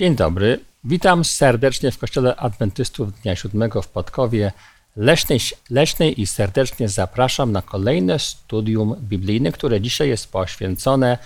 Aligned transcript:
Dzień 0.00 0.16
dobry. 0.16 0.60
Witam 0.84 1.24
serdecznie 1.24 1.90
w 1.92 1.98
Kościele 1.98 2.36
Adwentystów 2.36 3.20
Dnia 3.20 3.36
Siódmego 3.36 3.82
w 3.82 3.88
Podkowie 3.88 4.52
Leśnej, 4.96 5.40
Leśnej 5.70 6.20
i 6.20 6.26
serdecznie 6.26 6.88
zapraszam 6.88 7.52
na 7.52 7.62
kolejne 7.62 8.18
studium 8.18 8.96
biblijne, 9.00 9.52
które 9.52 9.80
dzisiaj 9.80 10.08
jest 10.08 10.32
poświęcone 10.32 11.18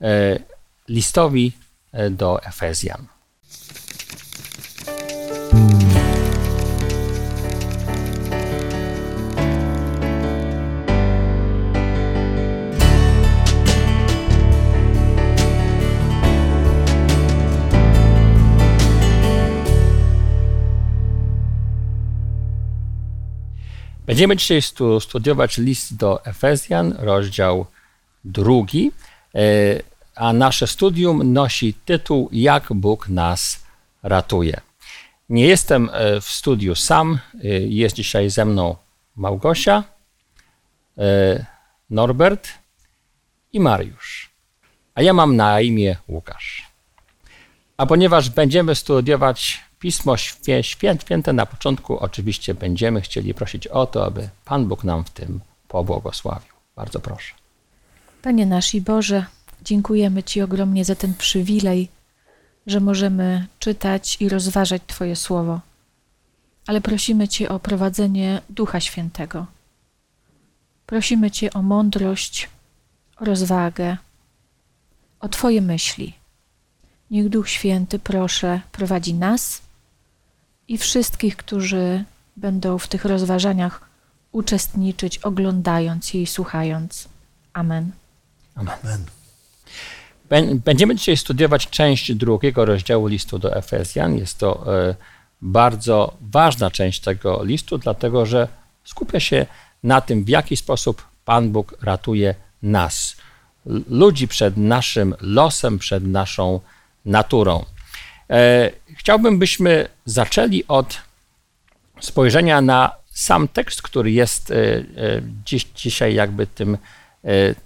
e, 0.00 0.38
listowi 0.88 1.52
e, 1.92 2.10
do 2.10 2.42
Efezjan. 2.42 3.06
Będziemy 24.06 24.36
dzisiaj 24.36 24.62
studiować 25.00 25.58
list 25.58 25.96
do 25.96 26.24
Efezjan, 26.24 26.94
rozdział 26.98 27.66
drugi, 28.24 28.92
e, 29.34 29.38
a 30.14 30.32
nasze 30.32 30.66
studium 30.66 31.32
nosi 31.32 31.74
tytuł 31.74 32.28
Jak 32.32 32.72
Bóg 32.72 33.08
nas 33.08 33.62
ratuje. 34.02 34.60
Nie 35.28 35.46
jestem 35.46 35.90
e, 35.92 36.20
w 36.20 36.24
studiu 36.24 36.74
sam, 36.74 37.18
e, 37.34 37.48
jest 37.48 37.96
dzisiaj 37.96 38.30
ze 38.30 38.44
mną 38.44 38.76
Małgosia, 39.16 39.84
Norbert 41.90 42.48
i 43.52 43.60
Mariusz. 43.60 44.30
A 44.94 45.02
ja 45.02 45.12
mam 45.12 45.36
na 45.36 45.60
imię 45.60 45.96
Łukasz. 46.08 46.66
A 47.76 47.86
ponieważ 47.86 48.30
będziemy 48.30 48.74
studiować 48.74 49.65
Pismo 49.86 50.16
Święte 50.62 51.32
na 51.32 51.46
początku 51.46 51.98
oczywiście 51.98 52.54
będziemy 52.54 53.00
chcieli 53.00 53.34
prosić 53.34 53.66
o 53.66 53.86
to, 53.86 54.06
aby 54.06 54.28
Pan 54.44 54.66
Bóg 54.66 54.84
nam 54.84 55.04
w 55.04 55.10
tym 55.10 55.40
pobłogosławił. 55.68 56.52
Bardzo 56.76 57.00
proszę. 57.00 57.34
Panie 58.22 58.46
nasz 58.46 58.74
i 58.74 58.80
Boże, 58.80 59.26
dziękujemy 59.62 60.22
Ci 60.22 60.42
ogromnie 60.42 60.84
za 60.84 60.94
ten 60.94 61.14
przywilej, 61.14 61.88
że 62.66 62.80
możemy 62.80 63.46
czytać 63.58 64.16
i 64.20 64.28
rozważać 64.28 64.82
Twoje 64.86 65.16
słowo. 65.16 65.60
Ale 66.66 66.80
prosimy 66.80 67.28
Cię 67.28 67.48
o 67.48 67.58
prowadzenie 67.58 68.42
Ducha 68.50 68.80
Świętego. 68.80 69.46
Prosimy 70.86 71.30
Cię 71.30 71.52
o 71.52 71.62
mądrość, 71.62 72.48
o 73.16 73.24
rozwagę, 73.24 73.96
o 75.20 75.28
Twoje 75.28 75.62
myśli. 75.62 76.14
Niech 77.10 77.28
Duch 77.28 77.48
Święty, 77.48 77.98
proszę, 77.98 78.60
prowadzi 78.72 79.14
nas 79.14 79.65
i 80.68 80.78
wszystkich, 80.78 81.36
którzy 81.36 82.04
będą 82.36 82.78
w 82.78 82.88
tych 82.88 83.04
rozważaniach 83.04 83.80
uczestniczyć, 84.32 85.18
oglądając 85.18 86.14
je 86.14 86.22
i 86.22 86.26
słuchając. 86.26 87.08
Amen. 87.52 87.90
Amen. 88.54 89.06
Będziemy 90.64 90.96
dzisiaj 90.96 91.16
studiować 91.16 91.68
część 91.68 92.14
drugiego 92.14 92.64
rozdziału 92.64 93.06
listu 93.06 93.38
do 93.38 93.56
Efezjan. 93.56 94.18
Jest 94.18 94.38
to 94.38 94.78
e, 94.78 94.94
bardzo 95.42 96.16
ważna 96.20 96.70
część 96.70 97.00
tego 97.00 97.44
listu, 97.44 97.78
dlatego 97.78 98.26
że 98.26 98.48
skupia 98.84 99.20
się 99.20 99.46
na 99.82 100.00
tym, 100.00 100.24
w 100.24 100.28
jaki 100.28 100.56
sposób 100.56 101.02
Pan 101.24 101.50
Bóg 101.50 101.74
ratuje 101.82 102.34
nas, 102.62 103.16
ludzi 103.88 104.28
przed 104.28 104.56
naszym 104.56 105.14
losem, 105.20 105.78
przed 105.78 106.04
naszą 106.04 106.60
naturą. 107.04 107.64
E, 108.30 108.70
chciałbym, 108.96 109.38
byśmy 109.38 109.88
zaczęli 110.04 110.64
od 110.68 110.98
spojrzenia 112.00 112.60
na 112.60 112.92
sam 113.06 113.48
tekst, 113.48 113.82
który 113.82 114.12
jest 114.12 114.50
e, 114.50 114.54
e, 114.54 114.84
dziś, 115.44 115.64
dzisiaj 115.74 116.14
jakby 116.14 116.46
tym 116.46 116.78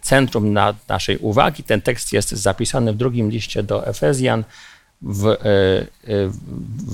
centrum 0.03 0.53
na 0.53 0.75
naszej 0.89 1.19
uwagi. 1.19 1.63
Ten 1.63 1.81
tekst 1.81 2.13
jest 2.13 2.31
zapisany 2.31 2.93
w 2.93 2.97
drugim 2.97 3.31
liście 3.31 3.63
do 3.63 3.87
Efezjan, 3.87 4.45
w, 5.03 5.37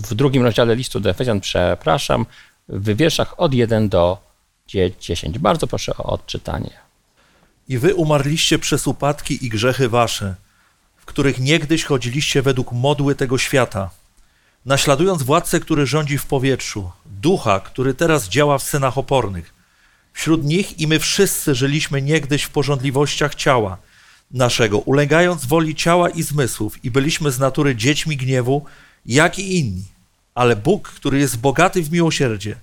w 0.08 0.14
drugim 0.14 0.42
rozdziale 0.42 0.76
listu 0.76 1.00
do 1.00 1.10
Efezjan, 1.10 1.40
przepraszam, 1.40 2.26
w 2.68 2.96
wierszach 2.96 3.40
od 3.40 3.54
1 3.54 3.88
do 3.88 4.18
10. 5.00 5.38
Bardzo 5.38 5.66
proszę 5.66 5.96
o 5.96 6.02
odczytanie. 6.02 6.70
I 7.68 7.78
wy 7.78 7.94
umarliście 7.94 8.58
przez 8.58 8.86
upadki 8.86 9.46
i 9.46 9.48
grzechy 9.48 9.88
wasze– 9.88 10.34
których 11.06 11.40
niegdyś 11.40 11.84
chodziliście 11.84 12.42
według 12.42 12.72
modły 12.72 13.14
tego 13.14 13.38
świata, 13.38 13.90
naśladując 14.66 15.22
władcę, 15.22 15.60
który 15.60 15.86
rządzi 15.86 16.18
w 16.18 16.26
powietrzu, 16.26 16.90
ducha, 17.06 17.60
który 17.60 17.94
teraz 17.94 18.28
działa 18.28 18.58
w 18.58 18.62
synach 18.62 18.98
opornych. 18.98 19.54
Wśród 20.12 20.44
nich 20.44 20.80
i 20.80 20.86
my 20.86 20.98
wszyscy 20.98 21.54
żyliśmy 21.54 22.02
niegdyś 22.02 22.42
w 22.42 22.50
porządliwościach 22.50 23.34
ciała 23.34 23.78
naszego, 24.30 24.78
ulegając 24.78 25.44
woli 25.44 25.74
ciała 25.74 26.10
i 26.10 26.22
zmysłów, 26.22 26.84
i 26.84 26.90
byliśmy 26.90 27.30
z 27.30 27.38
natury 27.38 27.76
dziećmi 27.76 28.16
gniewu, 28.16 28.64
jak 29.06 29.38
i 29.38 29.58
inni. 29.58 29.84
Ale 30.34 30.56
Bóg, 30.56 30.88
który 30.88 31.18
jest 31.18 31.38
bogaty 31.38 31.82
w 31.82 31.92
miłosierdzie, 31.92 32.56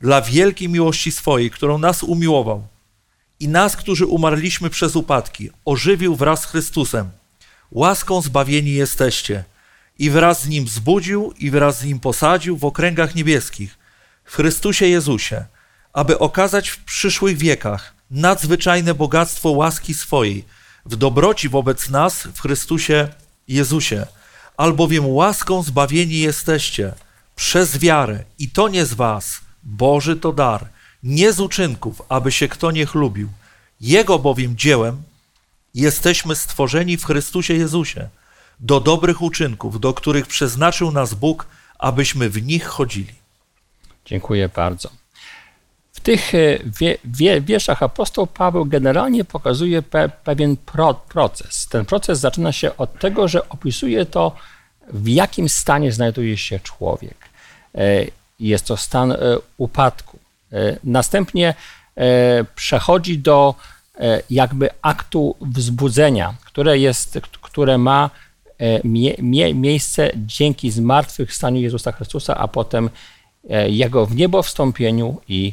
dla 0.00 0.22
wielkiej 0.22 0.68
miłości 0.68 1.12
swojej, 1.12 1.50
którą 1.50 1.78
nas 1.78 2.02
umiłował, 2.02 2.66
i 3.40 3.48
nas, 3.48 3.76
którzy 3.76 4.06
umarliśmy 4.06 4.70
przez 4.70 4.96
upadki, 4.96 5.50
ożywił 5.64 6.16
wraz 6.16 6.42
z 6.42 6.46
Chrystusem 6.46 7.10
Łaską 7.70 8.22
zbawieni 8.22 8.72
jesteście. 8.72 9.44
I 9.98 10.10
wraz 10.10 10.42
z 10.42 10.48
Nim 10.48 10.68
zbudził 10.68 11.32
i 11.38 11.50
wraz 11.50 11.78
z 11.78 11.84
Nim 11.84 12.00
posadził 12.00 12.56
w 12.56 12.64
okręgach 12.64 13.14
niebieskich, 13.14 13.78
w 14.24 14.34
Chrystusie 14.34 14.86
Jezusie, 14.86 15.44
aby 15.92 16.18
okazać 16.18 16.68
w 16.68 16.84
przyszłych 16.84 17.38
wiekach 17.38 17.94
nadzwyczajne 18.10 18.94
bogactwo 18.94 19.50
łaski 19.50 19.94
swojej 19.94 20.44
w 20.86 20.96
dobroci 20.96 21.48
wobec 21.48 21.88
nas 21.90 22.28
w 22.34 22.40
Chrystusie 22.40 23.08
Jezusie. 23.48 24.06
Albowiem 24.56 25.06
łaską 25.06 25.62
zbawieni 25.62 26.18
jesteście 26.18 26.92
przez 27.36 27.78
wiarę 27.78 28.24
i 28.38 28.48
to 28.48 28.68
nie 28.68 28.86
z 28.86 28.94
was, 28.94 29.40
Boży 29.62 30.16
to 30.16 30.32
dar, 30.32 30.68
nie 31.02 31.32
z 31.32 31.40
uczynków, 31.40 32.02
aby 32.08 32.32
się 32.32 32.48
kto 32.48 32.70
nie 32.70 32.86
chlubił. 32.86 33.28
Jego 33.80 34.18
bowiem 34.18 34.56
dziełem 34.56 35.02
Jesteśmy 35.74 36.36
stworzeni 36.36 36.96
w 36.96 37.04
Chrystusie 37.04 37.54
Jezusie 37.54 38.08
do 38.60 38.80
dobrych 38.80 39.22
uczynków, 39.22 39.80
do 39.80 39.94
których 39.94 40.26
przeznaczył 40.26 40.92
nas 40.92 41.14
Bóg, 41.14 41.46
abyśmy 41.78 42.30
w 42.30 42.42
nich 42.42 42.66
chodzili. 42.66 43.14
Dziękuję 44.04 44.48
bardzo. 44.48 44.90
W 45.92 46.00
tych 46.00 46.34
e, 46.34 46.58
wie, 46.80 46.98
wie, 47.04 47.40
wierszach 47.40 47.82
apostoł 47.82 48.26
Paweł 48.26 48.64
generalnie 48.64 49.24
pokazuje 49.24 49.82
pe, 49.82 50.08
pewien 50.08 50.56
pro, 50.56 50.94
proces. 50.94 51.66
Ten 51.66 51.84
proces 51.84 52.20
zaczyna 52.20 52.52
się 52.52 52.76
od 52.76 52.98
tego, 52.98 53.28
że 53.28 53.48
opisuje 53.48 54.06
to, 54.06 54.36
w 54.88 55.08
jakim 55.08 55.48
stanie 55.48 55.92
znajduje 55.92 56.36
się 56.36 56.60
człowiek. 56.60 57.16
E, 57.74 58.06
jest 58.40 58.66
to 58.66 58.76
stan 58.76 59.12
e, 59.12 59.16
upadku. 59.56 60.18
Następnie 60.84 61.54
przechodzi 62.54 63.18
do 63.18 63.54
jakby 64.30 64.68
aktu 64.82 65.36
wzbudzenia, 65.40 66.34
które, 66.44 66.78
jest, 66.78 67.18
które 67.40 67.78
ma 67.78 68.10
e, 68.58 68.80
mie, 68.84 69.14
mie, 69.18 69.54
miejsce 69.54 70.10
dzięki 70.16 70.70
zmartwychwstaniu 70.70 71.60
Jezusa 71.60 71.92
Chrystusa, 71.92 72.36
a 72.36 72.48
potem 72.48 72.90
e, 73.50 73.70
Jego 73.70 74.06
w 74.06 74.16
niebo 74.16 74.42
wstąpieniu 74.42 75.20
i 75.28 75.52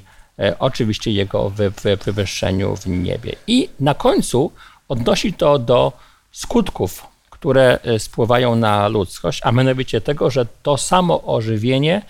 oczywiście 0.59 1.11
Jego 1.11 1.49
wy, 1.49 1.69
wy, 1.69 1.97
wywyższeniu 1.97 2.75
w 2.75 2.87
niebie. 2.87 3.35
I 3.47 3.69
na 3.79 3.93
końcu 3.93 4.51
odnosi 4.87 5.33
to 5.33 5.59
do 5.59 5.93
skutków, 6.31 7.07
które 7.29 7.79
spływają 7.97 8.55
na 8.55 8.87
ludzkość, 8.87 9.41
a 9.43 9.51
mianowicie 9.51 10.01
tego, 10.01 10.29
że 10.29 10.45
to 10.63 10.77
samo 10.77 11.23
ożywienie 11.23 12.01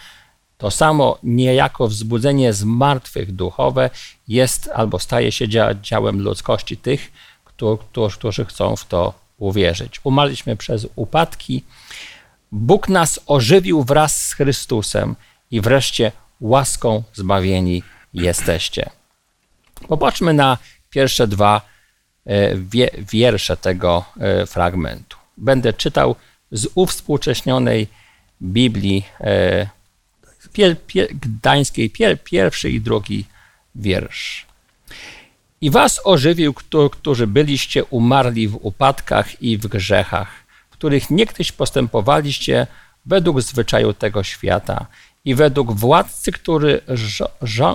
to 0.57 0.71
samo 0.71 1.17
niejako 1.23 1.87
wzbudzenie 1.87 2.53
z 2.53 2.63
martwych 2.63 3.31
duchowe 3.31 3.89
jest 4.27 4.69
albo 4.73 4.99
staje 4.99 5.31
się 5.31 5.45
działem 5.81 6.21
ludzkości 6.21 6.77
tych, 6.77 7.11
którzy 8.11 8.45
chcą 8.45 8.75
w 8.75 8.85
to 8.85 9.13
uwierzyć. 9.37 9.99
Umarliśmy 10.03 10.55
przez 10.55 10.87
upadki. 10.95 11.63
Bóg 12.51 12.89
nas 12.89 13.19
ożywił 13.25 13.83
wraz 13.83 14.27
z 14.27 14.33
Chrystusem 14.33 15.15
i 15.51 15.61
wreszcie 15.61 16.11
łaską 16.41 17.03
zbawieni 17.13 17.83
jesteście. 18.13 18.89
Popatrzmy 19.87 20.33
na 20.33 20.57
pierwsze 20.89 21.27
dwa 21.27 21.61
e, 22.25 22.55
wiersze 22.97 23.57
tego 23.57 24.05
e, 24.19 24.45
fragmentu. 24.45 25.17
Będę 25.37 25.73
czytał 25.73 26.15
z 26.51 26.67
uwspółcześnionej 26.75 27.87
Biblii 28.41 29.05
e, 29.19 29.69
pier, 30.57 30.75
pier, 30.87 31.07
gdańskiej, 31.15 31.89
pier, 31.89 32.23
pierwszy 32.23 32.69
i 32.69 32.81
drugi 32.81 33.25
wiersz. 33.75 34.45
I 35.61 35.69
was 35.69 36.01
ożywił, 36.03 36.53
którzy 36.91 37.27
byliście 37.27 37.85
umarli 37.85 38.47
w 38.47 38.59
upadkach 38.61 39.41
i 39.41 39.57
w 39.57 39.67
grzechach, 39.67 40.27
w 40.69 40.73
których 40.73 41.09
niegdyś 41.09 41.51
postępowaliście 41.51 42.67
według 43.05 43.41
zwyczaju 43.41 43.93
tego 43.93 44.23
świata 44.23 44.85
i 45.25 45.35
według 45.35 45.71
władcy, 45.71 46.31
który 46.31 46.81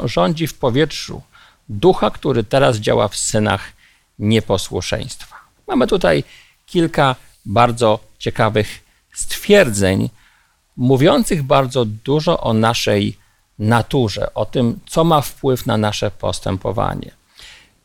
rządzi 0.04 0.46
w 0.46 0.54
powietrzu, 0.54 1.22
ducha, 1.68 2.10
który 2.10 2.44
teraz 2.44 2.76
działa 2.76 3.08
w 3.08 3.16
synach 3.16 3.72
nieposłuszeństwa. 4.18 5.36
Mamy 5.68 5.86
tutaj 5.86 6.24
kilka 6.66 7.16
bardzo 7.44 7.98
ciekawych 8.18 8.84
stwierdzeń, 9.12 10.08
mówiących 10.76 11.42
bardzo 11.42 11.84
dużo 11.84 12.40
o 12.40 12.52
naszej 12.52 13.16
naturze, 13.58 14.34
o 14.34 14.46
tym, 14.46 14.80
co 14.86 15.04
ma 15.04 15.20
wpływ 15.20 15.66
na 15.66 15.76
nasze 15.76 16.10
postępowanie. 16.10 17.10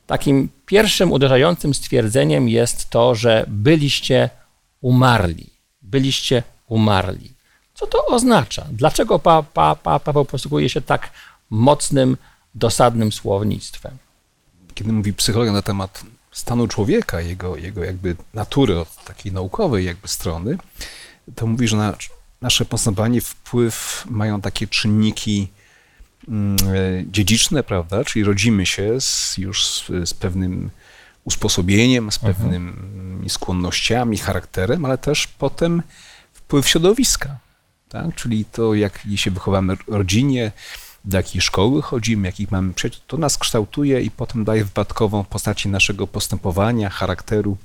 Takim 0.08 0.50
pierwszym 0.66 1.12
uderzającym 1.12 1.74
stwierdzeniem 1.74 2.50
jest 2.50 2.90
to, 2.90 3.16
że 3.16 3.46
byliście 3.48 4.30
umarli. 4.82 5.50
Byliście 5.82 6.44
umarli. 6.68 7.34
Co 7.74 7.88
to 7.88 8.06
oznacza? 8.06 8.66
Dlaczego 8.72 9.20
pa, 9.20 9.44
pa, 9.44 9.76
pa, 9.76 10.00
Paweł 10.00 10.26
posługuje 10.26 10.70
się 10.70 10.82
tak 10.82 11.12
mocnym, 11.50 12.18
dosadnym 12.56 13.12
słownictwem? 13.12 13.98
Kiedy 14.74 14.94
mówi 14.94 15.14
psychologia 15.14 15.52
na 15.52 15.62
temat 15.62 16.04
stanu 16.32 16.68
człowieka, 16.68 17.22
jego, 17.22 17.58
jego 17.58 17.84
jakby 17.84 18.16
natury 18.34 18.80
od 18.80 19.04
takiej 19.06 19.32
naukowej 19.32 19.86
jakby 19.86 20.08
strony, 20.08 20.58
to 21.36 21.48
mówi, 21.48 21.68
że 21.68 21.78
na, 21.78 21.96
nasze 22.42 22.66
postępowanie 22.66 23.22
wpływ 23.22 24.06
mają 24.10 24.42
takie 24.42 24.68
czynniki 24.68 25.48
mm, 26.28 26.56
e, 26.56 27.04
dziedziczne, 27.12 27.64
prawda? 27.64 28.04
Czyli 28.04 28.26
rodzimy 28.26 28.66
się 28.66 29.02
z, 29.02 29.38
już 29.38 29.68
z, 29.68 29.88
z 30.10 30.14
pewnym 30.14 30.70
usposobieniem, 31.24 32.12
z 32.12 32.16
mhm. 32.24 32.36
pewnymi 32.36 33.30
skłonnościami, 33.30 34.18
charakterem, 34.18 34.86
ale 34.86 34.98
też 34.98 35.28
potem 35.28 35.84
wpływ 36.34 36.68
środowiska, 36.68 37.38
tak? 37.90 38.16
Czyli 38.16 38.46
to, 38.46 38.74
jak 38.74 39.00
się 39.16 39.32
wychowamy 39.32 39.76
w 39.76 39.88
rodzinie, 39.88 40.52
do 41.06 41.18
jakiej 41.18 41.42
szkoły 41.42 41.82
chodzimy, 41.82 42.28
jakich 42.28 42.52
mamy 42.52 42.74
przyjaciół, 42.74 43.02
to 43.08 43.18
nas 43.18 43.38
kształtuje 43.38 44.02
i 44.02 44.12
potem 44.12 44.44
daje 44.44 44.64
wypadkową 44.64 45.24
postaci 45.24 45.70
naszego 45.70 46.08
postępowania, 46.08 46.90
charakteru. 46.90 47.58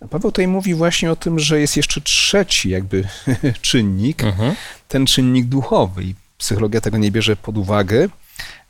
Paweł 0.00 0.30
tutaj 0.30 0.48
mówi 0.48 0.74
właśnie 0.74 1.12
o 1.12 1.16
tym, 1.16 1.38
że 1.38 1.60
jest 1.60 1.76
jeszcze 1.76 2.00
trzeci 2.00 2.70
jakby 2.70 3.08
czynnik, 3.60 4.24
mhm. 4.24 4.54
ten 4.88 5.06
czynnik 5.06 5.46
duchowy 5.46 6.04
i 6.04 6.14
psychologia 6.38 6.80
tego 6.80 6.98
nie 6.98 7.10
bierze 7.10 7.36
pod 7.36 7.58
uwagę, 7.58 8.08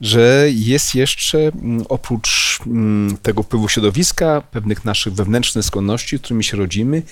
że 0.00 0.46
jest 0.50 0.94
jeszcze 0.94 1.38
mm, 1.38 1.84
oprócz 1.88 2.58
mm, 2.66 3.16
tego 3.16 3.42
wpływu 3.42 3.68
środowiska, 3.68 4.40
pewnych 4.50 4.84
naszych 4.84 5.14
wewnętrznych 5.14 5.64
skłonności, 5.64 6.18
którymi 6.18 6.44
się 6.44 6.56
rodzimy, 6.56 7.02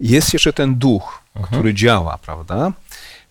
jest 0.00 0.32
jeszcze 0.32 0.52
ten 0.52 0.74
duch, 0.74 1.22
mhm. 1.36 1.52
który 1.52 1.74
działa, 1.74 2.18
prawda? 2.18 2.72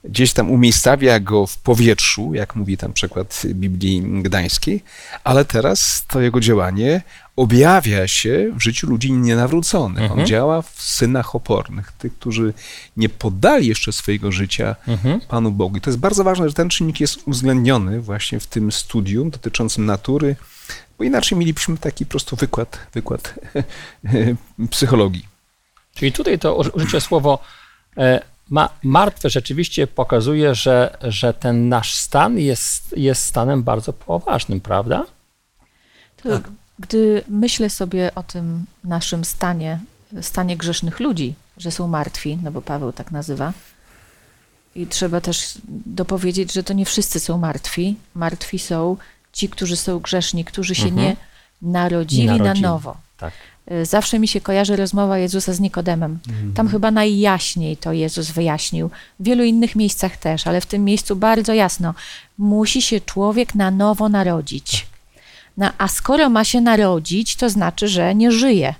Gdzieś 0.10 0.34
tam 0.34 0.52
umiejscawia 0.52 1.20
go 1.20 1.48
w 1.48 1.58
powietrzu, 1.58 2.34
jak 2.34 2.56
mówi 2.56 2.78
tam 2.78 2.94
przykład 2.94 3.42
Biblii 3.46 4.22
Gdańskiej, 4.24 4.84
ale 5.24 5.46
teraz 5.46 6.06
to 6.08 6.22
jego 6.22 6.40
działanie 6.40 7.02
objawia 7.36 8.08
się 8.08 8.52
w 8.56 8.64
życiu 8.64 8.88
ludzi 8.90 9.12
nienawróconych. 9.12 10.04
Mhm. 10.04 10.20
On 10.20 10.26
działa 10.26 10.62
w 10.62 10.82
synach 10.82 11.36
opornych, 11.36 11.92
tych, 11.92 12.14
którzy 12.14 12.54
nie 12.98 13.10
poddali 13.10 13.68
jeszcze 13.68 13.94
swojego 13.94 14.32
życia 14.32 14.76
mhm. 14.88 15.22
Panu 15.22 15.52
Bogu. 15.52 15.78
I 15.78 15.82
to 15.82 15.90
jest 15.90 16.00
bardzo 16.00 16.24
ważne, 16.24 16.50
że 16.50 16.54
ten 16.54 16.70
czynnik 16.70 17.00
jest 17.00 17.28
uwzględniony 17.28 18.02
właśnie 18.02 18.40
w 18.40 18.48
tym 18.48 18.72
studium 18.72 19.30
dotyczącym 19.30 19.86
natury, 19.86 20.36
bo 20.98 21.04
inaczej 21.04 21.38
mielibyśmy 21.38 21.78
taki 21.78 22.06
prosto 22.06 22.36
wykład, 22.36 22.80
wykład 22.94 23.34
psychologii. 24.72 25.26
Czyli 25.96 26.12
tutaj 26.12 26.40
to 26.40 26.56
użycie 26.56 27.02
słowo 27.02 27.40
e, 27.98 28.35
ma, 28.50 28.70
martwe 28.84 29.30
rzeczywiście 29.30 29.88
pokazuje, 29.88 30.56
że, 30.56 30.98
że 31.02 31.34
ten 31.34 31.70
nasz 31.70 31.96
stan 31.96 32.40
jest, 32.40 32.98
jest 32.98 33.24
stanem 33.24 33.64
bardzo 33.64 33.94
poważnym, 33.94 34.62
prawda? 34.62 35.06
tak. 36.24 36.52
Gdy 36.80 37.24
myślę 37.30 37.70
sobie 37.70 38.16
o 38.16 38.24
tym 38.24 38.66
naszym 38.84 39.26
stanie, 39.26 39.80
stanie 40.22 40.58
grzesznych 40.58 41.00
ludzi, 41.00 41.34
że 41.58 41.72
są 41.72 41.88
martwi, 41.88 42.38
no 42.44 42.52
bo 42.52 42.62
Paweł 42.62 42.92
tak 42.92 43.12
nazywa, 43.12 43.54
i 44.76 44.88
trzeba 44.88 45.22
też 45.22 45.58
dopowiedzieć, 45.86 46.54
że 46.54 46.64
to 46.64 46.74
nie 46.74 46.86
wszyscy 46.86 47.20
są 47.20 47.38
martwi. 47.38 47.96
Martwi 48.16 48.60
są 48.60 48.98
ci, 49.34 49.50
którzy 49.50 49.78
są 49.78 50.00
grzeszni, 50.00 50.46
którzy 50.46 50.76
się 50.76 50.88
mhm. 50.88 51.02
nie 51.02 51.16
narodzili, 51.62 52.22
nie 52.22 52.32
narodzili 52.32 52.62
na 52.62 52.70
nowo. 52.70 52.98
Tak. 53.18 53.34
Y, 53.72 53.86
zawsze 53.86 54.20
mi 54.20 54.28
się 54.28 54.42
kojarzy 54.42 54.76
rozmowa 54.76 55.18
Jezusa 55.18 55.54
z 55.54 55.60
Nikodemem. 55.60 56.20
Mhm. 56.30 56.54
Tam 56.54 56.68
chyba 56.68 56.92
najjaśniej 56.92 57.78
to 57.78 57.94
Jezus 57.94 58.32
wyjaśnił. 58.32 58.90
W 59.20 59.24
wielu 59.24 59.44
innych 59.44 59.76
miejscach 59.76 60.18
też, 60.18 60.48
ale 60.48 60.62
w 60.62 60.66
tym 60.66 60.86
miejscu 60.86 61.16
bardzo 61.16 61.54
jasno. 61.54 61.94
Musi 62.38 62.82
się 62.82 63.02
człowiek 63.02 63.56
na 63.56 63.72
nowo 63.72 64.10
narodzić. 64.10 64.88
No, 65.58 65.70
a 65.78 65.88
skoro 65.88 66.30
ma 66.30 66.44
się 66.44 66.62
narodzić, 66.62 67.36
to 67.36 67.50
znaczy, 67.50 67.88
że 67.88 68.16
nie 68.16 68.32
żyje. 68.32 68.76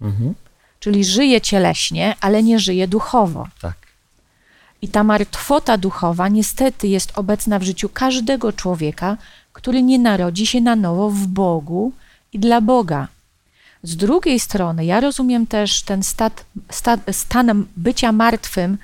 Mhm. 0.00 0.34
Czyli 0.80 1.04
żyje 1.04 1.40
cieleśnie, 1.40 2.14
ale 2.20 2.42
nie 2.42 2.58
żyje 2.58 2.88
duchowo. 2.88 3.48
Tak. 3.60 3.74
I 4.82 4.88
ta 4.88 5.04
martwota 5.04 5.78
duchowa 5.78 6.28
niestety 6.28 6.88
jest 6.88 7.18
obecna 7.18 7.58
w 7.58 7.62
życiu 7.62 7.88
każdego 7.88 8.52
człowieka, 8.52 9.16
który 9.52 9.82
nie 9.82 9.98
narodzi 9.98 10.46
się 10.46 10.60
na 10.60 10.76
nowo 10.76 11.10
w 11.10 11.26
Bogu 11.26 11.92
i 12.32 12.38
dla 12.38 12.60
Boga. 12.60 13.08
Z 13.82 13.96
drugiej 13.96 14.40
strony, 14.40 14.84
ja 14.84 15.00
rozumiem 15.00 15.46
też 15.46 15.82
ten 15.82 16.02
stat, 16.02 16.44
stat, 16.70 17.00
stan 17.12 17.66
bycia 17.76 18.12
martwym, 18.12 18.78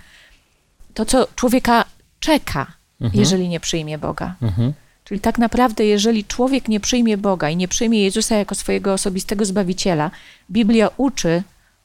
to 0.95 1.05
co 1.05 1.29
człowieka 1.37 1.85
czeka, 2.21 2.67
mhm. 3.01 3.21
jeżeli 3.21 3.49
nie 3.49 3.61
przyjmie 3.61 3.99
Boga. 3.99 4.35
Mhm. 4.43 4.73
Czyli 5.05 5.21
tak 5.21 5.39
naprawdę, 5.39 5.85
jeżeli 5.85 6.25
człowiek 6.25 6.69
nie 6.69 6.81
przyjmie 6.81 7.17
Boga 7.17 7.51
i 7.51 7.57
nie 7.57 7.69
przyjmie 7.69 8.03
Jezusa 8.03 8.35
jako 8.37 8.55
swojego 8.55 8.93
osobistego 8.93 9.45
zbawiciela, 9.45 10.11
Biblia 10.51 10.91
uczy, 10.97 11.43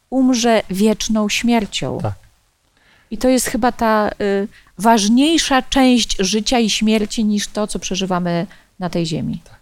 umrze 0.10 0.63
wieczną 0.69 1.30
śmiercią. 1.30 2.00
Tak. 2.02 2.13
I 3.12 3.18
to 3.18 3.30
jest 3.30 3.48
chyba 3.48 3.72
ta 3.72 4.10
y, 4.22 4.48
ważniejsza 4.78 5.62
część 5.62 6.18
życia 6.19 6.60
i 6.60 6.69
śmierci 6.69 7.25
niż 7.25 7.48
to, 7.48 7.68
co 7.68 7.80
przeżywamy 7.80 8.48
na 8.80 8.90
tej 8.90 9.06
ziemi. 9.06 9.42
Tak. 9.44 9.61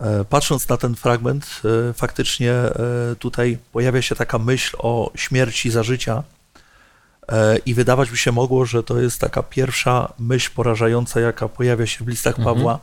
E, 0.00 0.24
patrząc 0.24 0.68
na 0.68 0.76
ten 0.76 0.94
fragment, 0.94 1.62
e, 1.90 1.92
faktycznie 1.92 2.52
e, 2.52 2.72
tutaj 3.18 3.58
pojawia 3.72 4.02
się 4.02 4.14
taka 4.14 4.38
myśl 4.38 4.76
o 4.78 5.10
śmierci 5.14 5.70
za 5.70 5.82
życia. 5.82 6.22
I 7.66 7.74
wydawać 7.74 8.10
by 8.10 8.16
się 8.16 8.32
mogło, 8.32 8.66
że 8.66 8.82
to 8.82 9.00
jest 9.00 9.20
taka 9.20 9.42
pierwsza 9.42 10.12
myśl 10.18 10.50
porażająca, 10.54 11.20
jaka 11.20 11.48
pojawia 11.48 11.86
się 11.86 12.04
w 12.04 12.08
listach 12.08 12.38
mhm. 12.38 12.56
Pawła. 12.56 12.78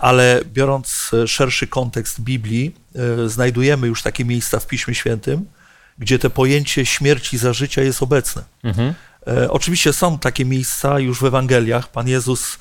Ale 0.00 0.40
biorąc 0.52 1.10
szerszy 1.26 1.66
kontekst 1.66 2.20
Biblii, 2.20 2.74
znajdujemy 3.26 3.86
już 3.86 4.02
takie 4.02 4.24
miejsca 4.24 4.60
w 4.60 4.66
Piśmie 4.66 4.94
Świętym, 4.94 5.46
gdzie 5.98 6.18
to 6.18 6.30
pojęcie 6.30 6.86
śmierci 6.86 7.38
za 7.38 7.52
życia 7.52 7.82
jest 7.82 8.02
obecne. 8.02 8.42
Mhm. 8.64 8.94
Oczywiście 9.48 9.92
są 9.92 10.18
takie 10.18 10.44
miejsca 10.44 10.98
już 10.98 11.20
w 11.20 11.24
Ewangeliach. 11.24 11.88
Pan 11.88 12.08
Jezus 12.08 12.58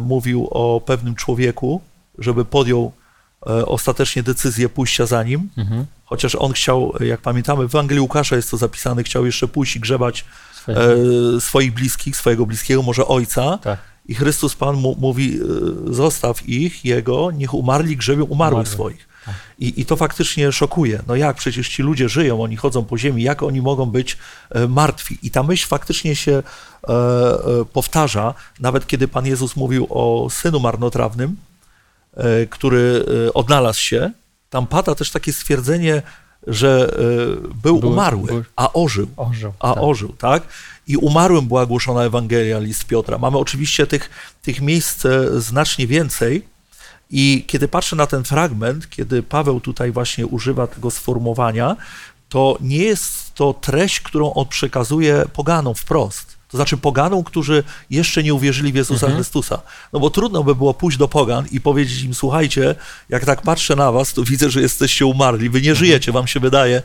mówił 0.00 0.48
o 0.50 0.80
pewnym 0.80 1.14
człowieku, 1.14 1.80
żeby 2.18 2.44
podjął 2.44 2.92
e, 3.46 3.66
ostatecznie 3.66 4.22
decyzję 4.22 4.68
pójścia 4.68 5.06
za 5.06 5.22
nim, 5.22 5.48
mhm. 5.56 5.86
chociaż 6.04 6.34
on 6.34 6.52
chciał, 6.52 6.94
jak 7.00 7.20
pamiętamy, 7.20 7.68
w 7.68 7.74
Ewangelii 7.74 8.00
Łukasza 8.00 8.36
jest 8.36 8.50
to 8.50 8.56
zapisane, 8.56 9.02
chciał 9.02 9.26
jeszcze 9.26 9.48
pójść 9.48 9.76
i 9.76 9.80
grzebać 9.80 10.24
e, 10.68 11.40
swoich 11.40 11.74
bliskich, 11.74 12.16
swojego 12.16 12.46
bliskiego, 12.46 12.82
może 12.82 13.06
ojca. 13.06 13.58
Tak. 13.58 13.78
I 14.06 14.14
Chrystus 14.14 14.54
Pan 14.54 14.76
mu, 14.76 14.96
mówi, 15.00 15.40
e, 15.90 15.94
zostaw 15.94 16.48
ich, 16.48 16.84
jego, 16.84 17.30
niech 17.30 17.54
umarli 17.54 17.96
grzebią 17.96 18.24
umarłych 18.24 18.68
swoich. 18.68 19.08
Tak. 19.24 19.34
I, 19.58 19.80
I 19.80 19.86
to 19.86 19.96
faktycznie 19.96 20.52
szokuje. 20.52 21.02
No 21.06 21.16
jak 21.16 21.36
przecież 21.36 21.68
ci 21.68 21.82
ludzie 21.82 22.08
żyją, 22.08 22.42
oni 22.42 22.56
chodzą 22.56 22.84
po 22.84 22.98
ziemi, 22.98 23.22
jak 23.22 23.42
oni 23.42 23.62
mogą 23.62 23.86
być 23.86 24.16
martwi? 24.68 25.18
I 25.22 25.30
ta 25.30 25.42
myśl 25.42 25.68
faktycznie 25.68 26.16
się 26.16 26.32
e, 26.32 26.42
e, 26.92 27.64
powtarza, 27.72 28.34
nawet 28.60 28.86
kiedy 28.86 29.08
Pan 29.08 29.26
Jezus 29.26 29.56
mówił 29.56 29.86
o 29.90 30.28
synu 30.30 30.60
marnotrawnym, 30.60 31.36
E, 31.36 31.47
który 32.50 33.04
e, 33.26 33.32
odnalazł 33.34 33.80
się, 33.80 34.10
tam 34.50 34.66
pada 34.66 34.94
też 34.94 35.10
takie 35.10 35.32
stwierdzenie, 35.32 36.02
że 36.46 36.90
e, 36.92 37.56
był, 37.62 37.80
był 37.80 37.90
umarły, 37.90 38.44
a 38.56 38.72
ożył. 38.72 39.06
ożył 39.16 39.52
a 39.58 39.74
tak. 39.74 39.82
ożył, 39.82 40.12
tak? 40.12 40.42
I 40.86 40.96
umarłym 40.96 41.46
była 41.48 41.66
głoszona 41.66 42.04
Ewangelia, 42.04 42.58
list 42.58 42.84
Piotra. 42.84 43.18
Mamy 43.18 43.38
oczywiście 43.38 43.86
tych, 43.86 44.10
tych 44.42 44.60
miejsc 44.60 45.06
znacznie 45.36 45.86
więcej. 45.86 46.48
I 47.10 47.44
kiedy 47.46 47.68
patrzę 47.68 47.96
na 47.96 48.06
ten 48.06 48.24
fragment, 48.24 48.90
kiedy 48.90 49.22
Paweł 49.22 49.60
tutaj 49.60 49.92
właśnie 49.92 50.26
używa 50.26 50.66
tego 50.66 50.90
sformułowania, 50.90 51.76
to 52.28 52.58
nie 52.60 52.78
jest 52.78 53.34
to 53.34 53.54
treść, 53.54 54.00
którą 54.00 54.34
on 54.34 54.46
przekazuje 54.46 55.24
poganom 55.32 55.74
wprost. 55.74 56.37
To 56.48 56.56
znaczy 56.56 56.76
poganom, 56.76 57.24
którzy 57.24 57.64
jeszcze 57.90 58.22
nie 58.22 58.34
uwierzyli 58.34 58.72
w 58.72 58.74
Jezusa 58.74 59.06
Mhm. 59.06 59.14
Chrystusa. 59.14 59.62
No 59.92 60.00
bo 60.00 60.10
trudno 60.10 60.44
by 60.44 60.54
było 60.54 60.74
pójść 60.74 60.98
do 60.98 61.08
pogan 61.08 61.44
i 61.50 61.60
powiedzieć 61.60 62.02
im, 62.02 62.14
słuchajcie, 62.14 62.74
jak 63.08 63.24
tak 63.24 63.42
patrzę 63.42 63.76
na 63.76 63.92
was, 63.92 64.12
to 64.12 64.22
widzę, 64.24 64.50
że 64.50 64.60
jesteście 64.60 65.06
umarli. 65.06 65.50
Wy 65.50 65.60
nie 65.62 65.74
żyjecie, 65.74 66.12
wam 66.12 66.26
się 66.26 66.40
wydaje, 66.40 66.82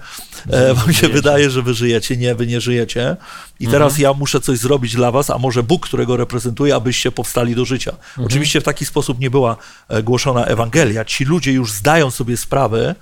e, 0.49 0.73
wam 0.73 0.93
się 0.93 1.09
wydaje, 1.09 1.49
że 1.49 1.61
wy 1.61 1.73
żyjecie. 1.73 2.17
Nie, 2.17 2.35
wy 2.35 2.47
nie 2.47 2.61
żyjecie. 2.61 3.15
I 3.59 3.67
teraz 3.67 3.97
ja 3.97 4.13
muszę 4.13 4.41
coś 4.41 4.57
zrobić 4.59 4.95
dla 4.95 5.11
was, 5.11 5.29
a 5.29 5.37
może 5.37 5.63
Bóg, 5.63 5.85
którego 5.87 6.17
reprezentuję, 6.17 6.75
abyście 6.75 7.11
powstali 7.11 7.55
do 7.55 7.65
życia. 7.65 7.93
Oczywiście 8.25 8.61
w 8.61 8.63
taki 8.63 8.85
sposób 8.85 9.19
nie 9.19 9.29
była 9.29 9.57
e, 9.89 10.03
głoszona 10.03 10.45
Ewangelia. 10.45 11.05
Ci 11.05 11.25
ludzie 11.25 11.51
już 11.51 11.71
zdają 11.71 12.11
sobie 12.11 12.37
sprawę, 12.37 12.95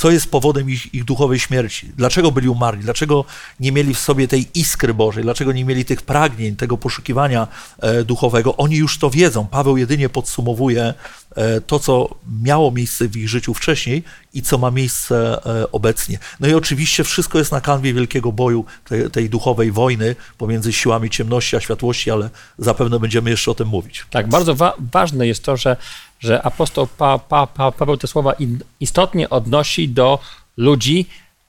co 0.00 0.10
jest 0.10 0.30
powodem 0.30 0.70
ich, 0.70 0.94
ich 0.94 1.04
duchowej 1.04 1.38
śmierci. 1.38 1.92
Dlaczego 1.96 2.32
byli 2.32 2.48
umarli? 2.48 2.82
Dlaczego 2.82 3.24
nie 3.60 3.72
mieli 3.72 3.94
w 3.94 3.98
sobie 3.98 4.28
tej 4.28 4.48
iskry 4.54 4.94
Bożej? 4.94 5.22
Dlaczego 5.22 5.52
nie 5.52 5.64
mieli 5.64 5.84
tych 5.84 6.02
pragnień, 6.02 6.56
tego 6.56 6.78
poszukiwania 6.78 7.48
e, 7.78 8.04
duchowego? 8.04 8.56
Oni 8.56 8.76
już 8.76 8.98
to 8.98 9.10
wiedzą. 9.10 9.46
Paweł 9.46 9.76
jedynie 9.76 10.08
podsumowuje 10.08 10.94
e, 11.36 11.60
to, 11.60 11.78
co 11.78 12.14
miało 12.42 12.70
miejsce 12.70 13.08
w 13.08 13.16
ich 13.16 13.28
życiu 13.28 13.54
wcześniej 13.54 14.02
i 14.34 14.42
co 14.42 14.58
ma 14.58 14.70
miejsce 14.70 15.40
e, 15.46 15.72
obecnie. 15.72 16.18
No 16.40 16.48
i 16.48 16.54
oczywiście 16.54 17.04
wszystko 17.04 17.38
jest 17.38 17.52
na 17.52 17.60
kanwie 17.60 17.94
wielkiego 17.94 18.32
boju, 18.32 18.64
tej, 18.84 19.10
tej 19.10 19.30
duchowej 19.30 19.72
wojny 19.72 20.16
pomiędzy 20.38 20.72
siłami 20.72 21.10
ciemności 21.10 21.56
a 21.56 21.60
światłości, 21.60 22.10
ale 22.10 22.30
zapewne 22.58 22.98
będziemy 22.98 23.30
jeszcze 23.30 23.50
o 23.50 23.54
tym 23.54 23.68
mówić. 23.68 24.06
Tak, 24.10 24.28
bardzo 24.28 24.54
wa- 24.54 24.74
ważne 24.92 25.26
jest 25.26 25.44
to, 25.44 25.56
że, 25.56 25.76
że 26.20 26.42
apostoł 26.42 26.86
pa, 26.86 27.18
pa, 27.18 27.46
pa, 27.46 27.72
Paweł 27.72 27.96
te 27.96 28.06
słowa 28.06 28.34
istotnie 28.80 29.30
odnosi 29.30 29.88
do 29.88 30.18
ludzi 30.56 31.06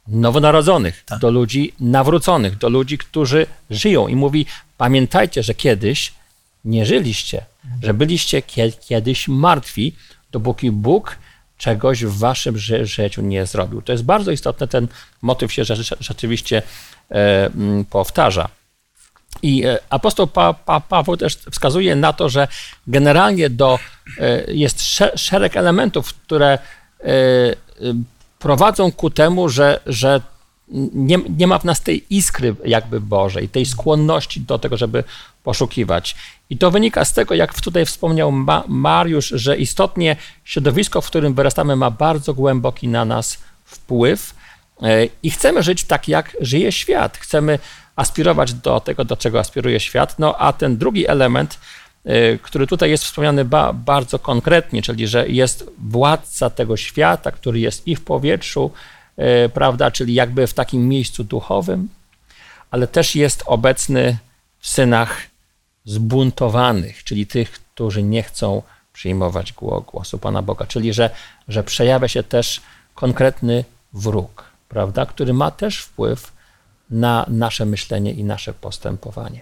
nowonarodzonych, 0.07 1.03
Tak. 1.05 1.19
do 1.19 1.31
ludzi 1.31 1.73
nawróconych, 1.79 2.57
do 2.57 2.69
ludzi, 2.69 2.97
którzy 2.97 3.47
żyją 3.69 4.07
i 4.07 4.15
mówi: 4.15 4.45
Pamiętajcie, 4.77 5.43
że 5.43 5.53
kiedyś 5.53 6.13
nie 6.65 6.85
żyliście, 6.85 7.45
że 7.83 7.93
byliście 7.93 8.41
kie- 8.41 8.71
kiedyś 8.87 9.27
martwi, 9.27 9.95
dopóki 10.31 10.71
Bóg 10.71 11.17
czegoś 11.57 12.05
w 12.05 12.17
waszym 12.17 12.57
ży- 12.57 12.85
życiu 12.85 13.21
nie 13.21 13.45
zrobił. 13.45 13.81
To 13.81 13.91
jest 13.91 14.03
bardzo 14.03 14.31
istotne, 14.31 14.67
ten 14.67 14.87
motyw 15.21 15.53
się 15.53 15.61
rze- 15.65 15.95
rzeczywiście 15.99 16.61
e, 17.11 17.49
powtarza. 17.89 18.49
I 19.41 19.65
e, 19.65 19.77
apostoł 19.89 20.27
pa, 20.27 20.53
pa, 20.53 20.79
Paweł 20.79 21.17
też 21.17 21.38
wskazuje 21.51 21.95
na 21.95 22.13
to, 22.13 22.29
że 22.29 22.47
generalnie 22.88 23.50
do, 23.50 23.79
e, 24.19 24.53
jest 24.53 24.81
sze- 24.81 25.17
szereg 25.17 25.57
elementów, 25.57 26.13
które 26.13 26.59
e, 27.00 27.07
prowadzą 28.39 28.91
ku 28.91 29.09
temu, 29.09 29.50
że, 29.50 29.79
że 29.85 30.21
nie, 30.93 31.17
nie 31.38 31.47
ma 31.47 31.59
w 31.59 31.63
nas 31.63 31.81
tej 31.81 32.15
iskry 32.15 32.55
jakby 32.65 33.01
Bożej, 33.01 33.50
tej 33.50 33.65
skłonności 33.65 34.41
do 34.41 34.59
tego, 34.59 34.77
żeby 34.77 35.03
poszukiwać. 35.43 36.15
I 36.50 36.57
to 36.57 36.71
wynika 36.71 37.05
z 37.05 37.13
tego, 37.13 37.35
jak 37.35 37.61
tutaj 37.61 37.85
wspomniał 37.85 38.31
Ma- 38.31 38.63
Mariusz, 38.67 39.27
że 39.27 39.57
istotnie 39.57 40.15
środowisko, 40.43 41.01
w 41.01 41.07
którym 41.07 41.33
wyrastamy, 41.33 41.75
ma 41.75 41.91
bardzo 41.91 42.33
głęboki 42.33 42.88
na 42.88 43.05
nas 43.05 43.38
wpływ 43.65 44.33
i 45.23 45.31
chcemy 45.31 45.63
żyć 45.63 45.83
tak, 45.83 46.07
jak 46.07 46.38
żyje 46.41 46.71
świat. 46.71 47.17
Chcemy 47.17 47.59
aspirować 48.01 48.53
do 48.53 48.79
tego, 48.79 49.05
do 49.05 49.17
czego 49.17 49.39
aspiruje 49.39 49.79
świat. 49.79 50.20
No 50.20 50.38
a 50.38 50.53
ten 50.53 50.77
drugi 50.77 51.08
element, 51.08 51.60
y, 52.05 52.39
który 52.41 52.67
tutaj 52.67 52.89
jest 52.89 53.03
wspomniany 53.03 53.46
ba, 53.46 53.74
bardzo 53.74 54.20
konkretnie, 54.20 54.81
czyli 54.81 55.08
że 55.08 55.29
jest 55.29 55.70
władca 55.77 56.50
tego 56.50 56.77
świata, 56.77 57.31
który 57.31 57.60
jest 57.60 57.88
i 57.88 57.96
w 57.96 58.03
powietrzu, 58.03 58.72
y, 59.46 59.50
prawda, 59.50 59.91
czyli 59.91 60.13
jakby 60.13 60.48
w 60.48 60.53
takim 60.53 60.88
miejscu 60.88 61.24
duchowym, 61.24 61.89
ale 62.72 62.88
też 62.88 63.15
jest 63.15 63.43
obecny 63.46 64.17
w 64.60 64.67
synach 64.67 65.22
zbuntowanych, 65.86 67.03
czyli 67.03 67.27
tych, 67.27 67.51
którzy 67.51 68.03
nie 68.03 68.24
chcą 68.24 68.62
przyjmować 68.93 69.53
gło- 69.53 69.86
głosu 69.86 70.17
Pana 70.17 70.41
Boga, 70.41 70.65
czyli 70.65 70.93
że, 70.93 71.10
że 71.48 71.63
przejawia 71.63 72.08
się 72.08 72.24
też 72.24 72.62
konkretny 72.96 73.63
wróg, 73.93 74.43
prawda, 74.70 75.05
który 75.05 75.34
ma 75.34 75.51
też 75.51 75.77
wpływ 75.79 76.40
na 76.91 77.25
nasze 77.27 77.65
myślenie 77.65 78.12
i 78.12 78.24
nasze 78.24 78.53
postępowanie. 78.53 79.41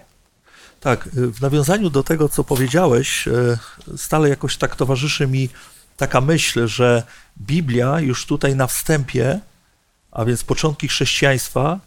Tak, 0.80 1.06
y, 1.06 1.32
w 1.32 1.40
nawiązaniu 1.40 1.90
do 1.90 2.02
tego, 2.02 2.28
co 2.28 2.44
powiedziałeś, 2.44 3.28
y, 3.28 3.58
stale 3.96 4.28
jakoś 4.28 4.56
tak 4.56 4.76
towarzyszy 4.76 5.26
mi 5.26 5.48
taka 5.96 6.20
myśl, 6.20 6.66
że 6.66 7.02
Biblia 7.40 8.00
już 8.00 8.26
tutaj 8.26 8.56
na 8.56 8.66
wstępie, 8.66 9.40
a 10.12 10.24
więc 10.24 10.44
początki 10.44 10.88
chrześcijaństwa, 10.88 11.80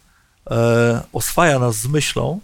e, 0.51 1.01
oswaja 1.13 1.59
nas 1.59 1.75
z 1.75 1.87
myślą, 1.87 2.39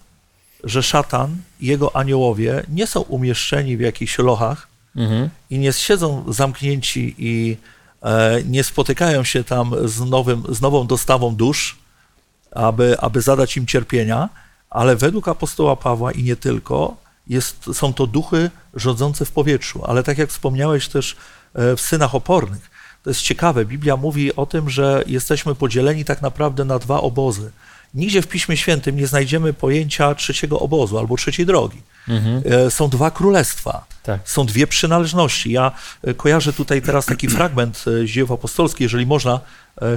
że 0.63 0.83
szatan 0.83 1.37
i 1.59 1.67
jego 1.67 1.95
aniołowie 1.95 2.63
nie 2.69 2.87
są 2.87 3.01
umieszczeni 3.01 3.77
w 3.77 3.79
jakichś 3.79 4.17
lochach 4.17 4.67
Mhm. 4.95 5.29
i 5.49 5.59
nie 5.59 5.73
siedzą 5.73 6.33
zamknięci 6.33 7.15
i 7.17 7.57
e, 8.03 8.43
nie 8.43 8.63
spotykają 8.63 9.23
się 9.23 9.43
tam 9.43 9.71
z, 9.85 9.99
nowym, 9.99 10.43
z 10.49 10.61
nową 10.61 10.87
dostawą 10.87 11.35
dusz, 11.35 11.77
aby, 12.51 12.99
aby 12.99 13.21
zadać 13.21 13.57
im 13.57 13.65
cierpienia, 13.65 14.29
ale 14.69 14.95
według 14.95 15.27
apostoła 15.27 15.75
Pawła 15.75 16.11
i 16.11 16.23
nie 16.23 16.35
tylko, 16.35 16.97
jest, 17.27 17.69
są 17.73 17.93
to 17.93 18.07
duchy 18.07 18.51
rządzące 18.73 19.25
w 19.25 19.31
powietrzu. 19.31 19.85
Ale 19.85 20.03
tak 20.03 20.17
jak 20.17 20.29
wspomniałeś 20.29 20.87
też 20.87 21.15
e, 21.53 21.75
w 21.75 21.81
synach 21.81 22.15
opornych, 22.15 22.69
to 23.03 23.09
jest 23.09 23.21
ciekawe. 23.21 23.65
Biblia 23.65 23.97
mówi 23.97 24.35
o 24.35 24.45
tym, 24.45 24.69
że 24.69 25.03
jesteśmy 25.07 25.55
podzieleni 25.55 26.05
tak 26.05 26.21
naprawdę 26.21 26.65
na 26.65 26.79
dwa 26.79 27.01
obozy. 27.01 27.51
Nigdzie 27.93 28.21
w 28.21 28.27
Piśmie 28.27 28.57
Świętym 28.57 28.95
nie 28.95 29.07
znajdziemy 29.07 29.53
pojęcia 29.53 30.15
trzeciego 30.15 30.59
obozu 30.59 30.97
albo 30.97 31.17
trzeciej 31.17 31.45
drogi. 31.45 31.81
Mhm. 32.07 32.43
E, 32.45 32.71
Są 32.71 32.89
dwa 32.89 33.11
królestwa. 33.11 33.85
Tak. 34.03 34.21
Są 34.25 34.45
dwie 34.45 34.67
przynależności. 34.67 35.51
Ja 35.51 35.71
e, 36.03 36.13
kojarzę 36.13 36.53
tutaj 36.53 36.81
teraz 36.81 37.05
taki 37.05 37.27
fragment 37.27 37.77
z 37.77 38.05
dziejów 38.05 38.31
apostolskich, 38.31 38.81
jeżeli 38.81 39.05
można, 39.05 39.39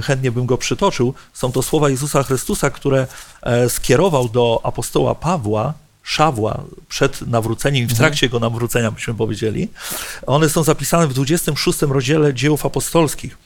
chętnie 0.03 0.31
bym 0.31 0.45
go 0.45 0.57
przytoczył. 0.57 1.13
Są 1.33 1.51
to 1.51 1.63
słowa 1.63 1.89
Jezusa 1.89 2.23
Chrystusa, 2.23 2.69
które 2.69 3.07
e, 3.41 3.69
skierował 3.69 4.29
do 4.29 4.61
apostoła 4.63 5.15
Pawła, 5.15 5.73
Szawła, 6.05 6.63
przed 6.89 7.21
nawróceniem, 7.21 7.87
w 7.87 7.97
trakcie 7.97 8.25
jego 8.25 8.39
nawrócenia, 8.39 8.91
byśmy 8.91 9.13
powiedzieli. 9.13 9.69
One 10.25 10.49
są 10.49 10.63
zapisane 10.63 11.07
w 11.07 11.13
26 11.13 11.81
rozdziale 11.81 12.33
dziejów 12.33 12.65
apostolskich. 12.65 13.37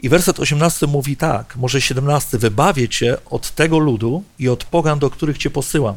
I 0.00 0.08
werset 0.08 0.40
18 0.40 0.86
mówi 0.86 1.16
tak, 1.16 1.56
może 1.56 1.80
17. 1.80 2.38
Wybawię 2.38 2.88
cię 2.88 3.16
od 3.30 3.50
tego 3.50 3.78
ludu 3.78 4.22
i 4.38 4.48
od 4.48 4.64
pogan, 4.64 4.98
do 4.98 5.10
których 5.10 5.38
cię 5.38 5.50
posyłam 5.50 5.96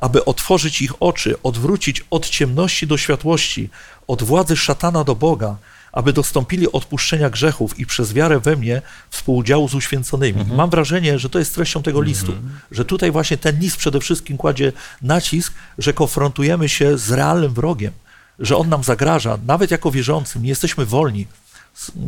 aby 0.00 0.24
otworzyć 0.24 0.82
ich 0.82 1.02
oczy, 1.02 1.42
odwrócić 1.42 2.04
od 2.10 2.28
ciemności 2.28 2.86
do 2.86 2.96
światłości, 2.96 3.70
od 4.06 4.22
władzy 4.22 4.56
szatana 4.56 5.04
do 5.04 5.14
Boga, 5.14 5.56
aby 5.92 6.12
dostąpili 6.12 6.72
odpuszczenia 6.72 7.30
grzechów 7.30 7.78
i 7.78 7.86
przez 7.86 8.12
wiarę 8.12 8.40
we 8.40 8.56
mnie 8.56 8.82
współudziału 9.10 9.68
z 9.68 9.74
uświęconymi. 9.74 10.44
Mam 10.56 10.70
wrażenie, 10.70 11.18
że 11.18 11.30
to 11.30 11.38
jest 11.38 11.54
treścią 11.54 11.82
tego 11.82 12.00
listu, 12.00 12.32
że 12.70 12.84
tutaj 12.84 13.10
właśnie 13.10 13.36
ten 13.36 13.58
list 13.58 13.76
przede 13.76 14.00
wszystkim 14.00 14.36
kładzie 14.36 14.72
nacisk, 15.02 15.54
że 15.78 15.92
konfrontujemy 15.92 16.68
się 16.68 16.98
z 16.98 17.10
realnym 17.10 17.54
wrogiem, 17.54 17.92
że 18.38 18.56
on 18.56 18.68
nam 18.68 18.84
zagraża, 18.84 19.38
nawet 19.46 19.70
jako 19.70 19.90
wierzącym, 19.90 20.42
nie 20.42 20.48
jesteśmy 20.48 20.86
wolni. 20.86 21.26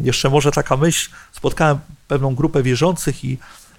Jeszcze 0.02 0.30
może 0.30 0.50
taka 0.50 0.76
myśl, 0.76 1.10
spotkałem 1.32 1.78
pewną 2.08 2.34
grupę 2.34 2.62
wierzących 2.62 3.24
i 3.24 3.38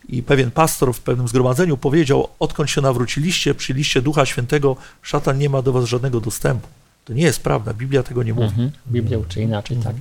i 0.10 0.24
pewien 0.24 0.52
pastor 0.52 0.94
w 0.94 1.00
pewnym 1.00 1.28
zgromadzeniu 1.28 1.78
powiedział, 1.78 2.28
odkąd 2.40 2.70
się 2.70 2.82
nawróciliście, 2.82 3.56
przyjęliście 3.56 4.02
Ducha 4.02 4.26
Świętego, 4.26 4.76
szatan 5.02 5.38
nie 5.38 5.50
ma 5.50 5.62
do 5.62 5.74
was 5.74 5.86
żadnego 5.86 6.22
dostępu. 6.22 6.68
To 7.06 7.14
nie 7.14 7.24
jest 7.24 7.42
prawda, 7.44 7.74
Biblia 7.74 8.04
tego 8.04 8.24
nie 8.24 8.34
mówi. 8.34 8.48
Mhm. 8.48 8.72
Biblia 8.88 9.18
uczy 9.18 9.42
inaczej, 9.42 9.78
tak. 9.78 9.96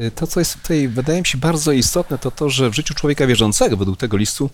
Y, 0.00 0.10
To, 0.10 0.26
co 0.26 0.40
jest 0.40 0.62
tutaj, 0.62 0.88
wydaje 0.88 1.20
mi 1.20 1.26
się 1.26 1.38
bardzo 1.38 1.72
istotne, 1.72 2.18
to 2.18 2.30
to, 2.30 2.50
że 2.50 2.70
w 2.70 2.74
życiu 2.74 2.94
człowieka 2.94 3.26
wierzącego, 3.26 3.76
według 3.76 3.98
tego 3.98 4.16
listu, 4.16 4.50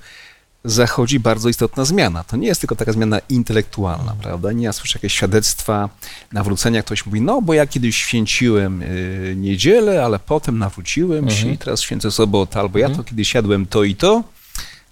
zachodzi 0.65 1.21
bardzo 1.21 1.49
istotna 1.49 1.85
zmiana. 1.85 2.25
To 2.25 2.37
nie 2.37 2.47
jest 2.49 2.61
tylko 2.61 2.77
taka 2.77 2.93
zmiana 2.93 3.21
intelektualna, 3.29 4.17
prawda? 4.23 4.53
Nie 4.53 4.65
ja 4.65 4.73
słyszę 4.73 4.99
jakieś 4.99 5.13
świadectwa 5.15 5.89
nawrócenia. 6.33 6.83
Ktoś 6.83 7.07
mówi, 7.07 7.21
no 7.21 7.43
bo 7.43 7.55
ja 7.55 7.67
kiedyś 7.67 7.97
święciłem 7.97 8.83
y, 8.83 9.35
niedzielę, 9.37 10.05
ale 10.05 10.19
potem 10.19 10.59
nawróciłem 10.59 11.31
się 11.31 11.37
Mhm. 11.37 11.55
i 11.55 11.59
teraz 11.59 11.81
święcę 11.81 12.11
sobotę, 12.11 12.61
albo 12.61 12.79
ja 12.79 12.91
to 12.91 13.05
kiedyś 13.05 13.35
jadłem 13.35 13.67
to 13.67 13.85
i 13.85 13.97
to, 13.97 14.25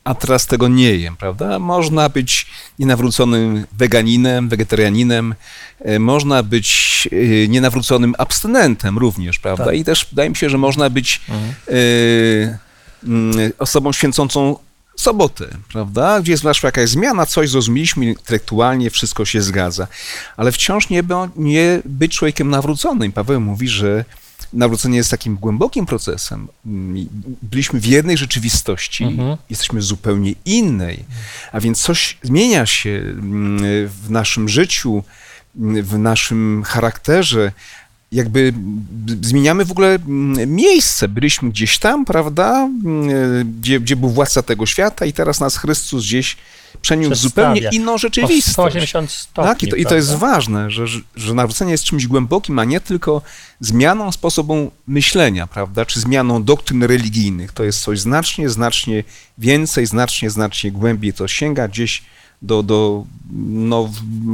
a 0.06 0.14
teraz 0.14 0.46
tego 0.46 0.68
nie 0.68 0.94
jem, 0.96 1.16
prawda? 1.16 1.58
Można 1.58 2.08
być 2.08 2.46
nienawróconym 2.78 3.66
weganinem, 3.72 4.48
wegetarianinem, 4.48 5.34
e, 5.80 5.98
można 5.98 6.42
być 6.42 7.08
e, 7.44 7.48
nienawróconym 7.48 8.14
abstynentem 8.18 8.98
również, 8.98 9.38
prawda? 9.38 9.64
Tak. 9.64 9.74
I 9.74 9.84
też 9.84 10.06
wydaje 10.10 10.30
mi 10.30 10.36
się, 10.36 10.50
że 10.50 10.58
można 10.58 10.90
być 10.90 11.20
Mhm. 11.28 11.54
e, 11.68 12.58
mm, 13.04 13.52
osobą 13.58 13.92
święcącą 13.92 14.56
sobotę, 14.96 15.44
prawda? 15.72 16.20
Gdzie 16.20 16.32
jest 16.32 16.44
naszła 16.44 16.66
jakaś 16.68 16.88
zmiana, 16.90 17.26
coś 17.26 17.50
zrozumieliśmy 17.50 18.06
intelektualnie, 18.06 18.90
wszystko 18.90 19.24
się 19.24 19.42
zgadza. 19.42 19.86
Ale 20.36 20.52
wciąż 20.52 20.88
nie, 20.90 21.02
by- 21.02 21.14
nie 21.36 21.82
być 21.84 22.16
człowiekiem 22.16 22.50
nawróconym. 22.50 23.12
Paweł 23.12 23.40
mówi, 23.40 23.68
że 23.68 24.04
nawrócenie 24.52 24.96
jest 24.96 25.10
takim 25.10 25.36
głębokim 25.36 25.86
procesem. 25.86 26.48
Mm, 26.66 27.08
Byliśmy 27.42 27.80
w 27.80 27.86
jednej 27.86 28.16
rzeczywistości, 28.16 29.04
Mhm. 29.04 29.36
jesteśmy 29.50 29.82
zupełnie 29.82 30.32
innej, 30.44 31.04
a 31.52 31.60
więc 31.60 31.80
coś 31.82 32.18
zmienia 32.22 32.66
się 32.66 32.90
mm, 32.90 33.58
w 33.88 34.10
naszym 34.10 34.48
życiu, 34.48 35.04
mm, 35.56 35.82
w 35.82 35.98
naszym 35.98 36.62
charakterze. 36.66 37.52
Jakby 38.12 38.52
zmieniamy 39.22 39.64
w 39.64 39.70
ogóle 39.70 39.94
mm, 39.94 40.54
miejsce. 40.54 41.08
Byliśmy 41.08 41.50
gdzieś 41.50 41.78
tam, 41.78 42.04
prawda, 42.04 42.68
Mm, 42.84 43.60
gdzie, 43.60 43.80
gdzie 43.80 43.96
był 43.96 44.08
władca 44.08 44.42
tego 44.42 44.66
świata, 44.66 45.06
i 45.06 45.12
teraz 45.12 45.40
nas 45.40 45.56
Chrystus 45.56 46.04
gdzieś 46.04 46.36
przeniósł 46.82 47.14
zupełnie 47.14 47.68
inną 47.72 47.98
rzeczywistość. 47.98 48.52
180 48.52 49.10
stopni. 49.10 49.48
Tak, 49.48 49.62
i 49.62 49.68
to, 49.68 49.76
i 49.76 49.86
to 49.86 49.94
jest 49.94 50.14
ważne, 50.14 50.70
że, 50.70 50.86
że, 50.86 51.00
że 51.16 51.34
nawrócenie 51.34 51.72
jest 51.72 51.84
czymś 51.84 52.06
głębokim, 52.06 52.58
a 52.58 52.64
nie 52.64 52.80
tylko 52.80 53.22
zmianą 53.60 54.12
sposobu 54.12 54.70
myślenia, 54.86 55.46
prawda, 55.46 55.86
czy 55.86 56.00
zmianą 56.00 56.42
doktryn 56.42 56.82
religijnych. 56.82 57.52
To 57.52 57.64
jest 57.64 57.80
coś 57.80 58.00
znacznie, 58.00 58.48
znacznie 58.48 59.04
więcej, 59.38 59.86
znacznie, 59.86 60.30
znacznie 60.30 60.72
głębiej. 60.72 61.12
To 61.12 61.28
sięga 61.28 61.68
gdzieś 61.68 62.02
do, 62.42 62.62
do, 62.62 63.04
no, 63.48 63.90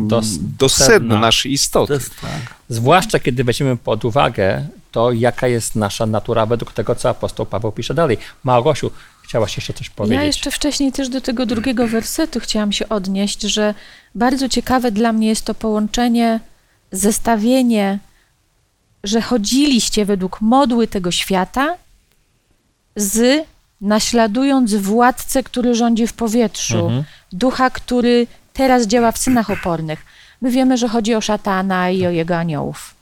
Do 0.08 0.22
do, 0.58 0.68
sedna. 0.68 1.18
naszej 1.20 1.52
istoty. 1.52 1.86
To 1.88 1.94
jest 1.94 2.20
tak. 2.20 2.54
Zwłaszcza 2.68 3.18
kiedy 3.18 3.44
weźmiemy 3.44 3.76
pod 3.76 4.04
uwagę 4.04 4.66
to, 4.92 5.12
jaka 5.12 5.48
jest 5.48 5.76
nasza 5.76 6.06
natura 6.06 6.46
według 6.46 6.72
tego, 6.72 6.94
co 6.94 7.08
apostoł 7.08 7.46
Paweł 7.46 7.72
pisze 7.72 7.94
dalej. 7.94 8.18
Małgosiu, 8.44 8.90
chciałaś 9.22 9.56
jeszcze 9.56 9.74
coś 9.74 9.90
powiedzieć? 9.90 10.18
Ja 10.18 10.24
jeszcze 10.24 10.50
wcześniej 10.50 10.92
też 10.92 11.08
do 11.08 11.20
tego 11.20 11.46
drugiego 11.46 11.88
wersetu 11.88 12.40
chciałam 12.40 12.72
się 12.72 12.88
odnieść, 12.88 13.42
że 13.42 13.74
bardzo 14.14 14.48
ciekawe 14.48 14.92
dla 14.92 15.12
mnie 15.12 15.28
jest 15.28 15.44
to 15.44 15.54
połączenie, 15.54 16.40
zestawienie, 16.92 17.98
że 19.04 19.20
chodziliście 19.20 20.04
według 20.04 20.40
modły 20.40 20.86
tego 20.88 21.10
świata 21.10 21.74
z 22.96 23.46
naśladując 23.82 24.74
władcę, 24.74 25.42
który 25.42 25.74
rządzi 25.74 26.06
w 26.06 26.12
powietrzu, 26.12 26.78
Mhm. 26.86 27.04
ducha, 27.32 27.70
który 27.70 28.26
teraz 28.52 28.86
działa 28.86 29.12
w 29.12 29.18
synach 29.18 29.50
opornych. 29.50 30.04
My 30.42 30.50
wiemy, 30.50 30.76
że 30.78 30.88
chodzi 30.88 31.14
o 31.14 31.20
szatana 31.20 31.90
i 31.90 32.06
o 32.06 32.10
jego 32.10 32.36
aniołów. 32.36 32.94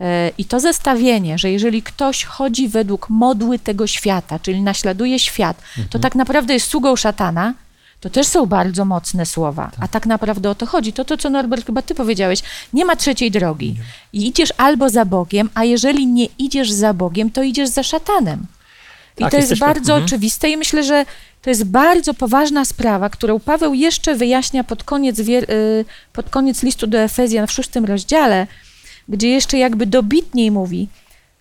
E, 0.00 0.30
I 0.38 0.44
to 0.44 0.60
zestawienie, 0.60 1.38
że 1.38 1.50
jeżeli 1.50 1.82
ktoś 1.82 2.24
chodzi 2.24 2.68
według 2.68 3.10
modły 3.10 3.58
tego 3.58 3.86
świata, 3.86 4.38
czyli 4.38 4.62
naśladuje 4.62 5.18
świat, 5.18 5.62
to 5.90 5.98
tak 5.98 6.14
naprawdę 6.14 6.54
jest 6.54 6.68
sługą 6.68 6.96
szatana, 6.96 7.54
to 8.00 8.10
też 8.10 8.26
są 8.26 8.46
bardzo 8.46 8.84
mocne 8.84 9.26
słowa. 9.26 9.70
A 9.80 9.88
tak 9.88 10.06
naprawdę 10.06 10.50
o 10.50 10.54
to 10.54 10.66
chodzi. 10.66 10.92
To 10.92 11.04
to, 11.04 11.16
co 11.16 11.30
Norbert 11.30 11.66
chyba 11.66 11.82
ty 11.82 11.94
powiedziałeś, 11.94 12.42
nie 12.72 12.84
ma 12.84 12.96
trzeciej 12.96 13.30
drogi. 13.30 13.76
I 14.12 14.26
idziesz 14.28 14.52
albo 14.56 14.90
za 14.90 15.04
Bogiem, 15.04 15.50
a 15.54 15.64
jeżeli 15.64 16.06
nie 16.06 16.26
idziesz 16.38 16.70
za 16.70 16.94
Bogiem, 16.94 17.30
to 17.30 17.42
idziesz 17.42 17.68
za 17.68 17.82
szatanem. 17.82 18.46
I 19.18 19.22
Tak, 19.22 19.30
to 19.30 19.36
jest 19.36 19.50
jesteśmy- 19.50 19.74
bardzo 19.74 19.92
mhm. 19.92 20.04
oczywiste 20.04 20.50
i 20.50 20.56
myślę, 20.56 20.82
że 20.82 21.04
to 21.42 21.50
jest 21.50 21.64
bardzo 21.64 22.14
poważna 22.14 22.64
sprawa, 22.64 23.10
którą 23.10 23.40
Paweł 23.40 23.74
jeszcze 23.74 24.14
wyjaśnia 24.14 24.64
pod 24.64 24.84
koniec, 24.84 25.18
y, 25.18 25.84
pod 26.12 26.30
koniec 26.30 26.62
listu 26.62 26.86
do 26.86 26.98
Efezjan 26.98 27.46
w 27.46 27.52
szóstym 27.52 27.84
rozdziale, 27.84 28.46
gdzie 29.08 29.28
jeszcze 29.28 29.58
jakby 29.58 29.86
dobitniej 29.86 30.50
mówi, 30.50 30.88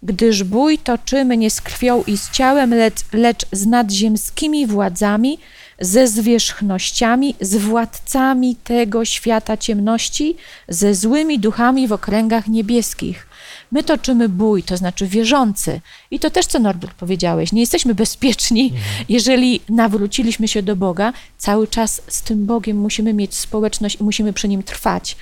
gdyż 0.03 0.43
bój 0.43 0.77
toczymy 0.77 1.37
nie 1.37 1.49
z 1.49 1.61
krwią 1.61 2.03
i 2.07 2.17
z 2.17 2.31
ciałem, 2.31 2.73
lecz, 2.73 2.99
lecz 3.13 3.45
z 3.51 3.65
nadziemskimi 3.65 4.67
władzami, 4.67 5.37
ze 5.79 6.07
zwierzchnościami, 6.07 7.35
z 7.41 7.55
władcami 7.55 8.55
tego 8.55 9.05
świata 9.05 9.57
ciemności, 9.57 10.35
ze 10.67 10.95
złymi 10.95 11.39
duchami 11.39 11.87
w 11.87 11.93
okręgach 11.93 12.47
niebieskich. 12.47 13.27
My 13.71 13.83
toczymy 13.83 14.29
bój, 14.29 14.63
to 14.63 14.77
znaczy 14.77 15.07
wierzący. 15.07 15.81
I 16.11 16.19
to 16.19 16.29
też, 16.29 16.45
co 16.45 16.59
Norbert 16.59 16.93
powiedziałeś, 16.93 17.51
nie 17.51 17.61
jesteśmy 17.61 17.95
bezpieczni, 17.95 18.73
jeżeli 19.09 19.61
nawróciliśmy 19.69 20.47
się 20.47 20.63
do 20.63 20.75
Boga. 20.75 21.13
Cały 21.37 21.67
czas 21.67 22.01
z 22.07 22.21
tym 22.21 22.45
Bogiem 22.45 22.77
musimy 22.77 23.13
mieć 23.13 23.35
społeczność 23.35 23.97
i 23.99 24.03
musimy 24.03 24.33
przy 24.33 24.47
nim 24.47 24.63
trwać. 24.63 25.17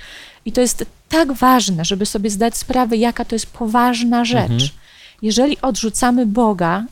I 0.46 0.52
to 0.52 0.62
jest 0.62 0.86
tak 1.10 1.34
ważne, 1.34 1.86
żeby 1.86 2.06
sobie 2.06 2.30
zdać 2.30 2.58
sprawę, 2.58 2.98
jaka 2.98 3.26
to 3.26 3.36
jest 3.36 3.48
poważna 3.48 4.26
rzecz. 4.26 4.74
Jeżeli 5.22 5.62
odrzucamy 5.62 6.26
Boga, 6.26 6.86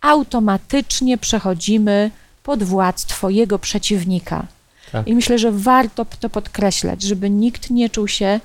automatycznie 0.00 1.18
przechodzimy 1.18 2.10
pod 2.42 2.62
władztwo 2.62 3.30
Jego 3.30 3.58
przeciwnika. 3.58 4.46
Tak. 4.92 5.08
I 5.08 5.14
myślę, 5.14 5.38
że 5.38 5.52
warto 5.52 6.06
to 6.20 6.30
podkreślać, 6.30 7.02
żeby 7.02 7.30
nikt 7.30 7.70
nie 7.70 7.90
czuł 7.90 8.08
się 8.08 8.40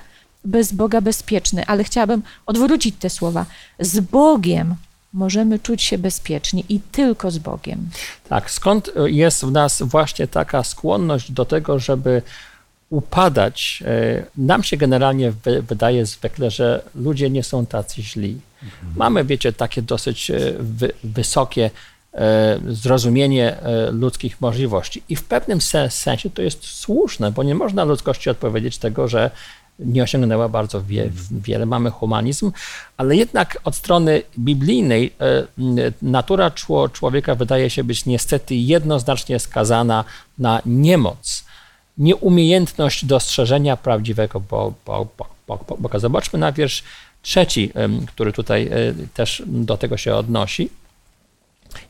bez 0.46 0.72
Boga 0.72 1.00
bezpieczny, 1.00 1.66
ale 1.66 1.84
chciałabym 1.84 2.22
odwrócić 2.46 2.96
te 2.98 3.10
słowa. 3.10 3.46
Z 3.80 4.00
Bogiem 4.00 4.74
możemy 5.12 5.58
czuć 5.58 5.82
się 5.82 5.98
bezpieczni 5.98 6.64
i 6.68 6.80
tylko 6.80 7.30
z 7.30 7.38
Bogiem. 7.38 7.88
Tak, 8.28 8.50
skąd 8.50 8.90
jest 9.06 9.44
w 9.44 9.50
nas 9.52 9.82
właśnie 9.82 10.28
taka 10.28 10.64
skłonność 10.64 11.32
do 11.32 11.44
tego, 11.44 11.78
żeby 11.78 12.22
upadać? 12.90 13.82
E, 13.86 14.24
Nam 14.36 14.62
się 14.62 14.76
generalnie 14.76 15.30
wy- 15.32 15.62
wydaje 15.62 16.06
zwykle, 16.06 16.50
że 16.50 16.82
ludzie 16.94 17.30
nie 17.30 17.42
są 17.42 17.66
tacy 17.66 18.02
źli. 18.02 18.40
Mamy, 18.96 19.24
wiecie, 19.24 19.52
takie 19.52 19.82
dosyć 19.82 20.30
e, 20.30 20.38
wy, 20.58 20.92
wysokie 21.04 21.70
e, 22.14 22.58
zrozumienie 22.68 23.56
ludzkich 23.92 24.40
możliwości. 24.40 25.02
I 25.08 25.16
w 25.16 25.24
pewnym 25.24 25.60
se- 25.60 25.90
sensie 25.90 26.30
to 26.30 26.42
jest 26.42 26.64
słuszne, 26.64 27.32
bo 27.32 27.42
nie 27.42 27.54
można 27.54 27.84
ludzkości 27.84 28.30
odpowiedzieć 28.30 28.78
tego, 28.78 29.08
że 29.08 29.30
nie 29.78 30.02
osiągnęła 30.02 30.48
bardzo 30.48 30.82
wie, 30.82 31.10
wiele. 31.30 31.66
Mamy 31.66 31.90
humanizm, 31.90 32.52
ale 32.96 33.16
jednak 33.16 33.58
od 33.64 33.76
strony 33.76 34.22
biblijnej 34.38 35.12
e, 35.20 35.46
natura 36.02 36.50
czło- 36.50 36.92
człowieka 36.92 37.34
wydaje 37.34 37.70
się 37.70 37.84
być 37.84 38.06
niestety 38.06 38.54
jednoznacznie 38.54 39.38
skazana 39.38 40.04
na 40.38 40.62
niemoc, 40.66 41.44
nieumiejętność 41.98 43.04
dostrzeżenia 43.04 43.76
prawdziwego 43.76 44.40
Bo- 44.40 44.72
Bo- 44.86 45.06
Bo- 45.16 45.28
Bo- 45.68 45.76
Boga. 45.78 45.98
Zobaczmy 45.98 46.38
na 46.38 46.52
wiersz 46.52 46.82
trzeci, 47.22 47.72
który 48.08 48.32
tutaj 48.32 48.66
e, 48.66 48.70
też 49.14 49.42
do 49.46 49.76
tego 49.76 49.96
się 49.96 50.14
odnosi. 50.14 50.70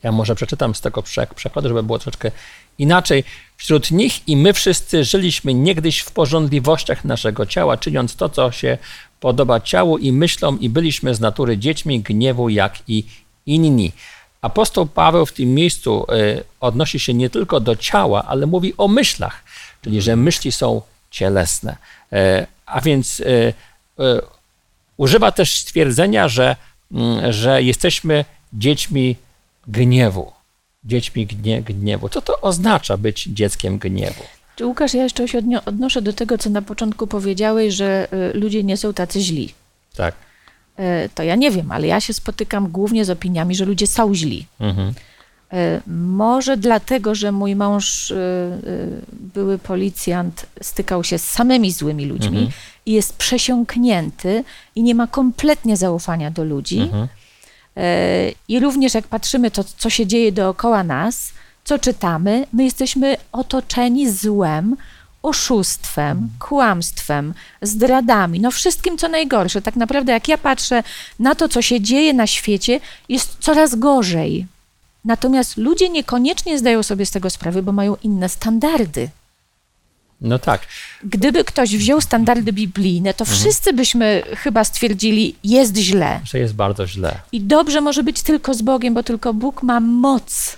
Ja 0.03 0.12
może 0.12 0.35
przeczytam 0.35 0.75
z 0.75 0.81
tego 0.81 1.01
przek- 1.03 1.35
przekładu, 1.35 1.68
żeby 1.68 1.83
było 1.83 1.99
troszeczkę 1.99 2.31
inaczej. 2.79 3.25
Wśród 3.57 3.91
nich 3.91 4.29
i 4.29 4.37
my 4.37 4.53
wszyscy 4.53 5.05
żyliśmy 5.05 5.55
niegdyś 5.55 5.99
w 5.99 6.11
porządliwościach 6.11 7.05
naszego 7.05 7.47
ciała, 7.47 7.77
czyniąc 7.77 8.17
to, 8.17 8.29
co 8.29 8.53
się 8.53 8.79
podoba 9.21 9.61
ciału 9.61 9.99
i 9.99 10.12
myślom, 10.12 10.61
i 10.61 10.69
byliśmy 10.69 11.15
z 11.15 11.21
natury 11.21 11.59
dziećmi 11.59 12.01
gniewu, 12.01 12.49
jak 12.49 12.79
i 12.89 13.05
inni. 13.47 13.93
Apostoł 14.43 14.87
Paweł 14.87 15.27
w 15.27 15.33
tym 15.33 15.55
miejscu 15.55 16.07
y, 16.12 16.45
odnosi 16.61 16.99
się 17.01 17.15
nie 17.15 17.31
tylko 17.31 17.61
do 17.61 17.77
ciała, 17.77 18.25
ale 18.27 18.47
mówi 18.47 18.75
o 18.77 18.89
myślach, 18.89 19.45
czyli 19.83 20.03
że 20.03 20.17
myśli 20.17 20.53
są 20.53 20.83
cielesne. 21.11 21.77
E, 22.12 22.47
A 22.67 22.81
więc 22.81 23.21
y, 23.21 23.25
y, 23.25 23.55
używa 24.97 25.33
też 25.33 25.61
stwierdzenia, 25.61 26.29
że, 26.29 26.57
mm, 26.93 27.33
że 27.33 27.62
jesteśmy 27.62 28.25
dziećmi 28.53 29.17
gniewu. 29.67 30.36
Dziećmi 30.87 31.27
gnie, 31.27 31.62
gniewu. 31.62 32.09
Co 32.09 32.20
to 32.22 32.40
oznacza 32.40 32.96
być 32.96 33.22
dzieckiem 33.25 33.79
gniewu? 33.79 34.22
Czy 34.57 34.66
Łukasz, 34.66 34.94
ja 34.94 35.03
jeszcze 35.03 35.29
się 35.29 35.42
odnoszę 35.66 36.03
do 36.03 36.12
tego, 36.12 36.38
co 36.38 36.51
na 36.51 36.62
początku 36.62 37.07
powiedziałeś, 37.07 37.75
że 37.75 38.09
y, 38.35 38.38
ludzie 38.38 38.64
nie 38.64 38.77
są 38.77 38.94
tacy 38.94 39.20
źli. 39.20 39.55
Tak. 39.96 40.14
Y, 40.79 40.83
To 41.14 41.22
ja 41.22 41.35
nie 41.35 41.51
wiem, 41.51 41.72
ale 41.72 41.87
ja 41.87 42.01
się 42.01 42.12
spotykam 42.12 42.68
głównie 42.68 43.05
z 43.05 43.11
opiniami, 43.11 43.55
że 43.55 43.64
ludzie 43.64 43.87
są 43.87 44.14
źli. 44.14 44.46
Mhm. 44.61 44.94
E, 45.53 45.81
Może 45.96 46.57
dlatego, 46.57 47.14
że 47.14 47.33
mój 47.33 47.57
mąż, 47.57 48.11
y, 48.11 48.14
y, 48.14 49.01
były 49.12 49.59
policjant, 49.59 50.46
stykał 50.62 51.05
się 51.05 51.18
z 51.18 51.25
samymi 51.29 51.72
złymi 51.72 52.05
ludźmi 52.07 52.38
Mhm. 52.38 52.51
i 52.87 52.92
jest 52.92 53.16
przesiąknięty 53.16 54.44
i 54.75 54.83
nie 54.83 54.94
ma 54.94 55.07
kompletnie 55.07 55.77
zaufania 55.77 56.31
do 56.31 56.44
ludzi. 56.44 56.79
Mhm. 56.81 57.09
E, 57.77 58.33
I 58.49 58.61
również 58.61 58.95
jak 58.95 59.07
patrzymy 59.07 59.51
to, 59.51 59.65
co 59.65 59.91
się 59.91 60.07
dzieje 60.07 60.33
dookoła 60.33 60.85
nas, 60.85 61.33
co 61.65 61.79
czytamy, 61.79 62.47
my 62.53 62.65
jesteśmy 62.65 63.17
otoczeni 63.33 64.11
złem, 64.11 64.77
oszustwem, 65.23 66.29
kłamstwem, 66.39 67.35
zdradami, 67.62 68.41
no 68.41 68.51
wszystkim 68.51 68.99
co 68.99 69.09
najgorsze. 69.09 69.62
Tak 69.62 69.77
naprawdę 69.77 70.12
jak 70.12 70.29
ja 70.29 70.39
patrzę 70.39 70.83
na 71.19 71.35
to, 71.35 71.49
co 71.49 71.62
się 71.62 71.81
dzieje 71.81 72.15
na 72.15 72.27
świecie, 72.27 72.81
jest 73.09 73.37
coraz 73.41 73.75
gorzej. 73.75 74.47
Natomiast 75.05 75.57
ludzie 75.57 75.89
niekoniecznie 75.89 76.59
zdają 76.59 76.83
sobie 76.83 77.07
z 77.07 77.11
tego 77.11 77.31
sprawy, 77.31 77.62
bo 77.62 77.73
mają 77.73 77.97
inne 78.03 78.29
standardy. 78.29 79.09
No 80.20 80.38
tak. 80.38 80.61
Gdyby 81.05 81.44
ktoś 81.44 81.76
wziął 81.76 82.00
standardy 82.00 82.52
biblijne, 82.52 83.14
to 83.14 83.24
wszyscy 83.24 83.72
byśmy 83.72 84.22
chyba 84.37 84.64
stwierdzili, 84.64 85.37
jest 85.44 85.76
źle. 85.76 86.20
Że 86.24 86.38
jest 86.38 86.55
bardzo 86.55 86.87
źle. 86.87 87.20
I 87.33 87.40
dobrze 87.40 87.81
może 87.81 88.02
być 88.02 88.22
tylko 88.22 88.55
z 88.55 88.62
Bogiem, 88.62 88.94
bo 88.94 89.02
tylko 89.02 89.35
Bóg 89.35 89.62
ma 89.62 89.81
moc 89.81 90.57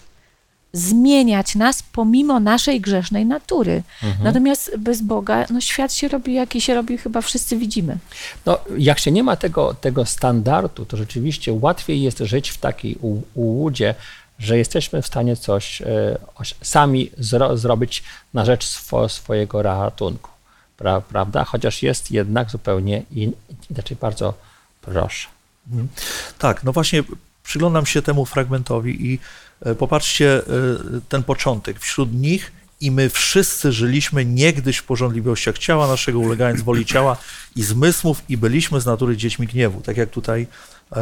zmieniać 0.72 1.54
nas 1.54 1.82
pomimo 1.92 2.40
naszej 2.40 2.80
grzesznej 2.80 3.26
natury. 3.26 3.82
Mhm. 4.02 4.24
Natomiast 4.24 4.76
bez 4.78 5.02
Boga, 5.02 5.46
no 5.50 5.60
świat 5.60 5.92
się 5.92 6.08
robi, 6.08 6.34
jaki 6.34 6.60
się 6.60 6.74
robi, 6.74 6.98
chyba 6.98 7.20
wszyscy 7.20 7.56
widzimy. 7.56 7.98
No, 8.46 8.58
jak 8.78 8.98
się 8.98 9.10
nie 9.10 9.22
ma 9.22 9.36
tego, 9.36 9.74
tego 9.74 10.06
standardu, 10.06 10.84
to 10.84 10.96
rzeczywiście 10.96 11.52
łatwiej 11.52 12.02
jest 12.02 12.18
żyć 12.18 12.50
w 12.50 12.58
takiej 12.58 12.98
ułudzie, 13.34 13.94
że 14.38 14.58
jesteśmy 14.58 15.02
w 15.02 15.06
stanie 15.06 15.36
coś 15.36 15.82
e, 15.82 16.18
sami 16.62 17.10
zro, 17.18 17.56
zrobić 17.56 18.02
na 18.34 18.44
rzecz 18.44 18.66
swo, 18.66 19.08
swojego 19.08 19.62
ratunku. 19.62 20.30
Pra, 20.76 21.00
prawda? 21.00 21.44
Chociaż 21.44 21.82
jest 21.82 22.10
jednak 22.10 22.50
zupełnie 22.50 23.02
in, 23.10 23.32
inaczej. 23.70 23.96
Bardzo 24.00 24.34
proszę. 24.80 25.28
Tak, 26.38 26.64
no 26.64 26.72
właśnie 26.72 27.02
przyglądam 27.42 27.86
się 27.86 28.02
temu 28.02 28.24
fragmentowi 28.24 29.12
i 29.12 29.18
e, 29.60 29.74
popatrzcie 29.74 30.36
e, 30.36 30.42
ten 31.08 31.22
początek. 31.22 31.80
Wśród 31.80 32.12
nich 32.12 32.52
i 32.80 32.90
my 32.90 33.08
wszyscy 33.08 33.72
żyliśmy 33.72 34.24
niegdyś 34.24 34.76
w 34.76 34.84
porządliwościach 34.84 35.58
ciała 35.58 35.86
naszego, 35.86 36.18
ulegając 36.18 36.62
woli 36.62 36.86
ciała 36.86 37.16
i 37.56 37.62
zmysłów 37.62 38.22
i 38.28 38.36
byliśmy 38.36 38.80
z 38.80 38.86
natury 38.86 39.16
dziećmi 39.16 39.46
gniewu, 39.46 39.80
tak 39.80 39.96
jak 39.96 40.10
tutaj 40.10 40.46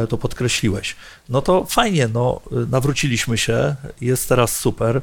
to 0.09 0.17
podkreśliłeś. 0.17 0.95
No 1.29 1.41
to 1.41 1.65
fajnie, 1.65 2.07
no 2.07 2.41
nawróciliśmy 2.51 3.37
się, 3.37 3.75
jest 4.01 4.29
teraz 4.29 4.55
super, 4.55 5.01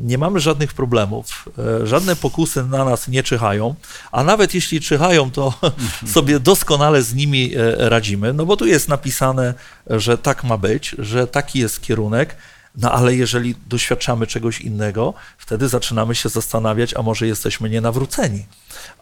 nie 0.00 0.18
mamy 0.18 0.40
żadnych 0.40 0.72
problemów, 0.72 1.48
e, 1.82 1.86
żadne 1.86 2.16
pokusy 2.16 2.64
na 2.64 2.84
nas 2.84 3.08
nie 3.08 3.22
czyhają, 3.22 3.74
a 4.12 4.24
nawet 4.24 4.54
jeśli 4.54 4.80
czyhają, 4.80 5.30
to 5.30 5.54
sobie 6.14 6.40
doskonale 6.40 7.02
z 7.02 7.14
nimi 7.14 7.54
e, 7.56 7.88
radzimy, 7.88 8.32
no 8.32 8.46
bo 8.46 8.56
tu 8.56 8.66
jest 8.66 8.88
napisane, 8.88 9.54
że 9.86 10.18
tak 10.18 10.44
ma 10.44 10.58
być, 10.58 10.96
że 10.98 11.26
taki 11.26 11.58
jest 11.58 11.82
kierunek, 11.82 12.36
no 12.76 12.92
ale 12.92 13.14
jeżeli 13.14 13.54
doświadczamy 13.66 14.26
czegoś 14.26 14.60
innego, 14.60 15.14
wtedy 15.38 15.68
zaczynamy 15.68 16.14
się 16.14 16.28
zastanawiać, 16.28 16.94
a 16.94 17.02
może 17.02 17.26
jesteśmy 17.26 17.70
nienawróceni, 17.70 18.46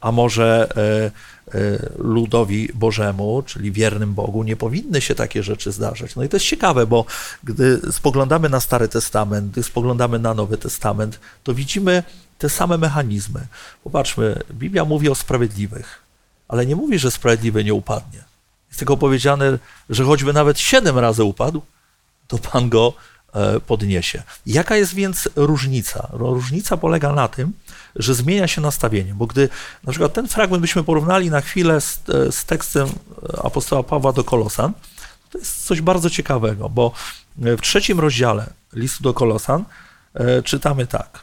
a 0.01 0.13
może 0.13 0.69
e, 0.77 1.11
e, 1.55 1.79
ludowi 1.99 2.69
Bożemu, 2.75 3.43
czyli 3.47 3.73
wiernym 3.73 4.15
Bogu, 4.15 4.43
nie 4.43 4.57
powinny 4.57 5.01
się 5.01 5.15
takie 5.15 5.43
rzeczy 5.43 5.73
zdarzać. 5.73 6.17
No 6.17 6.25
i 6.25 6.29
to 6.29 6.37
jest 6.37 6.47
ciekawe, 6.47 6.87
bo 6.87 7.05
gdy 7.45 7.81
spoglądamy 7.93 8.49
na 8.49 8.61
Stary 8.61 8.89
Testament, 8.89 9.51
gdy 9.51 9.63
spoglądamy 9.63 10.19
na 10.19 10.35
Nowy 10.35 10.59
Testament, 10.59 11.21
to 11.45 11.55
widzimy 11.55 12.03
te 12.39 12.49
same 12.49 12.79
mechanizmy. 12.79 13.47
Popatrzmy, 13.85 14.43
Biblia 14.53 14.85
mówi 14.85 15.09
o 15.09 15.15
sprawiedliwych, 15.15 16.03
ale 16.49 16.67
nie 16.67 16.77
mówi, 16.77 16.99
że 16.99 17.11
sprawiedliwy 17.11 17.65
nie 17.65 17.75
upadnie. 17.75 18.25
Jest 18.69 18.79
tylko 18.79 18.97
powiedziane, 18.97 19.59
że 19.91 20.05
choćby 20.05 20.33
nawet 20.33 20.59
siedem 20.59 20.99
razy 20.99 21.25
upadł, 21.25 21.63
to 22.29 22.39
Pan 22.39 22.69
go 22.69 22.95
podniesie. 23.67 24.23
Jaka 24.47 24.77
jest 24.77 24.95
więc 24.95 25.29
różnica? 25.37 26.09
No, 26.13 26.19
Różnica 26.19 26.77
polega 26.77 27.13
na 27.13 27.29
tym, 27.29 27.53
że 27.97 28.15
zmienia 28.15 28.49
się 28.49 28.61
nastawienie, 28.61 29.15
bo 29.15 29.27
gdy 29.27 29.49
na 29.85 29.93
przykład 29.93 30.13
ten 30.13 30.29
fragment 30.29 30.61
byśmy 30.61 30.85
porównali 30.85 31.31
na 31.31 31.41
chwilę 31.41 31.81
z, 31.81 32.03
e, 32.09 32.33
z 32.33 32.45
tekstem 32.45 32.89
e, 32.89 33.43
apostoła 33.43 33.83
Pawła 33.83 34.13
do 34.13 34.25
Kolosan, 34.25 34.73
to 35.31 35.39
jest 35.39 35.67
coś 35.67 35.81
bardzo 35.81 36.11
ciekawego, 36.11 36.69
bo 36.69 36.93
w 37.37 37.61
trzecim 37.61 38.01
rozdziale 38.01 38.47
listu 38.73 39.03
do 39.03 39.15
Kolosan 39.15 39.65
e, 40.15 40.43
czytamy 40.43 40.87
tak, 40.87 41.23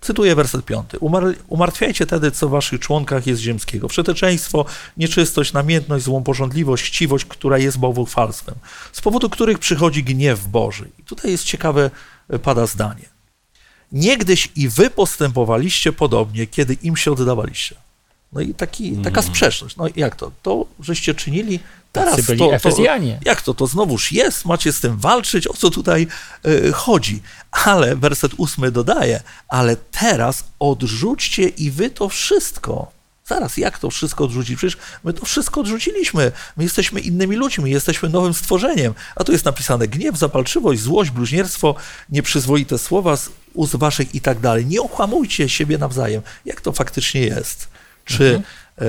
cytuję 0.00 0.34
werset 0.34 0.64
piąty. 0.64 0.98
"Umar- 0.98 1.34
Umartwiajcie 1.48 2.06
tedy, 2.06 2.30
co 2.30 2.48
w 2.48 2.50
waszych 2.50 2.80
członkach 2.80 3.26
jest 3.26 3.40
ziemskiego. 3.40 3.88
Wszeteczeństwo, 3.88 4.64
nieczystość, 4.96 5.52
namiętność, 5.52 6.04
złą 6.04 6.22
porządliwość, 6.22 6.84
chciwość, 6.84 7.24
która 7.24 7.58
jest 7.58 7.78
bałwochwalstwem, 7.78 8.54
z 8.92 9.00
powodu 9.00 9.30
których 9.30 9.58
przychodzi 9.58 10.04
gniew 10.04 10.46
Boży. 10.46 10.88
I 10.98 11.02
tutaj 11.02 11.30
jest 11.30 11.44
ciekawe, 11.44 11.90
e, 12.30 12.38
pada 12.38 12.66
zdanie. 12.66 13.08
Niegdyś 13.92 14.48
i 14.56 14.68
wy 14.68 14.90
postępowaliście 14.90 15.92
podobnie, 15.92 16.46
kiedy 16.46 16.74
im 16.82 16.96
się 16.96 17.12
oddawaliście. 17.12 17.76
No 18.32 18.40
i 18.40 18.54
taki, 18.54 18.96
taka 18.96 19.22
sprzeczność. 19.22 19.76
No 19.76 19.84
jak 19.96 20.16
to? 20.16 20.32
To, 20.42 20.66
żeście 20.80 21.14
czynili 21.14 21.60
teraz 21.92 22.16
Tacy 22.16 22.26
byli 22.26 22.38
to, 22.38 22.46
to, 22.46 22.54
Efezjanie. 22.54 23.18
jak 23.24 23.42
to? 23.42 23.54
To 23.54 23.66
znowuż 23.66 24.12
jest, 24.12 24.44
macie 24.44 24.72
z 24.72 24.80
tym 24.80 24.96
walczyć, 24.96 25.46
o 25.46 25.54
co 25.54 25.70
tutaj 25.70 26.06
e, 26.44 26.72
chodzi. 26.72 27.22
Ale 27.50 27.96
werset 27.96 28.32
ósmy 28.36 28.70
dodaje, 28.70 29.22
ale 29.48 29.76
teraz 29.76 30.44
odrzućcie 30.58 31.48
i 31.48 31.70
wy 31.70 31.90
to 31.90 32.08
wszystko. 32.08 32.98
Zaraz, 33.26 33.56
jak 33.56 33.78
to 33.78 33.90
wszystko 33.90 34.24
odrzucić? 34.24 34.56
Przecież 34.56 34.78
my 35.04 35.12
to 35.12 35.24
wszystko 35.24 35.60
odrzuciliśmy. 35.60 36.32
My 36.56 36.64
jesteśmy 36.64 37.00
innymi 37.00 37.36
ludźmi, 37.36 37.70
jesteśmy 37.70 38.08
nowym 38.08 38.34
stworzeniem. 38.34 38.94
A 39.16 39.24
tu 39.24 39.32
jest 39.32 39.44
napisane 39.44 39.88
gniew, 39.88 40.18
zapalczywość, 40.18 40.80
złość, 40.80 41.10
bluźnierstwo, 41.10 41.74
nieprzyzwoite 42.10 42.78
słowa 42.78 43.16
z 43.16 43.30
ust 43.54 43.76
waszych 43.76 44.14
i 44.14 44.20
tak 44.20 44.40
dalej. 44.40 44.66
Nie 44.66 44.82
okłamujcie 44.82 45.48
siebie 45.48 45.78
nawzajem. 45.78 46.22
Jak 46.44 46.60
to 46.60 46.72
faktycznie 46.72 47.20
jest? 47.20 47.68
Czy 48.16 48.42
e, 48.80 48.84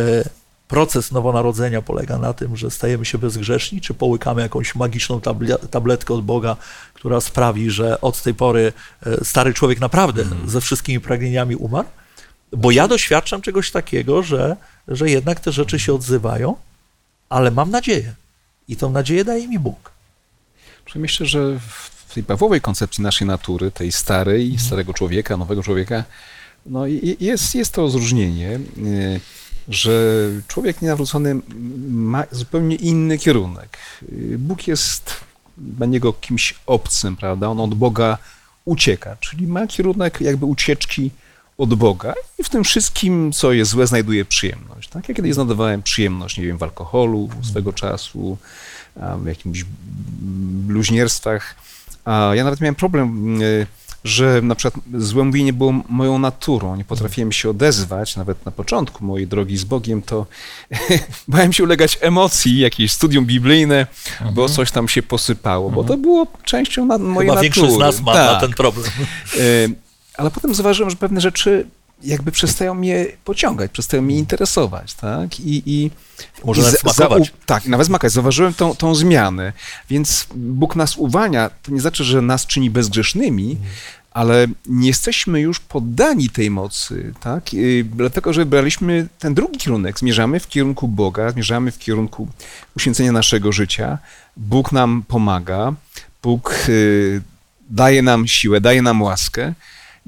proces 0.68 1.12
nowonarodzenia 1.12 1.82
polega 1.82 2.18
na 2.18 2.34
tym, 2.34 2.58
że 2.58 2.72
stajemy 2.72 3.06
się 3.06 3.18
bezgrzeszni, 3.18 3.82
czy 3.82 3.94
połykamy 3.94 4.42
jakąś 4.42 4.76
magiczną 4.76 5.22
tabletkę 5.72 6.14
od 6.14 6.26
Boga, 6.26 6.58
która 6.94 7.22
sprawi, 7.22 7.72
że 7.72 8.02
od 8.02 8.22
tej 8.22 8.34
pory 8.34 8.74
e, 9.06 9.26
stary 9.26 9.54
człowiek 9.54 9.80
naprawdę 9.80 10.24
ze 10.46 10.62
wszystkimi 10.62 11.00
pragnieniami 11.00 11.56
umarł? 11.56 11.88
Bo 12.52 12.72
ja 12.72 12.88
doświadczam 12.88 13.42
czegoś 13.42 13.72
takiego, 13.72 14.24
że, 14.24 14.56
że 14.88 15.10
jednak 15.10 15.40
te 15.40 15.52
rzeczy 15.52 15.80
się 15.80 15.94
odzywają, 15.94 16.56
ale 17.30 17.52
mam 17.52 17.72
nadzieję. 17.72 18.14
I 18.68 18.76
tą 18.76 18.90
nadzieję 18.90 19.26
daje 19.26 19.48
mi 19.48 19.60
Bóg. 19.60 19.92
Myślę, 20.96 21.26
że 21.26 21.60
w 22.08 22.14
tej 22.14 22.24
Pawłowej 22.24 22.62
koncepcji 22.62 23.04
naszej 23.04 23.28
natury, 23.28 23.72
tej 23.72 23.92
starej, 23.92 24.44
Mhm. 24.44 24.60
starego 24.60 24.94
człowieka, 24.94 25.38
nowego 25.38 25.64
człowieka, 25.64 26.04
no 26.70 26.88
i- 26.88 27.18
jest, 27.20 27.56
jest 27.56 27.74
to 27.74 27.82
rozróżnienie, 27.82 28.60
y, 28.78 29.20
że 29.70 30.26
człowiek 30.48 30.82
nienawrócony 30.82 31.36
ma 31.90 32.24
zupełnie 32.32 32.76
inny 32.76 33.18
kierunek. 33.18 33.78
Y, 34.04 34.36
Bóg 34.40 34.68
jest 34.68 35.12
dla 35.58 35.86
niego 35.86 36.14
kimś 36.14 36.56
obcym, 36.66 37.16
prawda? 37.16 37.48
On 37.48 37.60
od 37.60 37.74
Boga 37.76 38.18
ucieka, 38.66 39.18
czyli 39.20 39.48
ma 39.48 39.68
kierunek 39.68 40.22
jakby 40.22 40.46
ucieczki 40.46 41.12
od 41.58 41.74
Boga 41.76 42.14
i 42.40 42.44
w 42.44 42.50
tym 42.50 42.64
wszystkim, 42.64 43.32
co 43.32 43.54
jest 43.54 43.72
złe, 43.72 43.88
znajduje 43.88 44.26
przyjemność. 44.26 44.90
Tak? 44.90 45.10
Ja 45.10 45.16
kiedyś 45.16 45.34
znajdowałem 45.34 45.84
przyjemność, 45.84 46.38
nie 46.38 46.46
wiem, 46.46 46.58
w 46.58 46.64
alkoholu 46.64 47.30
swego 47.44 47.74
czasu, 47.74 48.38
w 48.96 49.26
jakimś 49.26 49.66
bluźnierstwach. 50.68 51.56
A 52.06 52.32
ja 52.36 52.44
nawet 52.44 52.62
miałem 52.62 52.76
problem, 52.76 53.42
y, 53.42 53.68
że 54.04 54.42
na 54.42 54.56
przykład 54.56 54.84
złe 54.94 55.24
mówienie 55.24 55.54
było 55.54 55.74
moją 55.90 56.20
naturą. 56.20 56.76
Nie 56.76 56.86
potrafiłem 56.86 57.32
się 57.32 57.50
odezwać, 57.50 58.16
nawet 58.16 58.46
na 58.46 58.52
początku 58.52 59.06
mojej 59.06 59.28
drogi 59.28 59.58
z 59.58 59.64
Bogiem, 59.64 60.02
to 60.02 60.26
bałem 61.28 61.54
się 61.54 61.64
ulegać 61.64 61.98
emocji, 62.02 62.60
jakieś 62.60 62.92
studium 62.92 63.26
biblijne, 63.26 63.88
bo 64.34 64.50
coś 64.50 64.72
tam 64.72 64.88
się 64.88 65.04
posypało, 65.04 65.70
bo 65.70 65.84
to 65.84 65.98
było 65.98 66.28
częścią 66.44 66.86
na, 66.86 66.98
mojej 66.98 67.30
Chyba 67.30 67.42
natury. 67.42 67.44
większość 67.44 67.74
z 67.74 67.78
nas 67.78 68.02
ma, 68.02 68.14
tak. 68.14 68.34
ma 68.34 68.40
ten 68.40 68.52
problem. 68.54 68.92
Y, 69.38 69.70
Ale 70.18 70.32
potem 70.32 70.56
zauważyłem, 70.56 70.90
że 70.90 70.96
pewne 70.96 71.22
rzeczy 71.22 71.68
jakby 72.04 72.32
przestają 72.32 72.74
mnie 72.74 73.06
pociągać, 73.26 73.72
przestają 73.72 74.04
mnie 74.04 74.18
interesować, 74.18 74.94
tak? 74.94 75.40
I, 75.40 75.64
i 75.66 75.92
Może 76.46 76.62
i 76.62 76.64
nawet 76.64 76.80
smakować. 76.80 77.34
tak, 77.46 77.66
nawet 77.66 77.88
smakać. 77.88 78.12
Zauważyłem 78.12 78.54
tą, 78.54 78.76
tą 78.76 78.96
zmianę. 78.96 79.54
Więc 79.90 80.28
Bóg 80.36 80.76
nas 80.76 80.98
uwalnia. 80.98 81.50
To 81.64 81.72
nie 81.72 81.82
znaczy, 81.82 82.04
że 82.04 82.22
nas 82.22 82.46
czyni 82.46 82.70
bezgrzesznymi, 82.70 83.58
ale 84.12 84.48
nie 84.66 84.88
jesteśmy 84.88 85.42
już 85.42 85.60
poddani 85.60 86.30
tej 86.30 86.52
mocy, 86.52 87.14
tak? 87.20 87.54
Y, 87.54 87.86
Dlatego, 87.96 88.34
że 88.34 88.42
wybraliśmy 88.42 89.08
ten 89.20 89.34
drugi 89.34 89.58
kierunek. 89.60 90.00
Zmierzamy 90.00 90.40
w 90.40 90.48
kierunku 90.48 90.88
Boga, 90.88 91.32
zmierzamy 91.32 91.72
w 91.72 91.78
kierunku 91.80 92.28
uświęcenia 92.76 93.12
naszego 93.12 93.52
życia. 93.52 93.98
Bóg 94.38 94.72
nam 94.72 95.04
pomaga, 95.08 95.74
Bóg 96.24 96.56
y, 96.70 97.22
daje 97.70 98.02
nam 98.02 98.28
siłę, 98.28 98.62
daje 98.62 98.82
nam 98.82 99.02
łaskę. 99.02 99.54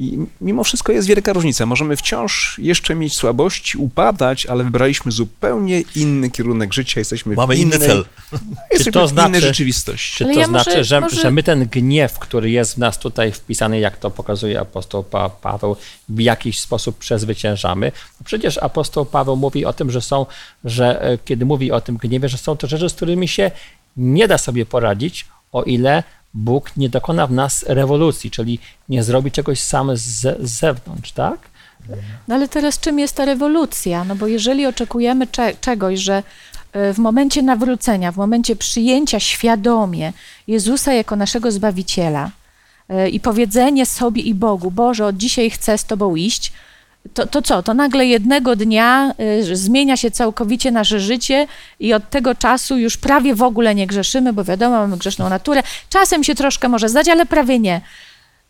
I 0.01 0.17
mimo 0.41 0.63
wszystko 0.63 0.91
jest 0.91 1.07
wielka 1.07 1.33
różnica. 1.33 1.65
Możemy 1.65 1.95
wciąż 1.95 2.59
jeszcze 2.59 2.95
mieć 2.95 3.13
słabości, 3.13 3.77
upadać, 3.77 4.45
ale 4.45 4.63
wybraliśmy 4.63 5.11
zupełnie 5.11 5.83
inny 5.95 6.29
kierunek 6.29 6.73
życia. 6.73 6.99
Jesteśmy 6.99 7.35
Mamy 7.35 7.55
w 7.55 7.59
inny 7.59 7.75
innej, 7.75 7.87
cel. 7.87 8.05
Jesteśmy 8.71 8.91
to 8.91 9.07
w 9.07 9.11
innej 9.11 9.25
znaczy- 9.25 9.41
rzeczywistości. 9.41 10.15
Czy 10.17 10.25
to 10.25 10.31
ja 10.31 10.47
może- 10.47 10.63
znaczy, 10.63 10.83
że, 10.83 11.01
może- 11.01 11.21
że 11.21 11.31
my 11.31 11.43
ten 11.43 11.65
gniew, 11.65 12.19
który 12.19 12.51
jest 12.51 12.75
w 12.75 12.77
nas 12.77 12.99
tutaj 12.99 13.31
wpisany, 13.31 13.79
jak 13.79 13.97
to 13.97 14.11
pokazuje 14.11 14.59
apostoł 14.59 15.03
pa 15.03 15.29
Paweł, 15.29 15.75
w 16.09 16.19
jakiś 16.19 16.59
sposób 16.59 16.97
przezwyciężamy? 16.97 17.91
Przecież 18.25 18.57
apostoł 18.57 19.05
Paweł 19.05 19.35
mówi 19.35 19.65
o 19.65 19.73
tym, 19.73 19.91
że 19.91 20.01
są, 20.01 20.25
że 20.65 21.01
e, 21.01 21.17
kiedy 21.25 21.45
mówi 21.45 21.71
o 21.71 21.81
tym 21.81 21.97
gniewie, 21.97 22.29
że 22.29 22.37
są 22.37 22.57
to 22.57 22.67
rzeczy, 22.67 22.89
z 22.89 22.93
którymi 22.93 23.27
się 23.27 23.51
nie 23.97 24.27
da 24.27 24.37
sobie 24.37 24.65
poradzić, 24.65 25.25
o 25.51 25.63
ile 25.63 26.03
Bóg 26.33 26.71
nie 26.77 26.89
dokona 26.89 27.27
w 27.27 27.31
nas 27.31 27.65
rewolucji, 27.67 28.31
czyli 28.31 28.59
nie 28.89 29.03
zrobi 29.03 29.31
czegoś 29.31 29.59
sam 29.59 29.97
z, 29.97 30.01
z 30.01 30.49
zewnątrz, 30.59 31.11
tak? 31.11 31.39
No 32.27 32.35
ale 32.35 32.47
teraz 32.47 32.79
czym 32.79 32.99
jest 32.99 33.15
ta 33.15 33.25
rewolucja? 33.25 34.03
No 34.03 34.15
bo 34.15 34.27
jeżeli 34.27 34.65
oczekujemy 34.65 35.27
cze- 35.27 35.53
czegoś, 35.61 35.99
że 35.99 36.23
e, 36.73 36.93
w 36.93 36.97
momencie 36.97 37.41
nawrócenia, 37.41 38.11
w 38.11 38.17
momencie 38.17 38.55
przyjęcia 38.55 39.19
świadomie 39.19 40.13
Jezusa 40.47 40.93
jako 40.93 41.15
naszego 41.15 41.51
Zbawiciela, 41.51 42.31
e, 42.89 43.09
i 43.09 43.19
powiedzenie 43.19 43.85
sobie 43.85 44.21
i 44.21 44.33
Bogu, 44.33 44.71
Boże, 44.71 45.05
od 45.05 45.17
dzisiaj 45.17 45.49
chcę 45.49 45.77
z 45.77 45.85
Tobą 45.85 46.15
iść, 46.15 46.51
to, 47.13 47.27
to 47.27 47.41
co? 47.41 47.63
To 47.63 47.73
nagle 47.73 48.05
jednego 48.05 48.55
dnia 48.55 49.13
y, 49.41 49.55
zmienia 49.55 49.97
się 49.97 50.11
całkowicie 50.11 50.71
nasze 50.71 50.99
życie 50.99 51.47
i 51.79 51.93
od 51.93 52.09
tego 52.09 52.35
czasu 52.35 52.77
już 52.77 52.97
prawie 52.97 53.35
w 53.35 53.43
ogóle 53.43 53.75
nie 53.75 53.87
grzeszymy, 53.87 54.33
bo 54.33 54.43
wiadomo, 54.43 54.75
mamy 54.75 54.97
grzeszną 54.97 55.29
naturę. 55.29 55.63
Czasem 55.89 56.23
się 56.23 56.35
troszkę 56.35 56.69
może 56.69 56.89
zdać, 56.89 57.07
ale 57.09 57.25
prawie 57.25 57.59
nie. 57.59 57.81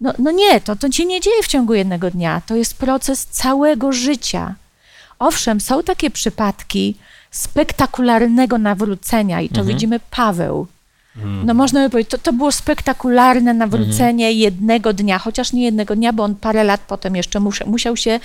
No, 0.02 0.14
no 0.20 0.32
nie, 0.32 0.62
to, 0.62 0.76
to 0.76 0.92
się 0.92 1.06
nie 1.06 1.22
dzieje 1.22 1.44
w 1.44 1.48
ciągu 1.48 1.74
jednego 1.74 2.12
dnia. 2.12 2.42
To 2.46 2.56
jest 2.56 2.78
proces 2.78 3.26
całego 3.26 3.92
życia. 3.94 4.56
Owszem, 5.20 5.62
są 5.62 5.84
takie 5.84 6.10
przypadki 6.10 6.96
spektakularnego 7.32 8.58
nawrócenia 8.58 9.42
i 9.42 9.50
to 9.50 9.60
Mhm. 9.60 9.68
widzimy 9.68 10.00
Paweł. 10.12 10.68
No 11.15 11.54
można 11.54 11.84
by 11.84 11.89
powiedzieć, 11.89 12.12
to, 12.12 12.17
to 12.17 12.34
było 12.34 12.52
spektakularne 12.52 13.54
nawrócenie 13.54 14.32
jednego 14.32 14.93
dnia, 14.93 15.19
chociaż 15.19 15.54
nie 15.54 15.63
jednego 15.63 15.95
dnia, 15.95 16.13
bo 16.13 16.24
on 16.24 16.36
parę 16.36 16.63
lat 16.63 16.82
potem 16.88 17.15
jeszcze 17.15 17.39
musiał, 17.39 17.69
musiał 17.69 17.97
się 17.97 18.19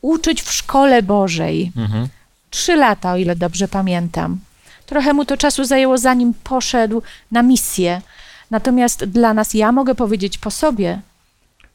uczyć 0.00 0.42
w 0.42 0.52
szkole 0.52 1.02
Bożej. 1.02 1.72
Mhm. 1.76 2.08
Trzy 2.50 2.76
lata, 2.76 3.12
o 3.12 3.16
ile 3.16 3.36
dobrze 3.36 3.68
pamiętam. 3.68 4.38
Trochę 4.86 5.12
mu 5.12 5.24
to 5.24 5.36
czasu 5.36 5.64
zajęło, 5.64 5.98
zanim 5.98 6.34
poszedł 6.44 7.02
na 7.30 7.42
misję. 7.42 8.02
Natomiast 8.50 9.04
dla 9.04 9.34
nas, 9.34 9.54
ja 9.54 9.72
mogę 9.72 9.94
powiedzieć 9.94 10.38
po 10.38 10.50
sobie, 10.50 11.00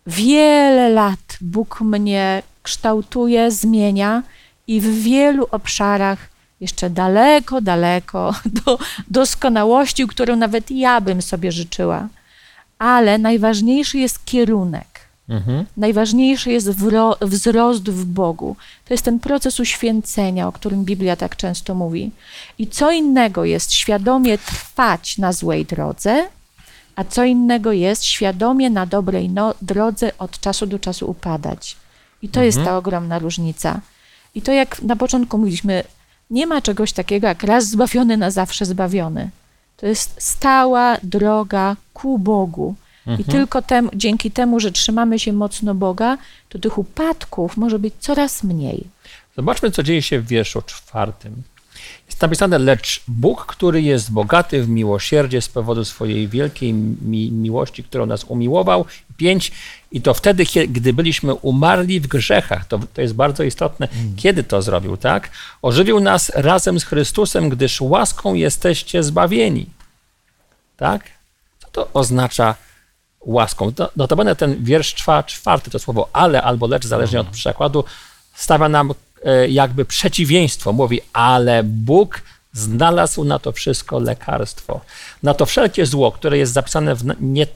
wiele 0.08 0.90
lat 0.90 1.38
Bóg 1.42 1.82
mnie 1.82 2.44
kształtuje, 2.64 3.52
zmienia 3.52 4.24
i 4.68 4.82
w 4.82 5.02
wielu 5.04 5.48
obszarach 5.52 6.20
jeszcze 6.62 6.90
daleko, 6.90 7.62
daleko 7.62 8.36
do 8.66 8.80
doskonałości, 9.08 10.08
którą 10.08 10.36
nawet 10.36 10.72
ja 10.72 11.02
bym 11.02 11.22
sobie 11.22 11.52
życzyła. 11.52 12.08
Ale 12.80 13.18
najważniejszy 13.18 13.98
jest 13.98 14.26
kierunek. 14.26 15.08
Mhm. 15.30 15.66
Najważniejszy 15.78 16.52
jest 16.52 16.70
wzrost 17.22 17.90
w 17.90 18.06
Bogu. 18.06 18.56
To 18.86 18.94
jest 18.94 19.06
ten 19.06 19.20
proces 19.20 19.60
uświęcenia, 19.60 20.48
o 20.48 20.52
którym 20.52 20.86
Biblia 20.86 21.16
tak 21.16 21.36
często 21.36 21.76
mówi. 21.76 22.12
I 22.58 22.68
co 22.68 22.92
innego 22.92 23.46
jest 23.46 23.74
świadomie 23.74 24.38
trwać 24.38 25.18
na 25.18 25.34
złej 25.34 25.66
drodze, 25.66 26.28
a 26.96 27.04
co 27.04 27.24
innego 27.24 27.72
jest 27.72 28.06
świadomie 28.06 28.70
na 28.70 28.86
dobrej 28.86 29.30
no- 29.30 29.54
drodze 29.62 30.18
od 30.18 30.40
czasu 30.40 30.66
do 30.66 30.80
czasu 30.80 31.10
upadać. 31.10 31.76
I 32.22 32.30
to 32.30 32.44
jest 32.44 32.64
ta 32.64 32.78
ogromna 32.78 33.20
różnica. 33.20 33.82
I 34.36 34.42
to 34.42 34.52
jak 34.52 34.82
na 34.82 34.96
początku 34.96 35.38
mówiliśmy, 35.38 35.84
nie 36.30 36.48
ma 36.48 36.62
czegoś 36.62 36.94
takiego 36.94 37.28
jak 37.28 37.44
raz 37.44 37.70
zbawiony, 37.70 38.18
na 38.18 38.32
zawsze 38.32 38.66
zbawiony. 38.66 39.30
To 39.78 39.88
jest 39.88 40.16
stała 40.18 40.98
droga 41.04 41.76
ku 41.94 42.20
Bogu. 42.20 42.76
I 43.20 43.24
tylko 43.24 43.62
tem, 43.62 43.90
dzięki 43.94 44.32
temu, 44.32 44.60
że 44.60 44.72
trzymamy 44.72 45.20
się 45.20 45.34
mocno 45.34 45.76
Boga, 45.76 46.18
to 46.50 46.60
tych 46.60 46.78
upadków 46.78 47.58
może 47.58 47.80
być 47.80 47.94
coraz 48.00 48.44
mniej. 48.44 48.84
Zobaczmy, 49.36 49.72
co 49.72 49.84
dzieje 49.84 50.02
się 50.02 50.20
w 50.20 50.28
wierszu 50.28 50.62
czwartym. 50.62 51.44
Jest 52.08 52.22
napisane, 52.22 52.58
lecz 52.58 53.04
Bóg, 53.08 53.46
który 53.46 53.82
jest 53.82 54.12
bogaty 54.12 54.64
w 54.64 54.70
miłosierdzie 54.70 55.42
z 55.42 55.50
powodu 55.50 55.86
swojej 55.86 56.28
wielkiej 56.28 56.74
mi 56.74 57.32
miłości, 57.32 57.84
którą 57.84 58.06
nas 58.06 58.24
umiłował. 58.24 58.86
Pięć. 59.18 59.52
I 59.92 60.02
to 60.02 60.14
wtedy, 60.14 60.44
gdy 60.68 60.94
byliśmy 60.94 61.34
umarli 61.34 62.00
w 62.00 62.08
grzechach. 62.08 62.66
To, 62.66 62.80
to 62.94 63.02
jest 63.02 63.14
bardzo 63.14 63.44
istotne. 63.44 63.88
Kiedy 64.16 64.44
to 64.44 64.62
zrobił, 64.62 64.98
tak? 64.98 65.30
Ożywił 65.62 66.00
nas 66.00 66.32
razem 66.36 66.80
z 66.80 66.84
Chrystusem, 66.84 67.50
gdyż 67.50 67.82
łaską 67.82 68.34
jesteście 68.34 69.04
zbawieni. 69.04 69.66
Tak? 70.78 71.04
Co 71.60 71.68
to 71.72 71.90
oznacza 71.94 72.56
łaską? 73.20 73.74
To, 73.74 73.92
notabene 73.96 74.36
ten 74.36 74.64
wiersz 74.64 74.94
czwa, 74.94 75.24
czwarty, 75.24 75.72
to 75.72 75.80
słowo 75.80 76.10
ale 76.14 76.42
albo 76.42 76.68
lecz, 76.68 76.86
zależnie 76.86 77.20
od 77.20 77.28
przekładu, 77.28 77.84
stawia 78.36 78.70
nam 78.70 78.94
jakby 79.50 79.86
przeciwieństwo. 79.86 80.74
Mówi, 80.74 81.02
ale 81.14 81.64
Bóg 81.64 82.22
znalazł 82.54 83.24
na 83.24 83.40
to 83.40 83.52
wszystko 83.52 84.00
lekarstwo. 84.00 84.82
Na 85.24 85.34
to 85.34 85.46
wszelkie 85.46 85.86
zło, 85.86 86.12
które 86.12 86.38
jest 86.38 86.54
zapisane 86.54 86.96
w, 86.96 87.04
nie, 87.22 87.48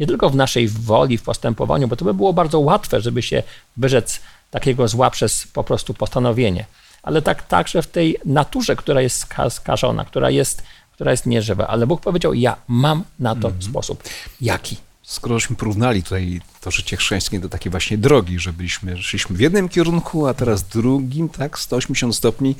nie 0.00 0.06
tylko 0.06 0.30
w 0.30 0.36
naszej 0.36 0.68
woli, 0.68 1.18
w 1.18 1.22
postępowaniu, 1.22 1.88
bo 1.88 1.96
to 1.96 2.04
by 2.04 2.14
było 2.14 2.32
bardzo 2.32 2.60
łatwe, 2.60 3.00
żeby 3.00 3.22
się 3.22 3.42
wyrzec 3.76 4.20
takiego 4.50 4.88
zła 4.88 5.10
przez 5.10 5.46
po 5.46 5.64
prostu 5.64 5.94
postanowienie, 5.94 6.64
ale 7.02 7.22
tak 7.22 7.46
także 7.46 7.82
w 7.82 7.86
tej 7.86 8.16
naturze, 8.24 8.76
która 8.76 9.00
jest 9.00 9.18
ska- 9.18 9.50
skażona, 9.50 10.04
która 10.04 10.30
jest, 10.30 10.62
która 10.92 11.10
jest 11.10 11.26
nieżywa. 11.26 11.66
Ale 11.66 11.86
Bóg 11.86 12.00
powiedział, 12.00 12.34
ja 12.34 12.56
mam 12.68 13.04
na 13.18 13.36
to 13.36 13.52
sposób. 13.60 14.02
Jaki? 14.40 14.76
Skorośmy 15.10 15.56
porównali 15.56 16.02
tutaj 16.02 16.40
to 16.60 16.70
życie 16.70 16.96
chrześcijańskie 16.96 17.40
do 17.40 17.48
takiej 17.48 17.70
właśnie 17.70 17.98
drogi, 17.98 18.38
że 18.38 18.52
byliśmy, 18.52 19.02
szliśmy 19.02 19.36
w 19.36 19.40
jednym 19.40 19.68
kierunku, 19.68 20.26
a 20.26 20.34
teraz 20.34 20.62
w 20.62 20.68
drugim, 20.68 21.28
tak, 21.28 21.58
180 21.58 22.16
stopni. 22.16 22.56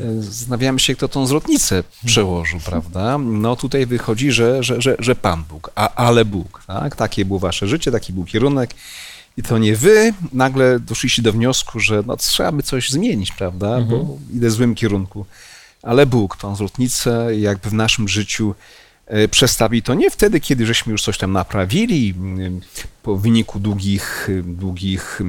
E, 0.00 0.22
Zastanawiamy 0.22 0.80
się, 0.80 0.94
kto 0.94 1.08
tą 1.08 1.26
zwrotnicę 1.26 1.84
przełożył, 2.04 2.60
prawda? 2.60 3.18
No 3.18 3.56
tutaj 3.56 3.86
wychodzi, 3.86 4.32
że, 4.32 4.62
że, 4.62 4.82
że, 4.82 4.96
że 4.98 5.14
Pan 5.14 5.44
Bóg, 5.44 5.70
a, 5.74 5.94
ale 5.94 6.24
Bóg, 6.24 6.62
tak? 6.66 6.96
Takie 6.96 7.24
było 7.24 7.38
wasze 7.38 7.68
życie, 7.68 7.92
taki 7.92 8.12
był 8.12 8.24
kierunek. 8.24 8.70
I 9.36 9.42
to 9.42 9.58
nie 9.58 9.76
wy 9.76 10.14
nagle 10.32 10.80
doszliście 10.80 11.22
do 11.22 11.32
wniosku, 11.32 11.80
że 11.80 12.02
no, 12.06 12.16
trzeba 12.16 12.52
by 12.52 12.62
coś 12.62 12.90
zmienić, 12.90 13.32
prawda? 13.32 13.80
Bo 13.80 14.06
idę 14.34 14.48
w 14.48 14.52
złym 14.52 14.74
kierunku. 14.74 15.26
Ale 15.82 16.06
Bóg 16.06 16.36
tą 16.36 16.56
zwrotnicę 16.56 17.28
jakby 17.36 17.70
w 17.70 17.74
naszym 17.74 18.08
życiu 18.08 18.54
przestawi 19.30 19.82
to 19.82 19.94
nie 19.94 20.10
wtedy, 20.10 20.40
kiedy 20.40 20.66
żeśmy 20.66 20.92
już 20.92 21.02
coś 21.02 21.18
tam 21.18 21.32
naprawili, 21.32 22.14
po 23.02 23.16
wyniku 23.16 23.60
długich, 23.60 24.28
długich 24.44 25.20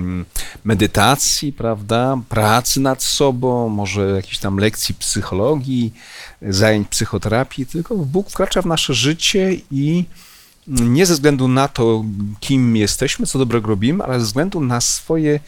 medytacji, 0.63 1.53
prawda, 1.53 2.17
pracy 2.29 2.79
nad 2.79 3.03
sobą, 3.03 3.69
może 3.69 4.09
jakichś 4.09 4.37
tam 4.37 4.57
lekcji 4.57 4.95
psychologii, 4.95 5.93
zajęć 6.41 6.87
psychoterapii, 6.87 7.65
tylko 7.65 7.95
Bóg 7.97 8.29
wkracza 8.29 8.61
w 8.61 8.65
nasze 8.65 8.93
życie 8.93 9.57
i 9.71 10.05
nie 10.67 11.05
ze 11.05 11.13
względu 11.13 11.47
na 11.47 11.67
to, 11.67 12.03
kim 12.39 12.75
jesteśmy, 12.77 13.25
co 13.25 13.39
dobrego 13.39 13.67
robimy, 13.67 14.03
ale 14.03 14.19
ze 14.19 14.25
względu 14.25 14.61
na 14.61 14.81
swoje 14.81 15.39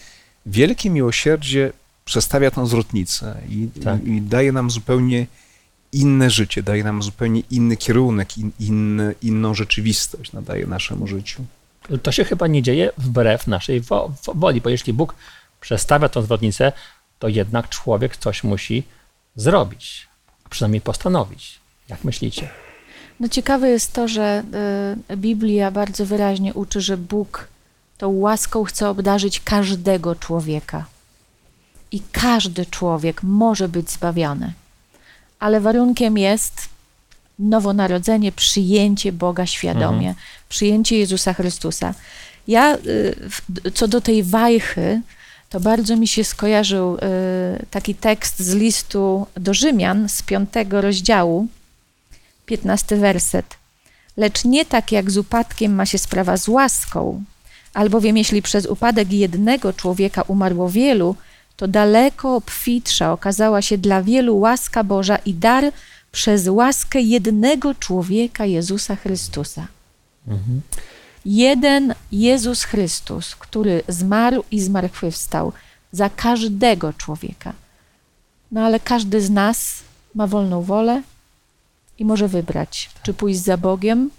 wielkie 0.45 0.89
miłosierdzie 0.89 1.73
przestawia 2.05 2.51
tą 2.51 2.67
zwrotnicę 2.67 3.37
i, 3.49 3.67
Tak. 3.83 4.03
i, 4.03 4.09
i 4.09 4.21
daje 4.21 4.51
nam 4.51 4.71
zupełnie 4.71 5.27
inne 5.91 6.29
życie, 6.29 6.63
daje 6.63 6.83
nam 6.83 7.03
zupełnie 7.03 7.41
inny 7.51 7.77
kierunek, 7.77 8.37
in, 8.37 8.51
inny, 8.59 9.15
inną 9.21 9.53
rzeczywistość 9.53 10.33
nadaje 10.33 10.67
naszemu 10.67 11.07
życiu. 11.07 11.45
To 12.03 12.11
się 12.11 12.23
chyba 12.23 12.47
nie 12.47 12.61
dzieje 12.63 12.91
wbrew 12.97 13.47
naszej 13.47 13.81
wo- 13.81 14.11
wo- 14.25 14.33
woli, 14.33 14.61
bo 14.61 14.69
jeśli 14.69 14.93
Bóg 14.93 15.15
przestawia 15.61 16.09
tą 16.09 16.21
zwrotnicę, 16.21 16.71
to 17.19 17.27
jednak 17.27 17.69
człowiek 17.69 18.17
coś 18.17 18.43
musi 18.43 18.83
zrobić, 19.35 20.07
a 20.45 20.49
przynajmniej 20.49 20.81
postanowić. 20.81 21.59
Jak 21.89 22.03
myślicie? 22.03 22.49
No 23.19 23.27
ciekawe 23.29 23.69
jest 23.69 23.93
to, 23.93 24.07
że 24.07 24.43
y, 25.11 25.17
Biblia 25.17 25.71
bardzo 25.71 26.05
wyraźnie 26.05 26.53
uczy, 26.53 26.81
że 26.81 26.97
Bóg 26.97 27.47
tą 27.97 28.09
łaską 28.09 28.63
chce 28.63 28.89
obdarzyć 28.89 29.39
każdego 29.39 30.15
człowieka. 30.15 30.85
I 31.91 32.01
każdy 32.11 32.65
człowiek 32.65 33.23
może 33.23 33.69
być 33.69 33.89
zbawiony. 33.91 34.53
Ale 35.39 35.61
warunkiem 35.61 36.17
jest 36.17 36.69
nowonarodzenie, 37.39 38.31
przyjęcie 38.31 39.11
Boga 39.11 39.45
świadomie, 39.45 40.15
przyjęcie 40.49 40.97
Jezusa 40.97 41.33
Chrystusa. 41.33 41.93
Ja 42.47 42.75
y, 43.65 43.71
co 43.73 43.87
do 43.87 44.01
tej 44.01 44.23
wajchy, 44.23 45.01
to 45.49 45.59
bardzo 45.59 45.95
mi 45.95 46.07
się 46.07 46.23
skojarzył 46.23 46.95
y, 46.95 46.99
taki 47.71 47.95
tekst 47.95 48.39
z 48.39 48.53
listu 48.53 49.27
do 49.35 49.53
Rzymian 49.53 50.09
z 50.09 50.21
piątego 50.21 50.81
rozdziału, 50.81 51.47
15 52.45 52.95
werset. 52.95 53.57
Lecz 54.17 54.45
nie 54.45 54.65
tak 54.65 54.91
jak 54.91 55.11
z 55.11 55.17
upadkiem 55.17 55.75
ma 55.75 55.85
się 55.85 55.97
sprawa 55.97 56.37
z 56.37 56.47
łaską, 56.47 57.23
albowiem 57.73 58.17
jeśli 58.17 58.41
przez 58.41 58.65
upadek 58.65 59.13
jednego 59.13 59.73
człowieka 59.73 60.21
umarło 60.21 60.69
wielu, 60.69 61.15
to 61.57 61.67
daleko 61.67 62.35
obfitsza 62.35 63.11
okazała 63.11 63.61
się 63.61 63.77
dla 63.77 64.01
wielu 64.03 64.39
łaska 64.39 64.83
Boża 64.83 65.15
i 65.15 65.33
dar 65.33 65.63
przez 66.11 66.47
łaskę 66.47 67.01
jednego 67.01 67.75
człowieka 67.75 68.45
Jezusa 68.45 68.95
Chrystusa. 68.95 69.67
Jeden 71.25 71.93
Jezus 72.11 72.63
Chrystus, 72.63 73.35
który 73.35 73.83
zmarł 73.87 74.43
i 74.51 74.61
zmartwychwstał 74.61 75.53
za 75.91 76.09
każdego 76.09 76.93
człowieka. 76.93 77.53
No 78.51 78.61
ale 78.61 78.79
każdy 78.79 79.21
z 79.21 79.29
nas 79.29 79.83
ma 80.15 80.27
wolną 80.27 80.61
wolę 80.61 81.01
i 81.99 82.05
może 82.05 82.27
wybrać, 82.27 82.89
czy 83.03 83.13
pójść 83.13 83.39
za 83.39 83.57
Bogiem, 83.57 84.09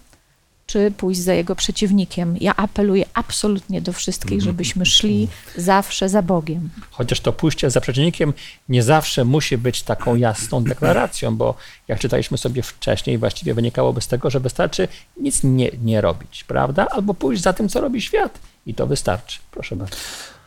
czy 0.69 0.91
pójść 0.97 1.21
za 1.21 1.35
jego 1.35 1.57
przeciwnikiem. 1.57 2.37
Ja 2.41 2.57
apeluję 2.57 3.05
absolutnie 3.15 3.81
do 3.83 3.93
wszystkich, 3.93 4.43
żebyśmy 4.43 4.87
szli 4.87 5.29
zawsze 5.57 6.09
za 6.09 6.23
Bogiem. 6.23 6.71
Chociaż 6.91 7.21
to 7.21 7.33
pójście 7.33 7.71
za 7.71 7.81
przeciwnikiem 7.81 8.33
nie 8.69 8.83
zawsze 8.83 9.25
musi 9.25 9.59
być 9.59 9.83
taką 9.83 10.17
jasną 10.17 10.65
deklaracją, 10.65 11.37
bo 11.37 11.55
jak 11.89 11.99
czytaliśmy 11.99 12.39
sobie 12.39 12.63
wcześniej, 12.63 13.19
właściwie 13.19 13.55
wynikałoby 13.55 14.01
z 14.01 14.09
tego, 14.09 14.31
że 14.31 14.41
wystarczy 14.41 14.89
nic 15.17 15.43
nie, 15.43 15.71
nie 15.83 16.01
robić, 16.01 16.45
prawda? 16.45 16.87
Albo 16.91 17.15
pójść 17.15 17.43
za 17.43 17.53
tym, 17.53 17.69
co 17.69 17.81
robi 17.81 18.01
świat 18.03 18.39
i 18.67 18.75
to 18.75 18.87
wystarczy. 18.87 19.39
Proszę 19.51 19.77
bardzo. 19.77 19.97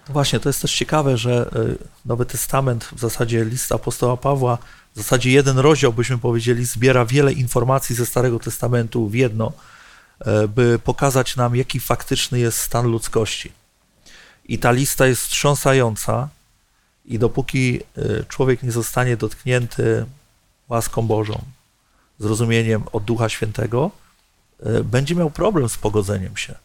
No 0.07 0.13
Właśnie, 0.13 0.39
to 0.39 0.49
jest 0.49 0.61
też 0.61 0.75
ciekawe, 0.75 1.17
że 1.17 1.49
y, 1.55 1.77
Nowy 2.05 2.25
Testament, 2.25 2.83
w 2.95 2.99
zasadzie 2.99 3.45
list 3.45 3.71
apostoła 3.71 4.17
Pawła, 4.17 4.57
w 4.95 4.97
zasadzie 4.97 5.31
jeden 5.31 5.59
rozdział, 5.59 5.93
byśmy 5.93 6.17
powiedzieli, 6.17 6.65
zbiera 6.65 7.05
wiele 7.05 7.33
informacji 7.33 7.95
ze 7.95 8.05
Starego 8.05 8.39
Testamentu 8.39 9.07
w 9.07 9.15
jedno, 9.15 9.51
by 10.49 10.79
pokazać 10.79 11.35
nam, 11.35 11.55
jaki 11.55 11.79
faktyczny 11.79 12.39
jest 12.39 12.57
stan 12.57 12.85
ludzkości. 12.85 13.51
I 14.45 14.59
ta 14.59 14.71
lista 14.71 15.07
jest 15.07 15.21
wstrząsająca, 15.21 16.29
i 17.05 17.19
dopóki 17.19 17.79
y, 17.97 18.25
człowiek 18.27 18.63
nie 18.63 18.71
zostanie 18.71 19.17
dotknięty 19.17 20.05
łaską 20.69 21.07
Bożą, 21.07 21.41
zrozumieniem 22.19 22.83
od 22.91 23.03
Ducha 23.03 23.29
Świętego, 23.29 23.91
y, 24.65 24.83
będzie 24.83 25.15
miał 25.15 25.31
problem 25.31 25.69
z 25.69 25.77
pogodzeniem 25.77 26.37
się 26.37 26.55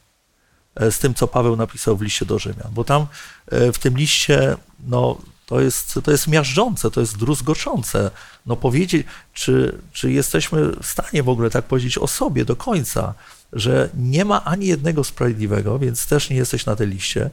e, 0.74 0.92
z 0.92 0.98
tym, 0.98 1.14
co 1.14 1.28
Paweł 1.28 1.56
napisał 1.56 1.96
w 1.96 2.02
liście 2.02 2.26
do 2.26 2.38
Rzymian, 2.38 2.68
bo 2.72 2.84
tam 2.84 3.06
e, 3.46 3.72
w 3.72 3.78
tym 3.78 3.96
liście, 3.96 4.56
no, 4.86 5.18
to 5.46 5.60
jest, 5.60 5.98
to 6.04 6.10
jest 6.10 6.26
miażdżące, 6.26 6.90
to 6.90 7.00
jest 7.00 7.16
druzgoczące. 7.16 8.10
No 8.46 8.56
powiedzieć, 8.56 9.06
czy, 9.34 9.78
czy 9.92 10.12
jesteśmy 10.12 10.66
w 10.82 10.86
stanie 10.86 11.22
w 11.22 11.28
ogóle 11.28 11.50
tak 11.50 11.64
powiedzieć 11.64 11.98
o 11.98 12.06
sobie 12.06 12.44
do 12.44 12.56
końca, 12.56 13.14
że 13.52 13.88
nie 13.94 14.24
ma 14.24 14.44
ani 14.44 14.66
jednego 14.66 15.04
sprawiedliwego, 15.04 15.78
więc 15.78 16.06
też 16.06 16.30
nie 16.30 16.36
jesteś 16.36 16.66
na 16.66 16.76
tej 16.76 16.88
liście. 16.88 17.30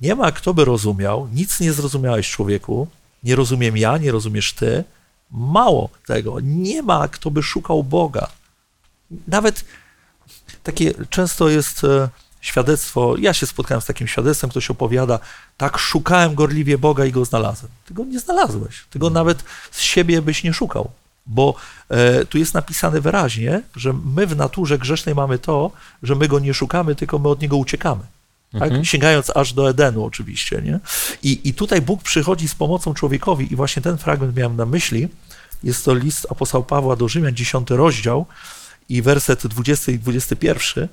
Nie 0.00 0.14
ma 0.14 0.32
kto 0.32 0.54
by 0.54 0.64
rozumiał, 0.64 1.28
nic 1.32 1.60
nie 1.60 1.72
zrozumiałeś 1.72 2.30
człowieku, 2.30 2.88
nie 3.22 3.36
rozumiem 3.36 3.76
ja, 3.76 3.98
nie 3.98 4.12
rozumiesz 4.12 4.52
ty. 4.52 4.84
Mało 5.30 5.90
tego, 6.06 6.40
nie 6.40 6.82
ma 6.82 7.08
kto 7.08 7.30
by 7.30 7.42
szukał 7.42 7.84
Boga. 7.84 8.28
Nawet 9.28 9.64
takie 10.62 10.94
często 11.10 11.48
jest 11.48 11.84
e, 11.84 12.08
świadectwo, 12.48 13.14
ja 13.18 13.34
się 13.34 13.46
spotkałem 13.46 13.82
z 13.82 13.86
takim 13.86 14.06
świadectwem, 14.06 14.50
ktoś 14.50 14.70
opowiada, 14.70 15.18
tak 15.56 15.78
szukałem 15.78 16.34
gorliwie 16.34 16.78
Boga 16.78 17.04
i 17.04 17.12
go 17.12 17.24
znalazłem. 17.24 17.72
Ty 17.86 17.94
go 17.94 18.04
nie 18.04 18.20
znalazłeś, 18.20 18.84
ty 18.90 18.98
go 18.98 19.10
nawet 19.10 19.44
z 19.70 19.80
siebie 19.80 20.22
byś 20.22 20.44
nie 20.44 20.52
szukał, 20.52 20.90
bo 21.26 21.54
e, 21.88 22.24
tu 22.24 22.38
jest 22.38 22.54
napisane 22.54 23.00
wyraźnie, 23.00 23.62
że 23.76 23.92
my 23.92 24.26
w 24.26 24.36
naturze 24.36 24.78
grzesznej 24.78 25.14
mamy 25.14 25.38
to, 25.38 25.70
że 26.02 26.14
my 26.14 26.28
go 26.28 26.38
nie 26.38 26.54
szukamy, 26.54 26.94
tylko 26.94 27.18
my 27.18 27.28
od 27.28 27.42
niego 27.42 27.56
uciekamy. 27.56 28.02
Tak? 28.52 28.62
Mhm. 28.62 28.84
Sięgając 28.84 29.30
aż 29.36 29.52
do 29.52 29.70
Edenu 29.70 30.04
oczywiście, 30.04 30.62
nie? 30.62 30.80
I, 31.22 31.40
I 31.48 31.54
tutaj 31.54 31.82
Bóg 31.82 32.02
przychodzi 32.02 32.48
z 32.48 32.54
pomocą 32.54 32.94
człowiekowi 32.94 33.52
i 33.52 33.56
właśnie 33.56 33.82
ten 33.82 33.98
fragment 33.98 34.36
miałem 34.36 34.56
na 34.56 34.66
myśli, 34.66 35.08
jest 35.64 35.84
to 35.84 35.94
list 35.94 36.26
apostoła 36.30 36.64
Pawła 36.64 36.96
do 36.96 37.08
Rzymian, 37.08 37.34
10 37.34 37.70
rozdział 37.70 38.26
i 38.88 39.02
werset 39.02 39.46
20 39.46 39.92
i 39.92 39.98
21, 39.98 40.88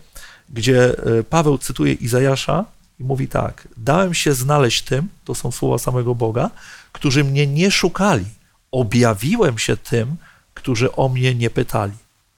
gdzie 0.49 0.99
e, 1.19 1.23
Paweł 1.23 1.57
cytuje 1.57 1.93
Izajasza 1.93 2.65
i 2.99 3.03
mówi 3.03 3.27
tak: 3.27 3.67
Dałem 3.77 4.13
się 4.13 4.33
znaleźć 4.33 4.81
tym, 4.81 5.07
to 5.25 5.35
są 5.35 5.51
słowa 5.51 5.77
samego 5.77 6.15
Boga, 6.15 6.49
którzy 6.91 7.23
mnie 7.23 7.47
nie 7.47 7.71
szukali. 7.71 8.25
Objawiłem 8.71 9.57
się 9.57 9.77
tym, 9.77 10.15
którzy 10.53 10.91
o 10.91 11.09
mnie 11.09 11.35
nie 11.35 11.49
pytali. 11.49 11.93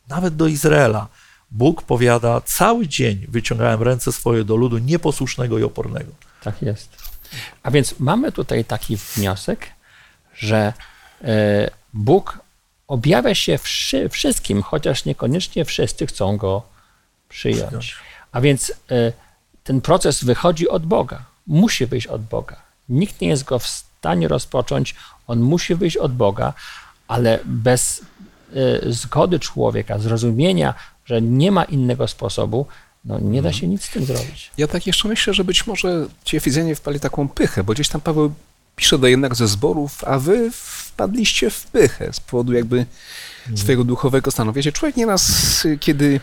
Nawet 0.08 0.36
do 0.36 0.48
Izraela. 0.48 1.08
Bóg 1.52 1.84
powiada: 1.84 2.41
Cały 2.41 2.88
dzień 2.88 3.26
wyciągałem 3.30 3.84
ręce 3.84 4.12
swoje 4.12 4.43
do 4.43 4.56
ludu 4.56 4.78
nieposłusznego 4.78 5.60
i 5.60 5.63
opornego. 5.63 6.12
Tak 6.43 6.62
jest. 6.62 6.89
A 7.63 7.72
więc 7.72 8.00
mamy 8.00 8.32
tutaj 8.32 8.65
taki 8.65 8.98
wniosek, 8.98 9.67
że 10.36 10.74
e, 11.24 11.70
Bóg 11.93 12.39
objawia 12.88 13.36
się 13.36 13.58
wszy, 13.58 14.10
wszystkim, 14.10 14.62
chociaż 14.62 15.06
niekoniecznie 15.06 15.65
wszyscy 15.65 16.08
chcą 16.08 16.38
go 16.38 16.77
przyjąć. 17.30 17.96
A 18.32 18.42
więc 18.42 18.74
e, 18.92 19.13
ten 19.63 19.82
proces 19.82 20.24
wychodzi 20.24 20.70
od 20.70 20.86
Boga. 20.86 21.26
Musi 21.48 21.86
wyjść 21.86 22.08
od 22.08 22.22
Boga. 22.22 22.56
Nikt 22.90 23.22
nie 23.22 23.28
jest 23.28 23.44
go 23.44 23.60
w 23.60 23.68
stanie 23.68 24.28
rozpocząć, 24.28 24.96
on 25.28 25.40
musi 25.40 25.76
wyjść 25.76 25.98
od 25.98 26.13
Boga, 26.13 26.54
ale 27.08 27.40
bez 27.46 28.02
e, 28.56 28.92
zgody 28.94 29.40
człowieka, 29.40 30.00
zrozumienia, 30.00 30.74
że 31.06 31.22
nie 31.22 31.52
ma 31.52 31.63
innego 31.63 32.08
sposobu, 32.08 32.66
no 33.06 33.20
nie 33.20 33.42
da 33.42 33.54
się 33.54 33.68
nic 33.68 33.86
z 33.86 33.90
tym 33.90 34.06
zrobić. 34.06 34.52
Ja 34.58 34.68
tak 34.68 34.88
jeszcze 34.88 35.08
myślę, 35.08 35.34
że 35.34 35.44
być 35.44 35.68
może 35.68 36.08
ci 36.24 36.38
Efezjanie 36.38 36.76
wpali 36.76 37.00
taką 37.00 37.30
pychę, 37.30 37.63
bo 37.63 37.74
gdzieś 37.74 37.90
tam 37.90 38.02
Paweł 38.02 38.34
pisze 38.76 38.98
do 38.98 39.08
jednego 39.08 39.36
ze 39.36 39.48
zborów, 39.48 40.04
a 40.04 40.20
wy 40.20 40.52
wpadliście 40.52 41.50
w 41.50 41.66
pychę 41.66 42.13
z 42.13 42.20
powodu 42.20 42.54
jakby 42.54 42.86
swojego 43.56 43.84
duchowego 43.84 44.32
stanu. 44.32 44.54
Wiecie, 44.54 44.72
człowiek 44.72 44.96
nieraz, 44.98 45.32
kiedy 45.80 46.20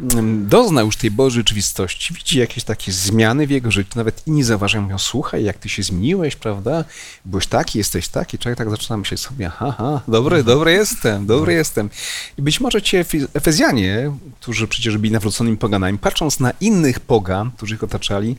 mm, 0.00 0.48
dozna 0.48 0.80
już 0.80 0.96
tej 0.96 1.10
Bożej 1.10 1.40
rzeczywistości, 1.40 2.14
widzi 2.14 2.38
jakieś 2.38 2.64
takie 2.64 2.92
zmiany 2.92 3.46
w 3.46 3.50
jego 3.50 3.70
życiu, 3.70 3.90
nawet 3.96 4.26
inni 4.26 4.42
zauważają, 4.42 4.82
mówią, 4.82 4.98
słuchaj, 4.98 5.44
jak 5.44 5.58
ty 5.58 5.68
się 5.68 5.82
zmieniłeś, 5.82 6.36
prawda? 6.36 6.84
Byłeś 7.24 7.46
taki, 7.46 7.78
jesteś 7.78 8.08
taki. 8.08 8.38
Człowiek 8.38 8.58
tak 8.58 8.70
zaczyna 8.70 8.96
myśleć 8.96 9.20
sobie, 9.20 9.46
aha, 9.46 9.66
aha 9.68 10.00
dobry, 10.08 10.44
dobry 10.44 10.72
jestem, 10.72 11.26
dobry 11.26 11.52
jestem. 11.52 11.90
I 12.38 12.42
być 12.42 12.60
może 12.60 12.82
ci 12.82 12.96
Efe- 12.96 13.28
Efezjanie, 13.34 14.12
którzy 14.40 14.68
przecież 14.68 14.98
byli 14.98 15.12
nawróconymi 15.12 15.56
poganami, 15.56 15.98
patrząc 15.98 16.40
na 16.40 16.52
innych 16.60 17.00
pogan, 17.00 17.50
którzy 17.56 17.74
ich 17.74 17.84
otaczali, 17.84 18.36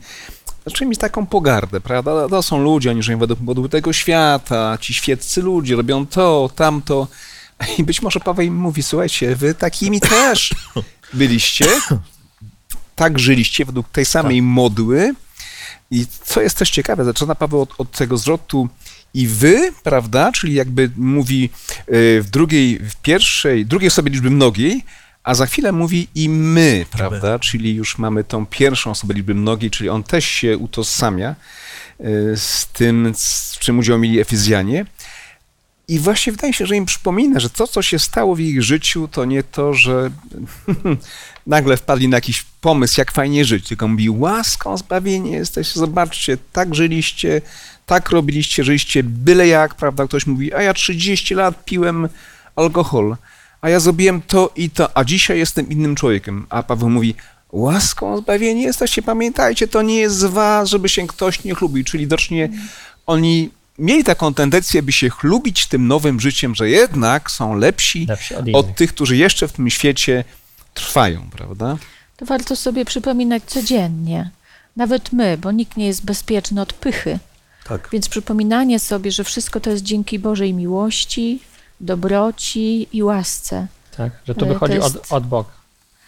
zaczęli 0.66 0.88
mieć 0.88 0.98
taką 0.98 1.26
pogardę, 1.26 1.80
prawda? 1.80 2.28
To 2.28 2.42
są 2.42 2.62
ludzie, 2.62 2.90
oni 2.90 3.02
żyją 3.02 3.18
według 3.18 3.40
modułu 3.40 3.68
tego 3.68 3.92
świata, 3.92 4.78
ci 4.80 4.94
świeccy 4.94 5.42
ludzie 5.42 5.76
robią 5.76 6.06
to, 6.06 6.50
tamto. 6.54 7.08
I 7.78 7.84
być 7.84 8.02
może 8.02 8.20
Paweł 8.20 8.46
im 8.46 8.56
mówi, 8.56 8.82
słuchajcie, 8.82 9.36
wy 9.36 9.54
takimi 9.54 10.00
też 10.00 10.54
byliście, 11.12 11.66
tak 12.96 13.18
żyliście 13.18 13.64
według 13.64 13.88
tej 13.88 14.04
samej 14.04 14.42
modły. 14.42 15.14
I 15.90 16.06
co 16.24 16.40
jest 16.40 16.58
też 16.58 16.70
ciekawe, 16.70 17.04
zaczyna 17.04 17.34
Paweł 17.34 17.60
od, 17.60 17.74
od 17.78 17.90
tego 17.90 18.18
zwrotu 18.18 18.68
i 19.14 19.26
wy, 19.26 19.72
prawda, 19.82 20.32
czyli 20.32 20.54
jakby 20.54 20.90
mówi 20.96 21.50
y, 21.88 22.22
w 22.22 22.30
drugiej, 22.30 22.78
w 22.78 22.96
pierwszej, 22.96 23.66
drugiej 23.66 23.88
osobie 23.88 24.10
liczby 24.10 24.30
mnogiej, 24.30 24.84
a 25.24 25.34
za 25.34 25.46
chwilę 25.46 25.72
mówi 25.72 26.08
i 26.14 26.28
my, 26.28 26.86
prawda, 26.90 27.38
czyli 27.38 27.74
już 27.74 27.98
mamy 27.98 28.24
tą 28.24 28.46
pierwszą 28.46 28.90
osobę 28.90 29.14
liczby 29.14 29.34
mnogiej, 29.34 29.70
czyli 29.70 29.88
on 29.88 30.02
też 30.02 30.24
się 30.24 30.58
utożsamia 30.58 31.34
y, 32.00 32.04
z 32.36 32.66
tym, 32.66 33.12
z 33.16 33.58
czym 33.58 33.78
udział 33.78 33.98
mieli 33.98 34.20
Efezjanie. 34.20 34.86
I 35.88 35.98
właśnie 35.98 36.32
wydaje 36.32 36.52
się, 36.52 36.66
że 36.66 36.76
im 36.76 36.86
przypomina, 36.86 37.40
że 37.40 37.50
to, 37.50 37.66
co 37.66 37.82
się 37.82 37.98
stało 37.98 38.34
w 38.34 38.40
ich 38.40 38.62
życiu, 38.62 39.08
to 39.08 39.24
nie 39.24 39.42
to, 39.42 39.74
że 39.74 40.10
nagle 41.46 41.76
wpadli 41.76 42.08
na 42.08 42.16
jakiś 42.16 42.44
pomysł, 42.60 42.94
jak 43.00 43.12
fajnie 43.12 43.44
żyć, 43.44 43.68
tylko 43.68 43.88
mówi, 43.88 44.10
łaską 44.10 44.76
zbawienie 44.76 45.30
jesteście, 45.30 45.80
zobaczcie, 45.80 46.38
tak 46.52 46.74
żyliście, 46.74 47.42
tak 47.86 48.10
robiliście, 48.10 48.64
żyliście 48.64 49.02
byle 49.02 49.48
jak, 49.48 49.74
prawda? 49.74 50.06
Ktoś 50.06 50.26
mówi, 50.26 50.54
a 50.54 50.62
ja 50.62 50.74
30 50.74 51.34
lat 51.34 51.64
piłem 51.64 52.08
alkohol, 52.56 53.16
a 53.60 53.68
ja 53.68 53.80
zrobiłem 53.80 54.22
to 54.22 54.52
i 54.56 54.70
to, 54.70 54.96
a 54.96 55.04
dzisiaj 55.04 55.38
jestem 55.38 55.68
innym 55.68 55.94
człowiekiem. 55.96 56.46
A 56.50 56.62
Paweł 56.62 56.90
mówi, 56.90 57.14
łaską 57.52 58.18
zbawieni 58.18 58.62
jesteście, 58.62 59.02
pamiętajcie, 59.02 59.68
to 59.68 59.82
nie 59.82 59.96
jest 59.96 60.16
z 60.16 60.24
was, 60.24 60.68
żeby 60.68 60.88
się 60.88 61.06
ktoś 61.06 61.44
nie 61.44 61.54
chlubił, 61.54 61.84
czyli 61.84 62.04
widocznie 62.04 62.48
oni 63.06 63.50
mieli 63.78 64.04
taką 64.04 64.34
tendencję, 64.34 64.82
by 64.82 64.92
się 64.92 65.10
chlubić 65.10 65.66
tym 65.66 65.86
nowym 65.86 66.20
życiem, 66.20 66.54
że 66.54 66.68
jednak 66.68 67.30
są 67.30 67.54
lepsi 67.54 68.06
Lepsi 68.06 68.34
od 68.34 68.46
od 68.54 68.76
tych, 68.76 68.94
którzy 68.94 69.16
jeszcze 69.16 69.48
w 69.48 69.52
tym 69.52 69.70
świecie 69.70 70.24
trwają, 70.74 71.30
prawda? 71.30 71.76
To 72.16 72.26
warto 72.26 72.56
sobie 72.56 72.84
przypominać 72.84 73.42
codziennie. 73.46 74.30
Nawet 74.76 75.12
my, 75.12 75.38
bo 75.38 75.52
nikt 75.52 75.76
nie 75.76 75.86
jest 75.86 76.04
bezpieczny 76.04 76.60
od 76.60 76.72
pychy. 76.72 77.18
Tak. 77.68 77.88
Więc 77.92 78.08
przypominanie 78.08 78.78
sobie, 78.78 79.12
że 79.12 79.24
wszystko 79.24 79.60
to 79.60 79.70
jest 79.70 79.82
dzięki 79.82 80.18
Bożej 80.18 80.54
miłości, 80.54 81.40
dobroci 81.80 82.88
i 82.92 83.02
łasce. 83.02 83.66
Tak? 83.96 84.12
Że 84.26 84.34
to 84.34 84.46
wychodzi 84.46 84.78
to 84.78 84.84
jest- 84.84 84.96
od, 84.96 85.12
od 85.12 85.26
Boga. 85.26 85.50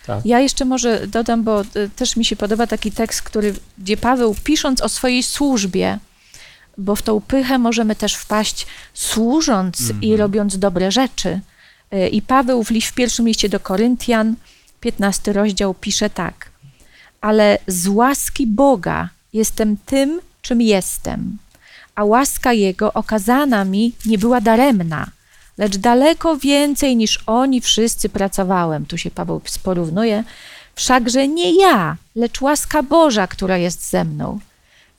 Tak. 0.06 0.26
Ja 0.26 0.40
jeszcze 0.40 0.64
może 0.64 1.06
dodam, 1.06 1.44
bo 1.44 1.60
e, 1.60 1.64
też 1.96 2.16
mi 2.16 2.24
się 2.24 2.36
podoba 2.36 2.66
taki 2.66 2.92
tekst, 2.92 3.22
który, 3.22 3.54
gdzie 3.78 3.96
Paweł 3.96 4.36
pisząc 4.44 4.80
o 4.80 4.88
swojej 4.88 5.22
służbie, 5.22 5.98
bo 6.78 6.96
w 6.96 7.02
tą 7.02 7.20
pychę 7.20 7.58
możemy 7.58 7.96
też 7.96 8.14
wpaść 8.14 8.66
służąc 8.94 9.78
i 10.02 10.16
robiąc 10.16 10.58
dobre 10.58 10.92
rzeczy. 10.92 11.40
E, 11.90 12.08
I 12.08 12.22
Paweł 12.22 12.64
w, 12.64 12.68
w 12.68 12.92
pierwszym 12.92 13.26
liście 13.26 13.48
do 13.48 13.60
Koryntian, 13.60 14.34
15 14.80 15.32
rozdział, 15.32 15.74
pisze 15.74 16.10
tak. 16.10 16.48
Ale 17.20 17.58
z 17.66 17.88
łaski 17.88 18.46
Boga 18.46 19.08
jestem 19.32 19.76
tym, 19.86 20.20
czym 20.42 20.62
jestem, 20.62 21.38
a 21.94 22.04
łaska 22.04 22.52
Jego 22.52 22.92
okazana 22.92 23.64
mi 23.64 23.92
nie 24.06 24.18
była 24.18 24.40
daremna, 24.40 25.06
lecz 25.58 25.76
daleko 25.76 26.36
więcej 26.36 26.96
niż 26.96 27.20
oni 27.26 27.60
wszyscy 27.60 28.08
pracowałem. 28.08 28.86
Tu 28.86 28.98
się 28.98 29.10
Paweł 29.10 29.40
porównuje. 29.62 30.24
Wszakże 30.74 31.28
nie 31.28 31.60
ja, 31.60 31.96
lecz 32.16 32.40
łaska 32.40 32.82
Boża, 32.82 33.26
która 33.26 33.56
jest 33.56 33.90
ze 33.90 34.04
mną. 34.04 34.38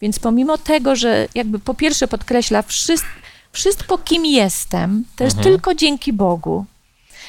Więc 0.02 0.20
pomimo 0.20 0.58
tego, 0.58 0.95
że 0.95 1.28
jakby 1.36 1.60
po 1.60 1.74
pierwsze 1.74 2.08
podkreśla 2.08 2.62
wszystko, 2.62 3.10
wszystko 3.52 3.97
kim 3.97 4.26
jestem, 4.26 5.04
to 5.16 5.24
jest 5.24 5.41
tylko 5.41 5.76
dzięki 5.76 6.14
Bogu. 6.14 6.66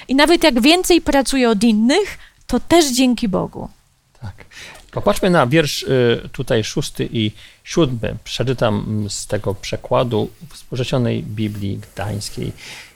I 0.09 0.15
nawet 0.15 0.45
jak 0.45 0.61
więcej 0.61 1.01
pracuję 1.01 1.51
od 1.51 1.65
innych, 1.65 2.19
to 2.47 2.61
też 2.61 2.93
dzięki 2.93 3.29
Bogu. 3.29 3.69
Tak. 4.21 4.45
Popatrzmy 4.91 5.31
na 5.31 5.47
wiersz 5.47 5.83
y, 5.83 6.29
tutaj 6.33 6.65
szósty 6.65 7.09
i 7.13 7.33
siódmy. 7.65 8.17
Przeczytam 8.25 9.07
z 9.09 9.27
tego 9.27 9.55
przekładu 9.55 10.31
współcześnionej 10.51 11.23
Biblii 11.23 11.79
Gdańskiej. 11.79 12.53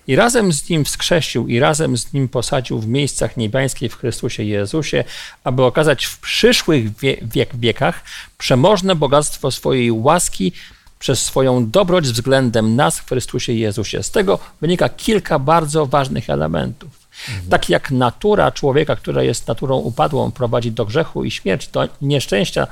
I 0.06 0.16
razem 0.16 0.52
z 0.52 0.68
nim 0.68 0.84
wskrzesił, 0.84 1.48
i 1.48 1.58
razem 1.58 1.98
z 1.98 2.12
nim 2.12 2.28
posadził 2.28 2.78
w 2.78 2.86
miejscach 2.86 3.36
niebiańskich 3.36 3.92
w 3.92 3.98
Chrystusie 3.98 4.42
Jezusie, 4.42 5.04
aby 5.44 5.62
okazać 5.62 6.04
w 6.04 6.18
przyszłych 6.18 6.96
wie, 6.96 7.16
wiek, 7.22 7.56
wiekach 7.56 8.04
przemożne 8.38 8.94
bogactwo 8.94 9.50
swojej 9.50 9.90
łaski 9.90 10.52
przez 10.98 11.22
swoją 11.22 11.70
dobroć 11.70 12.04
względem 12.04 12.76
nas 12.76 12.98
w 12.98 13.08
Chrystusie 13.08 13.52
Jezusie. 13.52 14.02
Z 14.02 14.10
tego 14.10 14.38
wynika 14.60 14.88
kilka 14.88 15.38
bardzo 15.38 15.86
ważnych 15.86 16.30
elementów. 16.30 17.04
Tak 17.50 17.68
jak 17.68 17.90
natura 17.90 18.52
człowieka, 18.52 18.96
która 18.96 19.22
jest 19.22 19.48
naturą 19.48 19.76
upadłą, 19.76 20.32
prowadzi 20.32 20.72
do 20.72 20.84
grzechu 20.84 21.24
i 21.24 21.30
śmierci, 21.30 21.68
do 21.72 21.88
nieszczęścia 22.02 22.66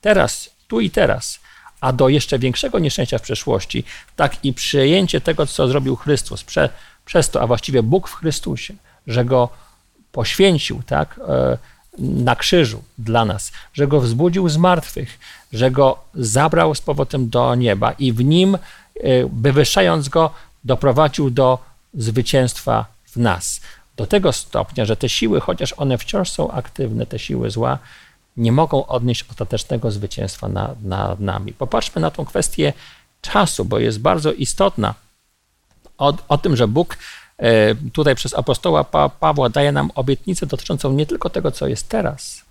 teraz, 0.00 0.50
tu 0.68 0.80
i 0.80 0.90
teraz, 0.90 1.40
a 1.80 1.92
do 1.92 2.08
jeszcze 2.08 2.38
większego 2.38 2.78
nieszczęścia 2.78 3.18
w 3.18 3.22
przyszłości, 3.22 3.84
tak 4.16 4.44
i 4.44 4.52
przyjęcie 4.52 5.20
tego, 5.20 5.46
co 5.46 5.68
zrobił 5.68 5.96
Chrystus 5.96 6.44
prze, 6.44 6.68
przez 7.04 7.30
to, 7.30 7.42
a 7.42 7.46
właściwie 7.46 7.82
Bóg 7.82 8.08
w 8.08 8.14
Chrystusie, 8.14 8.74
że 9.06 9.24
go 9.24 9.48
poświęcił, 10.12 10.82
tak, 10.86 11.20
e, 11.28 11.58
na 11.98 12.36
krzyżu 12.36 12.82
dla 12.98 13.24
nas, 13.24 13.52
że 13.74 13.86
go 13.86 14.00
wzbudził 14.00 14.48
z 14.48 14.56
martwych, 14.56 15.18
że 15.52 15.70
go 15.70 15.98
zabrał 16.14 16.74
z 16.74 16.80
powrotem 16.80 17.28
do 17.30 17.54
nieba 17.54 17.92
i 17.92 18.12
w 18.12 18.24
nim, 18.24 18.54
e, 18.54 18.58
wywyższając 19.32 20.08
go, 20.08 20.30
doprowadził 20.64 21.30
do 21.30 21.58
zwycięstwa 21.94 22.86
w 23.04 23.16
nas. 23.16 23.60
Do 23.96 24.06
tego 24.06 24.32
stopnia, 24.32 24.84
że 24.84 24.96
te 24.96 25.08
siły, 25.08 25.40
chociaż 25.40 25.74
one 25.76 25.98
wciąż 25.98 26.30
są 26.30 26.50
aktywne, 26.50 27.06
te 27.06 27.18
siły 27.18 27.50
zła, 27.50 27.78
nie 28.36 28.52
mogą 28.52 28.86
odnieść 28.86 29.24
ostatecznego 29.30 29.90
zwycięstwa 29.90 30.48
nad, 30.48 30.82
nad 30.82 31.20
nami. 31.20 31.52
Popatrzmy 31.52 32.00
na 32.00 32.10
tą 32.10 32.24
kwestię 32.24 32.72
czasu, 33.20 33.64
bo 33.64 33.78
jest 33.78 34.00
bardzo 34.00 34.32
istotna. 34.32 34.94
O, 35.98 36.14
o 36.28 36.38
tym, 36.38 36.56
że 36.56 36.68
Bóg 36.68 36.98
e, 37.38 37.74
tutaj 37.74 38.14
przez 38.14 38.34
apostoła 38.34 38.84
pa, 38.84 39.08
Pawła 39.08 39.48
daje 39.48 39.72
nam 39.72 39.90
obietnicę 39.94 40.46
dotyczącą 40.46 40.92
nie 40.92 41.06
tylko 41.06 41.30
tego, 41.30 41.50
co 41.50 41.66
jest 41.66 41.88
teraz, 41.88 42.42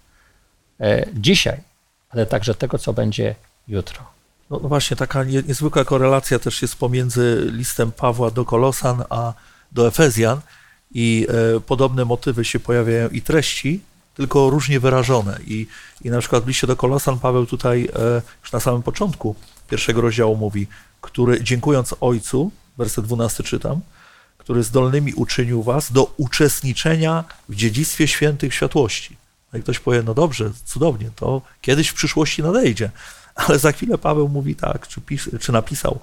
e, 0.80 1.06
dzisiaj, 1.14 1.62
ale 2.10 2.26
także 2.26 2.56
tego, 2.56 2.78
co 2.78 2.94
będzie 2.94 3.36
jutro. 3.68 4.00
No, 4.50 4.60
no 4.64 4.70
właśnie, 4.70 4.98
taka 4.98 5.24
nie, 5.24 5.44
niezwykła 5.44 5.86
korelacja 5.86 6.40
też 6.40 6.62
jest 6.62 6.76
pomiędzy 6.76 7.48
listem 7.52 7.92
Pawła 7.92 8.32
do 8.32 8.46
Kolosan, 8.46 9.04
a 9.10 9.34
do 9.72 9.88
Efezjan 9.88 10.42
i 10.92 11.28
e, 11.56 11.60
podobne 11.60 12.06
motywy 12.06 12.46
się 12.46 12.60
pojawiają 12.60 13.10
i 13.10 13.22
treści, 13.22 13.82
tylko 14.16 14.49
różnie 14.49 14.80
wyrażone. 14.80 15.39
I, 15.47 15.68
i 16.01 16.09
na 16.09 16.20
przykład 16.20 16.43
w 16.43 16.47
liście 16.47 16.68
do 16.68 16.76
Kolosan 16.76 17.20
Paweł 17.20 17.45
tutaj 17.45 17.89
e, 17.95 18.22
już 18.41 18.51
na 18.51 18.59
samym 18.59 18.84
początku 18.84 19.36
pierwszego 19.70 20.01
rozdziału 20.01 20.36
mówi, 20.38 20.68
który 21.01 21.43
dziękując 21.43 21.95
Ojcu, 22.01 22.51
werset 22.78 23.05
12 23.05 23.43
czytam, 23.43 23.82
który 24.38 24.63
zdolnymi 24.63 25.13
uczynił 25.13 25.63
was 25.63 25.91
do 25.91 26.13
uczestniczenia 26.18 27.24
w 27.49 27.55
dziedzictwie 27.55 28.07
świętych 28.07 28.53
światłości. 28.53 29.18
No 29.53 29.59
i 29.59 29.63
ktoś 29.63 29.80
powie, 29.80 30.03
no 30.03 30.13
dobrze, 30.13 30.51
cudownie, 30.66 31.09
to 31.16 31.41
kiedyś 31.61 31.88
w 31.88 31.93
przyszłości 31.93 32.43
nadejdzie. 32.43 32.89
Ale 33.36 33.59
za 33.59 33.72
chwilę 33.72 33.97
Paweł 33.97 34.30
mówi 34.30 34.55
tak, 34.55 34.88
czy, 34.88 35.01
pis, 35.01 35.30
czy 35.39 35.51
napisał, 35.51 35.99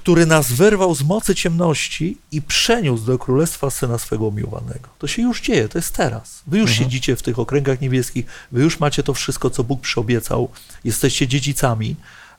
który 0.00 0.26
nas 0.26 0.52
wyrwał 0.52 0.94
z 0.94 1.02
mocy 1.02 1.34
ciemności 1.34 2.16
i 2.32 2.42
przeniósł 2.42 3.04
do 3.04 3.18
królestwa 3.18 3.70
syna 3.70 3.98
swego 3.98 4.26
umiłowanego. 4.26 4.88
To 4.98 5.06
się 5.06 5.22
już 5.22 5.40
dzieje, 5.40 5.68
to 5.68 5.78
jest 5.78 5.94
teraz. 5.94 6.42
Wy 6.46 6.58
już 6.58 6.70
Mhm. 6.70 6.84
siedzicie 6.90 7.16
w 7.16 7.22
tych 7.22 7.38
okręgach 7.38 7.80
niebieskich, 7.80 8.26
wy 8.52 8.62
już 8.62 8.80
macie 8.80 9.02
to 9.02 9.14
wszystko, 9.14 9.50
co 9.50 9.64
Bóg 9.64 9.80
przyobiecał, 9.80 10.48
jesteście 10.84 11.28
dziedzicami, 11.28 11.96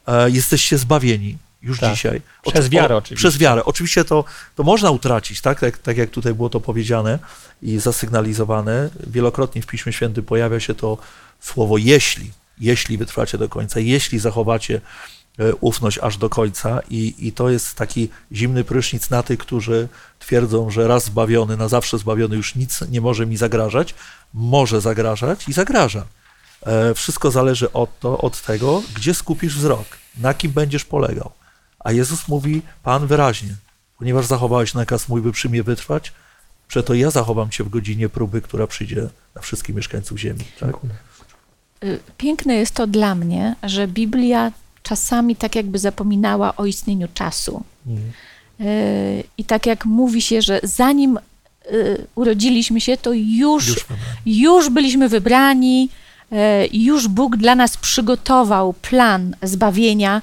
e, 0.07 0.29
jesteście 0.31 0.77
zbawieni 0.77 1.37
już 1.61 1.79
Tak. 1.79 1.93
dzisiaj. 1.93 2.21
Przez 2.51 2.69
wiarę 2.69 2.95
oczywiście. 2.95 3.15
Przez 3.29 3.37
wiarę. 3.37 3.65
Oczywiście 3.65 4.05
to, 4.05 4.23
to 4.55 4.63
można 4.63 4.91
utracić, 4.91 5.41
tak? 5.41 5.59
tak? 5.59 5.77
Tak 5.77 5.97
jak 5.97 6.09
tutaj 6.09 6.33
było 6.33 6.49
to 6.49 6.59
powiedziane 6.59 7.19
i 7.61 7.79
zasygnalizowane. 7.79 8.89
Wielokrotnie 9.07 9.61
w 9.61 9.65
Piśmie 9.67 9.93
Świętym 9.93 10.25
pojawia 10.25 10.59
się 10.59 10.75
to 10.75 10.97
słowo 11.39 11.77
jeśli, 11.77 12.31
jeśli 12.59 12.97
wytrwacie 12.97 13.37
do 13.37 13.49
końca, 13.49 13.79
jeśli 13.79 14.19
zachowacie 14.19 14.81
ufność 15.61 15.97
aż 15.97 16.17
do 16.17 16.29
końca 16.29 16.81
i, 16.89 17.15
i 17.27 17.31
to 17.31 17.49
jest 17.49 17.75
taki 17.75 18.09
zimny 18.31 18.63
prysznic 18.63 19.09
na 19.09 19.23
tych, 19.23 19.39
którzy 19.39 19.87
twierdzą, 20.19 20.69
że 20.69 20.87
raz 20.87 21.05
zbawiony, 21.05 21.57
na 21.57 21.67
zawsze 21.67 21.97
zbawiony 21.97 22.35
już 22.35 22.55
nic 22.55 22.81
nie 22.89 23.01
może 23.01 23.25
mi 23.25 23.37
zagrażać, 23.37 23.95
może 24.33 24.81
zagrażać 24.81 25.47
i 25.49 25.53
zagraża. 25.53 26.05
E, 26.65 26.93
Wszystko 26.93 27.31
zależy 27.31 27.73
od, 27.73 27.99
to, 27.99 28.17
od 28.17 28.41
tego, 28.41 28.83
gdzie 28.95 29.13
skupisz 29.13 29.57
wzrok, 29.57 29.85
na 30.17 30.33
kim 30.33 30.51
będziesz 30.51 30.85
polegał. 30.85 31.31
A 31.79 31.91
Jezus 31.91 32.27
mówi, 32.27 32.61
Pan 32.83 33.07
wyraźnie, 33.07 33.55
ponieważ 33.97 34.25
zachowałeś 34.25 34.73
nakaz 34.73 35.09
mój, 35.09 35.21
by 35.21 35.31
przy 35.31 35.49
mnie 35.49 35.63
wytrwać, 35.63 36.13
przeto 36.67 36.93
ja 36.93 37.11
zachowam 37.11 37.49
cię 37.49 37.63
w 37.63 37.69
godzinie 37.69 38.09
próby, 38.09 38.41
która 38.41 38.67
przyjdzie 38.67 39.09
na 39.35 39.41
wszystkich 39.41 39.75
mieszkańców 39.75 40.17
ziemi. 40.19 40.43
Tak? 40.59 40.75
Y, 41.83 41.99
Piękne 42.17 42.55
jest 42.55 42.73
to 42.73 42.87
dla 42.87 43.15
mnie, 43.15 43.55
że 43.63 43.87
Biblia 43.87 44.51
czasami 44.89 45.35
tak 45.35 45.55
jakby 45.55 45.79
zapominała 45.79 46.55
o 46.55 46.65
istnieniu 46.65 47.07
czasu. 47.13 47.63
Mhm. 47.87 48.11
I 49.37 49.43
tak 49.43 49.65
jak 49.65 49.85
mówi 49.85 50.21
się, 50.21 50.41
że 50.41 50.59
zanim 50.63 51.19
y, 51.71 52.07
urodziliśmy 52.15 52.81
się, 52.81 52.97
to 52.97 53.13
już, 53.13 53.67
Już 53.67 53.85
już, 54.25 54.69
byliśmy 54.69 55.09
wybrani, 55.09 55.89
y, 56.31 56.35
już 56.73 57.07
Bóg 57.07 57.37
dla 57.37 57.55
nas 57.55 57.77
przygotował 57.77 58.73
plan 58.73 59.35
zbawienia 59.43 60.21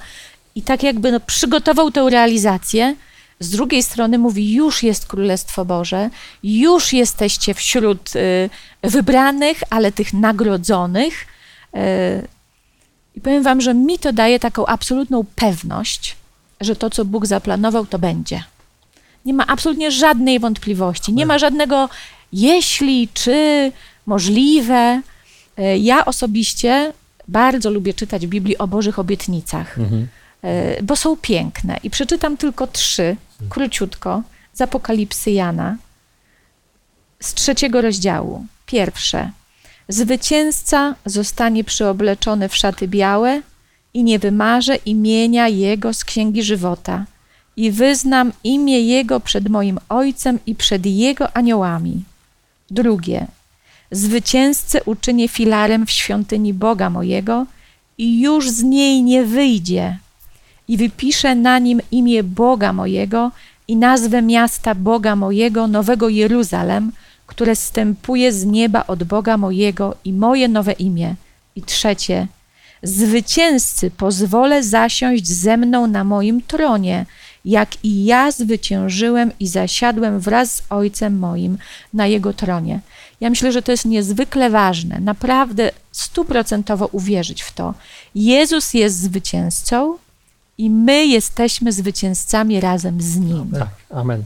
i 0.55 0.63
tak 0.63 0.83
jakby 0.83 1.13
no, 1.13 1.21
przygotował 1.21 1.91
tę 1.91 2.11
realizację. 2.11 2.97
Z 3.41 3.51
drugiej 3.51 3.83
strony 3.83 4.19
mówi, 4.19 4.53
już 4.53 4.83
jest 4.83 5.07
Królestwo 5.07 5.65
Boże, 5.65 6.11
już 6.43 6.93
jesteście 6.93 7.55
wśród 7.55 8.11
wybranych, 8.83 9.59
ale 9.71 9.93
tych 9.93 10.13
nagrodzonych. 10.13 11.27
I 13.17 13.21
powiem 13.21 13.43
Wam, 13.43 13.61
że 13.61 13.75
mi 13.75 13.99
to 13.99 14.13
daje 14.13 14.39
taką 14.41 14.67
absolutną 14.67 15.25
pewność, 15.37 16.17
że 16.61 16.77
to, 16.77 16.91
co 16.91 17.05
Bóg 17.05 17.27
zaplanował, 17.27 17.87
to 17.87 17.99
będzie. 17.99 18.45
Nie 19.25 19.35
ma 19.35 19.47
absolutnie 19.47 19.91
żadnej 19.91 20.41
wątpliwości, 20.41 21.13
nie 21.13 21.27
ma 21.27 21.39
żadnego 21.39 21.89
jeśli, 22.33 23.09
czy, 23.15 23.73
możliwe. 24.07 25.03
Y, 25.59 25.79
Ja 25.79 26.05
osobiście 26.05 26.93
bardzo 27.29 27.71
lubię 27.71 27.95
czytać 27.95 28.27
w 28.27 28.31
Biblii 28.31 28.59
o 28.59 28.67
Bożych 28.67 28.99
obietnicach, 28.99 29.79
Mhm. 29.79 30.09
y, 30.45 30.83
bo 30.83 30.97
są 30.97 31.17
piękne. 31.17 31.77
I 31.83 31.91
przeczytam 31.91 32.37
tylko 32.37 32.67
trzy, 32.67 33.17
króciutko, 33.49 34.23
z 34.53 34.61
Apokalipsy 34.61 35.31
Jana, 35.31 35.77
z 37.21 37.35
trzeciego 37.35 37.81
rozdziału. 37.83 38.47
Pierwsze. 38.67 39.31
Zwycięzca 39.89 40.95
zostanie 41.07 41.65
przyobleczony 41.65 42.49
w 42.49 42.57
szaty 42.57 42.89
białe 42.89 43.43
i 43.95 44.03
nie 44.03 44.19
wymarzę 44.19 44.77
imienia 44.77 45.49
Jego 45.49 45.95
z 45.95 46.05
Księgi 46.05 46.43
Żywota 46.43 47.05
i 47.57 47.71
wyznam 47.71 48.33
imię 48.45 48.81
Jego 48.81 49.21
przed 49.21 49.49
moim 49.49 49.79
Ojcem 49.89 50.39
i 50.47 50.55
przed 50.55 50.87
Jego 50.87 51.37
aniołami. 51.37 52.05
Drugie. 52.71 53.27
Zwycięzcę 53.91 54.85
uczynię 54.85 55.29
filarem 55.29 55.87
w 55.87 55.91
świątyni 55.91 56.55
Boga 56.55 56.91
mojego 56.91 57.47
i 57.99 58.21
już 58.21 58.51
z 58.51 58.63
niej 58.63 59.03
nie 59.03 59.25
wyjdzie. 59.25 59.99
I 60.69 60.77
wypiszę 60.77 61.35
na 61.35 61.59
nim 61.59 61.81
imię 61.91 62.23
Boga 62.23 62.73
mojego 62.73 63.31
i 63.69 63.77
nazwę 63.77 64.23
miasta 64.23 64.75
Boga 64.75 65.17
mojego, 65.17 65.67
Nowego 65.67 66.09
Jeruzalem, 66.09 66.93
które 67.37 67.57
zstępuje 67.57 68.33
z 68.33 68.45
nieba 68.45 68.85
od 68.87 69.05
Boga 69.05 69.37
mojego 69.37 69.97
i 70.05 70.13
moje 70.13 70.49
nowe 70.49 70.73
imię. 70.73 71.15
I 71.57 71.63
trzecie, 71.63 72.27
zwycięzcy 72.83 73.91
pozwolę 73.91 74.63
zasiąść 74.63 75.27
ze 75.27 75.57
mną 75.57 75.87
na 75.87 76.05
moim 76.05 76.43
tronie, 76.43 77.07
jak 77.45 77.85
i 77.85 78.05
ja 78.05 78.31
zwyciężyłem 78.31 79.33
i 79.41 79.49
zasiadłem 79.49 80.21
wraz 80.21 80.55
z 80.55 80.63
Ojcem 80.71 81.19
moim 81.19 81.59
na 81.93 82.07
jego 82.07 82.33
tronie. 82.33 82.81
Ja 83.21 83.31
myślę, 83.31 83.53
że 83.53 83.63
to 83.63 83.73
jest 83.73 83.85
niezwykle 83.85 84.51
ważne, 84.51 85.01
naprawdę 85.01 85.71
stuprocentowo 85.93 86.87
uwierzyć 86.87 87.43
w 87.43 87.55
to. 87.55 87.75
Jezus 88.15 88.75
jest 88.75 89.01
zwycięzcą 89.01 89.97
i 90.59 90.71
my 90.71 91.07
jesteśmy 91.07 91.73
zwycięzcami 91.73 92.61
razem 92.61 93.01
z 93.01 93.17
Nim. 93.17 93.51
Tak, 93.51 93.69
amen. 93.91 94.25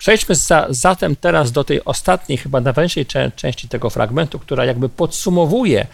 Przejdźmy 0.00 0.34
za, 0.34 0.66
zatem 0.70 1.16
teraz 1.16 1.52
do 1.52 1.64
tej 1.64 1.84
ostatniej, 1.84 2.38
chyba 2.38 2.60
najważniejszej 2.60 3.06
cze- 3.06 3.30
części 3.36 3.68
tego 3.68 3.90
fragmentu, 3.90 4.38
która 4.38 4.64
jakby 4.64 4.88
podsumowuje 4.88 5.86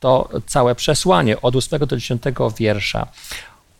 to 0.00 0.28
całe 0.46 0.74
przesłanie 0.74 1.40
od 1.40 1.56
8 1.56 1.86
do 1.86 1.96
10 1.96 2.22
wiersza. 2.58 3.06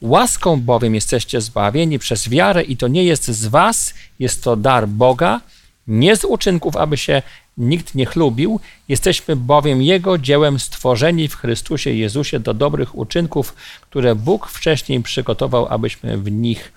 Łaską 0.00 0.60
bowiem 0.60 0.94
jesteście 0.94 1.40
zbawieni 1.40 1.98
przez 1.98 2.28
wiarę 2.28 2.62
i 2.62 2.76
to 2.76 2.88
nie 2.88 3.04
jest 3.04 3.30
z 3.30 3.46
was, 3.46 3.94
jest 4.18 4.44
to 4.44 4.56
dar 4.56 4.88
Boga, 4.88 5.40
nie 5.86 6.16
z 6.16 6.24
uczynków, 6.24 6.76
aby 6.76 6.96
się 6.96 7.22
nikt 7.58 7.94
nie 7.94 8.06
chlubił. 8.06 8.60
Jesteśmy 8.88 9.36
bowiem 9.36 9.82
Jego 9.82 10.18
dziełem 10.18 10.58
stworzeni 10.58 11.28
w 11.28 11.36
Chrystusie 11.36 11.90
Jezusie 11.90 12.40
do 12.40 12.54
dobrych 12.54 12.98
uczynków, 12.98 13.54
które 13.80 14.14
Bóg 14.14 14.48
wcześniej 14.48 15.02
przygotował, 15.02 15.66
abyśmy 15.70 16.18
w 16.18 16.30
nich 16.30 16.72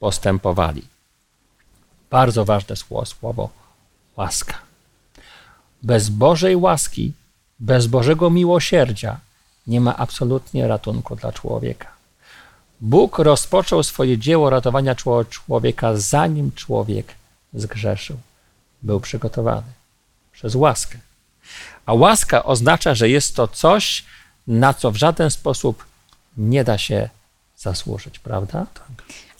postępowali. 0.00 0.91
Bardzo 2.12 2.44
ważne 2.44 2.76
słowo, 2.76 3.06
słowo 3.06 3.48
łaska. 4.16 4.54
Bez 5.82 6.08
Bożej 6.08 6.56
łaski, 6.56 7.12
bez 7.58 7.86
Bożego 7.86 8.30
miłosierdzia 8.30 9.20
nie 9.66 9.80
ma 9.80 9.96
absolutnie 9.96 10.68
ratunku 10.68 11.16
dla 11.16 11.32
człowieka. 11.32 11.88
Bóg 12.80 13.18
rozpoczął 13.18 13.82
swoje 13.82 14.18
dzieło 14.18 14.50
ratowania 14.50 14.94
człowieka, 15.30 15.96
zanim 15.96 16.52
człowiek 16.52 17.14
zgrzeszył. 17.54 18.16
Był 18.82 19.00
przygotowany 19.00 19.72
przez 20.32 20.54
łaskę. 20.54 20.98
A 21.86 21.92
łaska 21.94 22.44
oznacza, 22.44 22.94
że 22.94 23.08
jest 23.08 23.36
to 23.36 23.48
coś, 23.48 24.04
na 24.46 24.74
co 24.74 24.90
w 24.90 24.96
żaden 24.96 25.30
sposób 25.30 25.84
nie 26.36 26.64
da 26.64 26.78
się 26.78 27.08
zasłużyć, 27.56 28.18
prawda? 28.18 28.66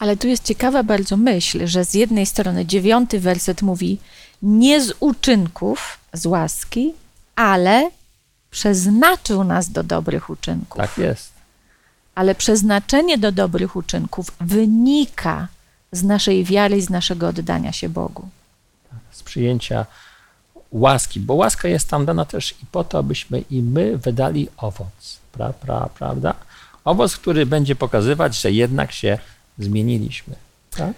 Ale 0.03 0.17
tu 0.17 0.29
jest 0.29 0.45
ciekawa 0.45 0.83
bardzo 0.83 1.17
myśl, 1.17 1.67
że 1.67 1.85
z 1.85 1.95
jednej 1.95 2.27
strony 2.27 2.67
dziewiąty 2.67 3.21
werset 3.21 3.63
mówi 3.63 3.99
nie 4.43 4.85
z 4.85 4.93
uczynków, 5.01 5.99
z 6.13 6.27
łaski, 6.27 6.93
ale 7.37 7.91
przeznaczył 8.51 9.45
nas 9.45 9.71
do 9.71 9.83
dobrych 9.83 10.31
uczynków. 10.31 10.77
Tak 10.77 10.99
jest. 10.99 11.33
Ale 12.15 12.35
przeznaczenie 12.35 13.19
do 13.19 13.33
dobrych 13.33 13.77
uczynków 13.77 14.27
wynika 14.41 15.49
z 15.93 16.03
naszej 16.03 16.45
wiary 16.45 16.77
i 16.77 16.83
z 16.83 16.91
naszego 16.91 17.29
oddania 17.29 17.73
się 17.73 17.89
Bogu. 17.89 18.29
Z 19.11 19.23
przyjęcia 19.23 19.87
łaski, 20.73 21.21
bo 21.21 21.35
łaska 21.35 21.69
jest 21.69 21.89
tam 21.89 22.07
dana 22.07 22.25
też 22.25 22.53
i 22.63 22.67
po 22.73 22.85
to, 22.85 22.99
abyśmy 22.99 23.41
i 23.51 23.63
my 23.63 23.99
wydali 23.99 24.49
owoc, 24.57 25.19
pra, 25.33 25.53
pra, 25.53 25.89
prawda? 25.99 26.35
Owoc, 26.85 27.17
który 27.17 27.47
będzie 27.47 27.77
pokazywać, 27.77 28.41
że 28.41 28.53
jednak 28.53 28.93
się 28.93 29.19
zmieniliśmy. 29.59 30.35
Tak? 30.71 30.93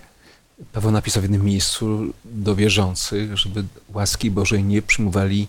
Paweł 0.72 0.90
napisał 0.90 1.20
w 1.20 1.24
jednym 1.24 1.44
miejscu 1.44 2.12
do 2.24 2.56
wierzących, 2.56 3.38
żeby 3.38 3.64
łaski 3.94 4.30
Bożej 4.30 4.64
nie 4.64 4.82
przyjmowali 4.82 5.48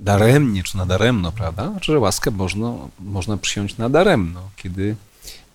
daremnie 0.00 0.62
czy 0.62 0.76
nadaremno, 0.76 1.32
prawda? 1.32 1.70
Znaczy, 1.70 1.92
że 1.92 1.98
łaskę 1.98 2.30
można, 2.30 2.74
można 3.00 3.36
przyjąć 3.36 3.76
nadaremno, 3.76 4.50
kiedy 4.56 4.96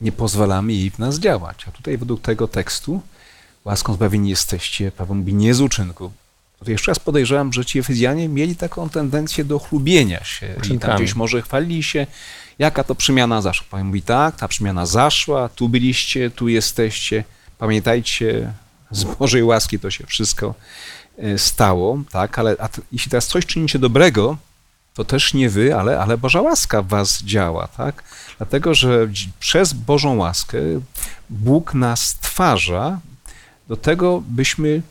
nie 0.02 0.12
pozwalamy 0.12 0.74
jej 0.74 0.92
w 0.92 1.00
nas 1.00 1.20
działać. 1.20 1.66
A 1.68 1.72
tutaj 1.72 1.98
według 1.98 2.22
tego 2.22 2.48
tekstu 2.48 3.02
łaską 3.66 3.94
zbawieni 3.94 4.30
jesteście, 4.30 4.92
Paweł 4.92 5.16
mówi, 5.16 5.34
nie 5.34 5.54
z 5.54 5.62
uczynku. 5.62 6.12
To 6.66 6.72
jeszcze 6.72 6.92
raz 6.92 7.00
podejrzewam, 7.00 7.54
że 7.54 7.66
ci 7.66 7.80
Efezjanie 7.80 8.30
mieli 8.30 8.56
taką 8.56 8.90
tendencję 8.90 9.44
do 9.44 9.60
chlubienia 9.60 10.24
się 10.24 10.56
i 10.72 10.80
tam 10.80 10.96
gdzieś 10.96 11.16
może 11.16 11.42
chwalili 11.42 11.84
się, 11.84 12.08
jaka 12.62 12.84
to 12.84 12.96
przemiana 12.96 13.42
zaszła. 13.42 13.68
Paweł 13.72 13.86
mówi, 13.86 14.02
tak, 14.02 14.36
ta 14.36 14.48
przemiana 14.48 14.86
zaszła, 14.86 15.50
tu 15.50 15.70
byliście, 15.70 16.30
tu 16.30 16.48
jesteście. 16.48 17.24
Pamiętajcie, 17.58 18.54
z 18.92 19.04
Bożej 19.04 19.44
łaski 19.44 19.80
to 19.80 19.92
się 19.92 20.06
wszystko 20.06 20.56
stało, 21.38 22.00
tak, 22.12 22.40
ale 22.40 22.56
jeśli 22.92 23.12
teraz 23.12 23.28
coś 23.28 23.46
czynicie 23.46 23.80
dobrego, 23.80 24.38
to 24.94 25.06
też 25.06 25.34
nie 25.34 25.50
wy, 25.50 25.76
ale, 25.76 26.00
ale 26.00 26.18
Boża 26.18 26.42
łaska 26.42 26.82
w 26.82 26.88
was 26.88 27.24
działa, 27.24 27.68
tak? 27.68 28.04
Dlatego, 28.38 28.74
że 28.74 29.08
przez 29.40 29.74
Bożą 29.74 30.18
łaskę 30.18 30.58
Bóg 31.30 31.74
nas 31.74 32.02
stwarza 32.02 33.00
do 33.68 33.78
tego, 33.78 34.24
byśmy 34.28 34.82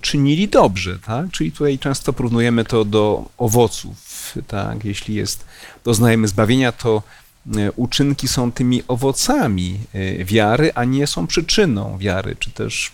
czynili 0.00 0.48
dobrze, 0.48 0.98
tak? 0.98 1.30
Czyli 1.30 1.52
tutaj 1.52 1.78
często 1.78 2.12
porównujemy 2.12 2.64
to 2.64 2.84
do 2.84 3.28
owoców, 3.38 4.34
tak? 4.46 4.84
Jeśli 4.84 5.14
jest, 5.14 5.44
doznajemy 5.84 6.28
zbawienia, 6.28 6.72
to 6.72 7.02
uczynki 7.76 8.28
są 8.28 8.52
tymi 8.52 8.82
owocami 8.88 9.78
wiary, 10.24 10.72
a 10.74 10.84
nie 10.84 11.06
są 11.06 11.26
przyczyną 11.26 11.98
wiary, 11.98 12.36
czy 12.38 12.50
też 12.50 12.92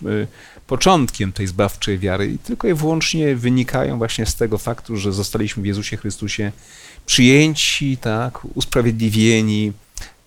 początkiem 0.67 1.33
tej 1.33 1.47
zbawczej 1.47 1.99
wiary 1.99 2.33
i 2.33 2.39
tylko 2.39 2.69
i 2.69 2.75
wyłącznie 2.75 3.37
wynikają 3.37 3.99
właśnie 3.99 4.27
z 4.27 4.35
tego 4.35 4.59
faktu, 4.59 4.97
że 4.97 5.13
zostaliśmy 5.13 5.63
w 5.63 5.67
Jezusie 5.67 5.97
Chrystusie 5.97 6.53
przyjęci, 7.07 7.97
tak, 7.97 8.45
usprawiedliwieni 8.57 9.73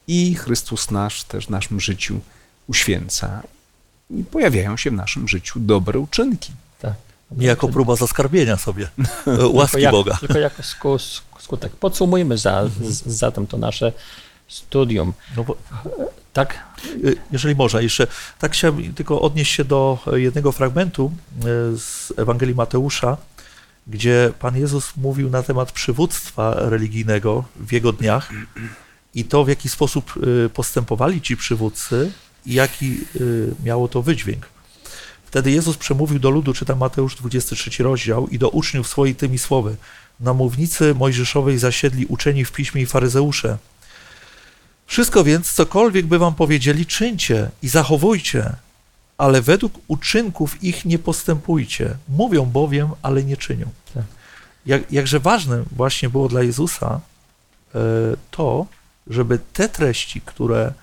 i 0.07 0.35
Chrystus 0.35 0.91
nasz 0.91 1.23
też 1.23 1.45
w 1.45 1.49
naszym 1.49 1.79
życiu 1.79 2.19
uświęca. 2.67 3.41
I 4.09 4.23
pojawiają 4.23 4.77
się 4.77 4.89
w 4.89 4.93
naszym 4.93 5.27
życiu 5.27 5.59
dobre 5.59 5.99
uczynki. 5.99 6.51
Tak. 6.81 6.93
Nie 7.31 7.47
jako 7.47 7.67
próba 7.67 7.95
zaskarbienia 7.95 8.57
sobie 8.57 8.89
łaski 9.53 9.77
tylko 9.77 9.91
Boga. 9.91 10.11
Jak, 10.11 10.19
tylko 10.19 10.39
jako 10.39 10.63
skutek. 11.39 11.71
Podsumujmy 11.75 12.37
za, 12.37 12.59
Mhm. 12.59 12.91
zatem 13.05 13.47
to 13.47 13.57
nasze 13.57 13.93
studium. 14.47 15.13
No 15.37 15.43
bo, 15.43 15.55
tak? 16.33 16.59
Jeżeli 17.31 17.55
można, 17.55 17.81
jeszcze 17.81 18.07
tak 18.39 18.51
chciałbym 18.53 18.93
tylko 18.93 19.21
odnieść 19.21 19.53
się 19.55 19.63
do 19.65 19.99
jednego 20.13 20.51
fragmentu 20.51 21.11
e, 21.39 21.43
z 21.77 22.13
Ewangelii 22.17 22.55
Mateusza, 22.55 23.17
gdzie 23.87 24.31
Pan 24.39 24.57
Jezus 24.57 24.97
mówił 24.97 25.29
na 25.29 25.43
temat 25.43 25.71
przywództwa 25.71 26.53
religijnego 26.57 27.43
w 27.55 27.71
jego 27.71 27.93
dniach 27.93 28.29
i 29.15 29.25
to, 29.25 29.43
w 29.43 29.49
jaki 29.49 29.69
sposób 29.69 30.13
e, 30.45 30.49
postępowali 30.49 31.21
ci 31.21 31.37
przywódcy 31.37 32.11
i 32.45 32.53
jaki 32.53 32.91
e, 32.91 33.19
miało 33.65 33.87
to 33.87 34.01
wydźwięk. 34.01 34.45
Wtedy 35.25 35.51
Jezus 35.51 35.77
przemówił 35.77 36.19
do 36.19 36.29
ludu, 36.29 36.53
czytam 36.53 36.77
Mateusz 36.77 37.15
23 37.15 37.83
rozdział, 37.83 38.27
i 38.27 38.39
do 38.39 38.49
uczniów 38.49 38.87
swoich 38.87 39.17
tymi 39.17 39.37
słowy. 39.37 39.75
Na 40.19 40.33
mównicy 40.33 40.95
Mojżeszowej 40.95 41.57
zasiedli 41.57 42.05
uczeni 42.05 42.45
w 42.45 42.51
piśmie 42.51 42.81
i 42.81 42.85
faryzeusze. 42.85 43.57
Wszystko 44.85 45.23
więc, 45.23 45.53
cokolwiek 45.53 46.05
by 46.05 46.19
wam 46.19 46.35
powiedzieli, 46.35 46.85
czyńcie 46.85 47.49
i 47.61 47.69
zachowujcie, 47.69 48.53
ale 49.17 49.41
według 49.41 49.73
uczynków 49.87 50.63
ich 50.63 50.85
nie 50.85 50.99
postępujcie. 50.99 51.97
Mówią 52.07 52.45
bowiem, 52.45 52.89
ale 53.01 53.23
nie 53.23 53.37
czynią. 53.37 53.69
Tak. 53.93 54.03
Jak, 54.65 54.91
jakże 54.91 55.19
ważne 55.19 55.63
właśnie 55.71 56.09
było 56.09 56.27
dla 56.27 56.43
Jezusa 56.43 56.99
e, 57.75 57.79
to, 58.31 58.65
żeby 59.07 59.39
te 59.53 59.69
treści, 59.69 60.21
które 60.21 60.73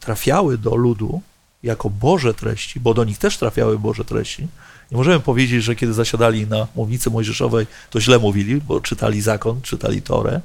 trafiały 0.00 0.58
do 0.58 0.76
ludu 0.76 1.20
jako 1.62 1.90
Boże 1.90 2.34
treści, 2.34 2.80
bo 2.80 2.94
do 2.94 3.04
nich 3.04 3.18
też 3.18 3.38
trafiały 3.38 3.78
Boże 3.78 4.04
treści, 4.04 4.48
nie 4.90 4.96
możemy 4.96 5.20
powiedzieć, 5.20 5.64
że 5.64 5.76
kiedy 5.76 5.92
zasiadali 5.92 6.46
na 6.46 6.66
mównicy 6.74 7.10
mojżeszowej, 7.10 7.66
to 7.90 8.00
źle 8.00 8.18
mówili, 8.18 8.60
bo 8.60 8.80
czytali 8.80 9.20
zakon, 9.20 9.62
czytali 9.62 10.02
Torę, 10.02 10.40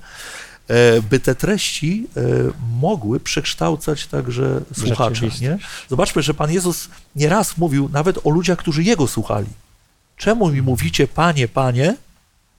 by 1.10 1.20
te 1.20 1.36
treści 1.36 2.08
mogły 2.80 3.20
przekształcać 3.20 4.08
także 4.08 4.62
słuchacza. 4.74 5.26
Nie? 5.41 5.58
Zobaczmy, 5.89 6.22
że 6.22 6.34
Pan 6.34 6.52
Jezus 6.52 6.89
nieraz 7.16 7.58
mówił 7.58 7.89
nawet 7.89 8.28
o 8.28 8.30
ludziach, 8.30 8.58
którzy 8.58 8.84
Jego 8.84 9.08
słuchali. 9.08 9.48
Czemu 10.18 10.50
mi 10.50 10.62
mówicie, 10.62 11.08
Panie, 11.08 11.48
Panie, 11.48 11.96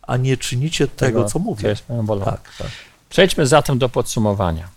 a 0.02 0.16
nie 0.16 0.36
czynicie 0.36 0.88
tego, 0.88 1.18
tego 1.18 1.30
co 1.30 1.38
mówię? 1.38 1.76
Tak, 2.24 2.40
tak. 2.58 2.70
Przejdźmy 3.10 3.46
zatem 3.46 3.78
do 3.78 3.88
podsumowania. 3.88 4.68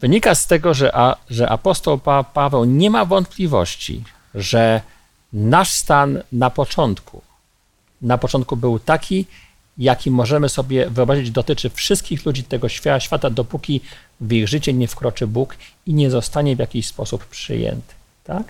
Wynika 0.00 0.34
z 0.34 0.46
tego, 0.46 0.74
że, 0.74 0.96
a, 0.96 1.16
że 1.30 1.48
apostoł 1.48 1.98
pa, 1.98 2.24
Paweł 2.24 2.64
nie 2.64 2.90
ma 2.90 3.04
wątpliwości, 3.04 4.04
że 4.34 4.80
nasz 5.32 5.70
stan 5.70 6.22
na 6.32 6.50
początku, 6.50 7.22
na 8.02 8.18
początku 8.18 8.56
był 8.56 8.78
taki, 8.78 9.26
jaki 9.78 10.10
możemy 10.10 10.48
sobie 10.48 10.90
wyobrazić, 10.90 11.30
dotyczy 11.30 11.70
wszystkich 11.70 12.26
ludzi 12.26 12.44
tego 12.44 12.68
świata, 12.68 13.30
dopóki 13.30 13.80
w 14.20 14.32
ich 14.32 14.48
życie 14.48 14.72
nie 14.72 14.88
wkroczy 14.88 15.26
Bóg 15.26 15.56
i 15.86 15.94
nie 15.94 16.10
zostanie 16.10 16.56
w 16.56 16.58
jakiś 16.58 16.86
sposób 16.86 17.26
przyjęty. 17.26 17.94
Tak? 18.24 18.44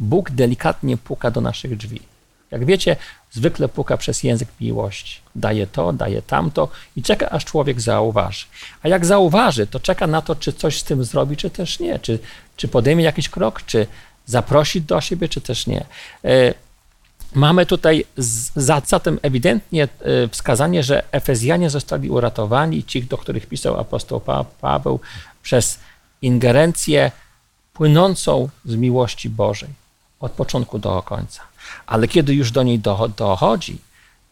Bóg 0.00 0.30
delikatnie 0.30 0.96
puka 0.96 1.30
do 1.30 1.40
naszych 1.40 1.76
drzwi. 1.76 2.09
Jak 2.50 2.64
wiecie, 2.64 2.96
zwykle 3.30 3.68
puka 3.68 3.96
przez 3.96 4.22
język 4.22 4.48
miłości. 4.60 5.20
Daje 5.34 5.66
to, 5.66 5.92
daje 5.92 6.22
tamto 6.22 6.68
i 6.96 7.02
czeka, 7.02 7.30
aż 7.30 7.44
człowiek 7.44 7.80
zauważy. 7.80 8.46
A 8.82 8.88
jak 8.88 9.06
zauważy, 9.06 9.66
to 9.66 9.80
czeka 9.80 10.06
na 10.06 10.22
to, 10.22 10.36
czy 10.36 10.52
coś 10.52 10.80
z 10.80 10.84
tym 10.84 11.04
zrobi, 11.04 11.36
czy 11.36 11.50
też 11.50 11.80
nie. 11.80 11.98
Czy, 11.98 12.18
czy 12.56 12.68
podejmie 12.68 13.04
jakiś 13.04 13.28
krok, 13.28 13.62
czy 13.66 13.86
zaprosi 14.26 14.82
do 14.82 15.00
siebie, 15.00 15.28
czy 15.28 15.40
też 15.40 15.66
nie. 15.66 15.84
Mamy 17.34 17.66
tutaj 17.66 18.04
zatem 18.56 19.18
ewidentnie 19.22 19.88
wskazanie, 20.30 20.82
że 20.82 21.02
Efezjanie 21.12 21.70
zostali 21.70 22.10
uratowani, 22.10 22.84
ci, 22.84 23.02
do 23.02 23.18
których 23.18 23.46
pisał 23.46 23.80
apostoł 23.80 24.20
Paweł, 24.60 25.00
przez 25.42 25.78
ingerencję 26.22 27.10
płynącą 27.72 28.48
z 28.64 28.74
miłości 28.74 29.30
Bożej. 29.30 29.68
Od 30.20 30.32
początku 30.32 30.78
do 30.78 31.02
końca. 31.02 31.42
Ale 31.86 32.08
kiedy 32.08 32.34
już 32.34 32.50
do 32.50 32.62
niej 32.62 32.80
dochodzi, 33.16 33.78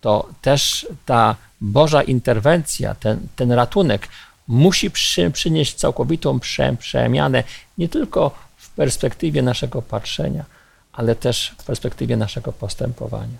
to 0.00 0.28
też 0.42 0.86
ta 1.06 1.36
Boża 1.60 2.02
interwencja, 2.02 2.94
ten, 2.94 3.28
ten 3.36 3.52
ratunek 3.52 4.08
musi 4.48 4.90
przy, 4.90 5.30
przynieść 5.30 5.74
całkowitą 5.74 6.40
prze, 6.40 6.76
przemianę 6.78 7.44
nie 7.78 7.88
tylko 7.88 8.30
w 8.56 8.70
perspektywie 8.70 9.42
naszego 9.42 9.82
patrzenia, 9.82 10.44
ale 10.92 11.14
też 11.14 11.54
w 11.58 11.64
perspektywie 11.64 12.16
naszego 12.16 12.52
postępowania. 12.52 13.38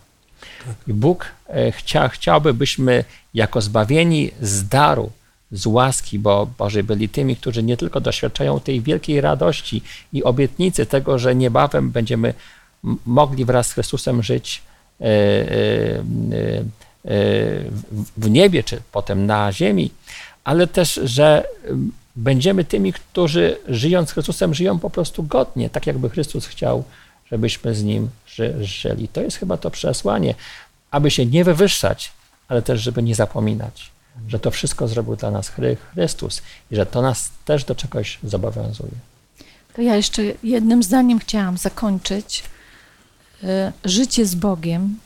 I 0.87 0.93
Bóg 0.93 1.27
e, 1.49 1.73
chcia, 1.73 2.09
chciałby, 2.09 2.55
byśmy 2.55 3.05
jako 3.35 3.61
zbawieni 3.61 4.31
z 4.41 4.69
daru, 4.69 5.11
z 5.53 5.67
łaski, 5.67 6.19
bo 6.19 6.49
Boże 6.59 6.83
byli 6.83 7.09
tymi, 7.09 7.37
którzy 7.37 7.63
nie 7.63 7.77
tylko 7.77 8.01
doświadczają 8.01 8.61
tej 8.61 8.81
wielkiej 8.81 9.21
radości 9.21 9.83
i 10.13 10.25
obietnicy 10.25 10.87
tego, 10.87 11.19
że 11.19 11.35
niebawem 11.35 11.91
będziemy 11.91 12.35
mogli 13.07 13.45
wraz 13.45 13.67
z 13.67 13.73
Chrystusem 13.73 14.23
żyć 14.23 14.63
e, 15.01 15.05
e, 15.05 16.03
w 18.17 18.31
niebie, 18.31 18.65
czy 18.65 18.81
potem 18.93 19.27
na 19.27 19.53
ziemi, 19.53 19.91
ale 20.45 20.67
też, 20.67 21.01
że 21.05 21.45
będziemy 22.17 22.65
tymi, 22.65 22.93
którzy 22.93 23.57
żyjąc 23.69 24.09
z 24.09 24.13
Chrystusem, 24.13 24.55
żyją 24.55 24.79
po 24.79 24.91
prostu 24.91 25.23
godnie, 25.23 25.71
tak 25.71 25.87
jakby 25.87 26.11
Chrystus 26.11 26.47
chciał, 26.47 26.85
żebyśmy 27.31 27.75
z 27.75 27.85
Nim 27.85 28.11
żyli. 28.61 29.09
To 29.09 29.21
jest 29.21 29.37
chyba 29.37 29.57
to 29.57 29.71
przesłanie, 29.71 30.35
aby 30.91 31.11
się 31.11 31.27
nie 31.27 31.45
wywyższać, 31.45 32.13
ale 32.49 32.63
też, 32.63 32.81
żeby 32.81 33.03
nie 33.03 33.15
zapominać, 33.15 33.91
że 34.29 34.39
to 34.39 34.51
wszystko 34.51 34.89
zrobił 34.89 35.17
dla 35.17 35.31
nas 35.31 35.53
Chrystus 35.95 36.43
i 36.71 36.77
że 36.77 36.87
to 36.87 37.03
nas 37.03 37.31
też 37.45 37.65
do 37.65 37.75
czegoś 37.75 38.19
zobowiązuje. 38.25 38.93
To 39.73 39.83
ja 39.83 39.97
jeszcze 39.97 40.23
jednym 40.43 40.83
zdaniem 40.83 41.19
chciałam 41.19 41.59
zakończyć. 41.59 42.43
E, 43.45 43.73
życie 43.85 44.27
z 44.27 44.35
Bogiem 44.35 44.99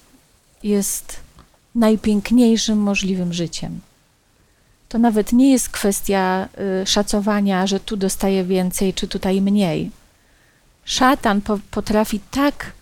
jest 0.62 1.20
najpiękniejszym 1.74 2.78
możliwym 2.78 3.32
życiem. 3.32 3.80
To 4.88 4.98
nawet 4.98 5.32
nie 5.32 5.52
jest 5.52 5.68
kwestia 5.68 6.48
y, 6.82 6.86
szacowania, 6.86 7.66
że 7.66 7.80
tu 7.80 7.96
dostaję 7.96 8.44
więcej, 8.44 8.94
czy 8.94 9.08
tutaj 9.08 9.40
mniej. 9.40 9.90
Szatan 10.84 11.40
po, 11.40 11.58
potrafi 11.70 12.20
tak 12.30 12.72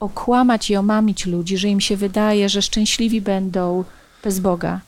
okłamać 0.00 0.70
i 0.70 0.76
omamić 0.76 1.26
ludzi, 1.26 1.58
że 1.58 1.68
im 1.68 1.80
się 1.80 1.96
wydaje, 1.96 2.48
że 2.48 2.62
szczęśliwi 2.62 3.20
będą 3.20 3.84
bez 4.24 4.40
Boga. 4.40 4.80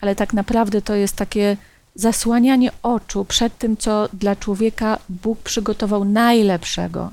Ale 0.00 0.16
tak 0.16 0.32
naprawdę 0.32 0.82
to 0.82 0.94
jest 0.94 1.16
takie 1.16 1.56
zasłanianie 1.94 2.70
oczu 2.82 3.24
przed 3.24 3.58
tym, 3.58 3.76
co 3.76 4.08
dla 4.12 4.36
człowieka 4.36 4.98
Bóg 5.08 5.38
przygotował 5.38 6.04
najlepszego. 6.04 7.12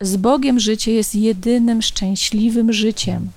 Z 0.00 0.16
Bogiem 0.16 0.60
życie 0.60 0.92
jest 0.92 1.14
jedynym 1.14 1.82
szczęśliwym 1.82 2.72
życiem 2.72 3.30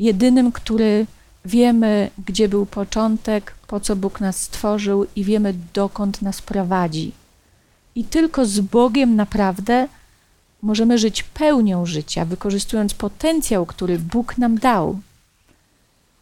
jedynym, 0.00 0.52
który 0.52 1.06
wiemy, 1.44 2.10
gdzie 2.26 2.48
był 2.48 2.66
początek, 2.66 3.54
po 3.66 3.80
co 3.80 3.96
Bóg 3.96 4.20
nas 4.20 4.42
stworzył 4.42 5.06
i 5.16 5.24
wiemy, 5.24 5.54
dokąd 5.74 6.22
nas 6.22 6.42
prowadzi. 6.42 7.12
I 7.94 8.04
tylko 8.04 8.46
z 8.46 8.60
Bogiem 8.60 9.16
naprawdę 9.16 9.88
możemy 10.62 10.98
żyć 10.98 11.22
pełnią 11.22 11.86
życia, 11.86 12.24
wykorzystując 12.24 12.94
potencjał, 12.94 13.66
który 13.66 13.98
Bóg 13.98 14.38
nam 14.38 14.58
dał. 14.58 15.00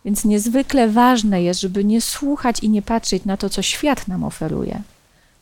Więc 0.09 0.25
niezwykle 0.25 0.89
ważne 0.89 1.43
jest, 1.43 1.61
żeby 1.61 1.85
nie 1.85 2.01
słuchać 2.01 2.61
i 2.61 2.69
nie 2.69 2.83
patrzeć 2.83 3.25
na 3.25 3.37
to, 3.37 3.51
co 3.51 3.63
świat 3.63 4.09
nam 4.09 4.25
oferuje, 4.25 4.83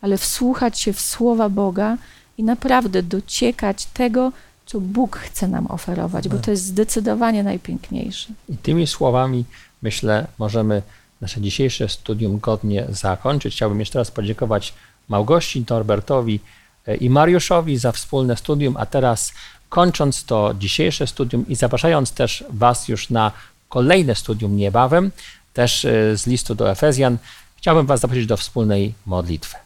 ale 0.01 0.19
wsłuchać 0.19 0.81
się 0.81 0.93
w 0.93 1.01
słowa 1.01 1.49
Boga 1.49 1.97
i 2.39 2.43
naprawdę 2.43 3.03
dociekać 3.03 3.87
tego, 3.87 4.33
co 4.67 4.81
Bóg 4.81 5.17
chce 5.17 5.49
nam 5.49 5.67
oferować, 5.67 6.29
bo 6.29 6.39
to 6.39 6.51
jest 6.51 6.65
zdecydowanie 6.65 7.43
najpiękniejsze. 7.43 8.29
I 8.49 8.57
tymi 8.57 8.87
słowami, 8.87 9.45
myślę, 9.83 10.27
możemy 10.39 10.83
nasze 11.21 11.41
dzisiejsze 11.41 11.89
studium 11.89 12.39
godnie 12.39 12.87
zakończyć. 12.89 13.55
Chciałbym 13.55 13.81
jeszcze 13.81 13.99
raz 13.99 14.11
podziękować 14.11 14.75
Małgości, 15.09 15.65
Norbertowi 15.71 16.41
e, 16.87 16.97
i 16.97 17.11
Mariuszowi 17.11 17.79
za 17.79 17.93
wspólne 17.93 18.37
studium, 18.37 18.77
a 18.77 18.87
teraz 18.87 19.33
kończąc 19.69 20.25
to 20.25 20.55
dzisiejsze 20.55 21.07
studium 21.07 21.49
i 21.49 21.55
zapraszając 21.55 22.13
też 22.13 22.45
Was 22.51 22.89
już 22.89 23.11
na 23.11 23.33
kolejne 23.69 24.15
studium 24.15 24.57
niebawem, 24.57 25.11
też 25.53 25.85
e, 25.85 26.17
z 26.17 26.27
listu 26.27 26.55
do 26.55 26.71
Efezjan, 26.71 27.19
chciałbym 27.57 27.87
Was 27.87 28.01
zaprosić 28.01 28.27
do 28.27 28.37
wspólnej 28.37 28.95
modlitwy. 29.07 29.57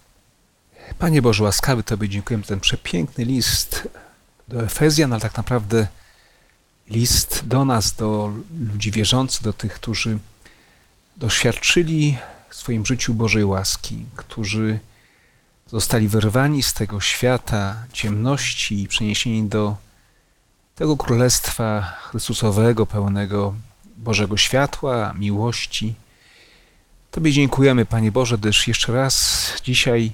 Panie 0.98 1.22
Boże 1.22 1.44
łaskawy, 1.44 1.82
Tobie 1.82 2.08
dziękujemy 2.08 2.44
za 2.44 2.48
ten 2.48 2.60
przepiękny 2.60 3.24
list 3.24 3.88
do 4.48 4.62
Efezjan, 4.62 5.12
ale 5.12 5.20
tak 5.20 5.36
naprawdę 5.36 5.86
list 6.90 7.42
do 7.44 7.64
nas, 7.64 7.92
do 7.92 8.32
ludzi 8.72 8.90
wierzących, 8.90 9.42
do 9.42 9.52
tych, 9.52 9.74
którzy 9.74 10.18
doświadczyli 11.16 12.18
w 12.48 12.54
swoim 12.54 12.86
życiu 12.86 13.14
Bożej 13.14 13.44
łaski, 13.44 14.04
którzy 14.16 14.78
zostali 15.66 16.08
wyrwani 16.08 16.62
z 16.62 16.74
tego 16.74 17.00
świata 17.00 17.76
ciemności 17.92 18.82
i 18.82 18.88
przeniesieni 18.88 19.42
do 19.48 19.76
tego 20.74 20.96
królestwa 20.96 21.80
Chrystusowego, 21.80 22.86
pełnego 22.86 23.54
Bożego 24.00 24.36
światła, 24.36 25.14
miłości. 25.18 25.94
Tobie 27.10 27.32
dziękujemy, 27.32 27.86
Panie 27.86 28.12
Boże, 28.12 28.38
gdyż 28.38 28.68
jeszcze 28.68 28.92
raz 28.92 29.52
dzisiaj 29.64 30.12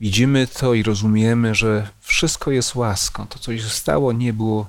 Widzimy 0.00 0.46
to 0.46 0.74
i 0.74 0.82
rozumiemy, 0.82 1.54
że 1.54 1.88
wszystko 2.00 2.50
jest 2.50 2.74
łaską. 2.74 3.26
To, 3.26 3.38
co 3.38 3.58
się 3.58 3.62
stało, 3.62 4.12
nie 4.12 4.32
było 4.32 4.66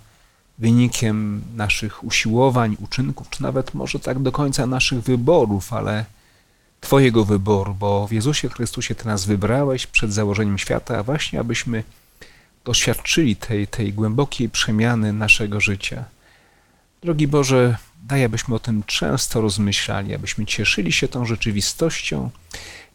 wynikiem 0.57 1.41
naszych 1.55 2.03
usiłowań, 2.03 2.77
uczynków, 2.79 3.29
czy 3.29 3.43
nawet 3.43 3.73
może 3.73 3.99
tak 3.99 4.19
do 4.19 4.31
końca 4.31 4.65
naszych 4.65 5.01
wyborów, 5.01 5.73
ale 5.73 6.05
Twojego 6.81 7.25
wyboru, 7.25 7.75
bo 7.75 8.07
w 8.07 8.11
Jezusie 8.11 8.49
Chrystusie 8.49 8.95
Ty 8.95 9.07
nas 9.07 9.25
wybrałeś 9.25 9.87
przed 9.87 10.13
założeniem 10.13 10.57
świata, 10.57 11.03
właśnie 11.03 11.39
abyśmy 11.39 11.83
doświadczyli 12.65 13.35
tej, 13.35 13.67
tej 13.67 13.93
głębokiej 13.93 14.49
przemiany 14.49 15.13
naszego 15.13 15.59
życia. 15.61 16.05
Drogi 17.01 17.27
Boże, 17.27 17.77
daj, 18.03 18.23
abyśmy 18.23 18.55
o 18.55 18.59
tym 18.59 18.83
często 18.83 19.41
rozmyślali, 19.41 20.15
abyśmy 20.15 20.45
cieszyli 20.45 20.91
się 20.91 21.07
tą 21.07 21.25
rzeczywistością 21.25 22.29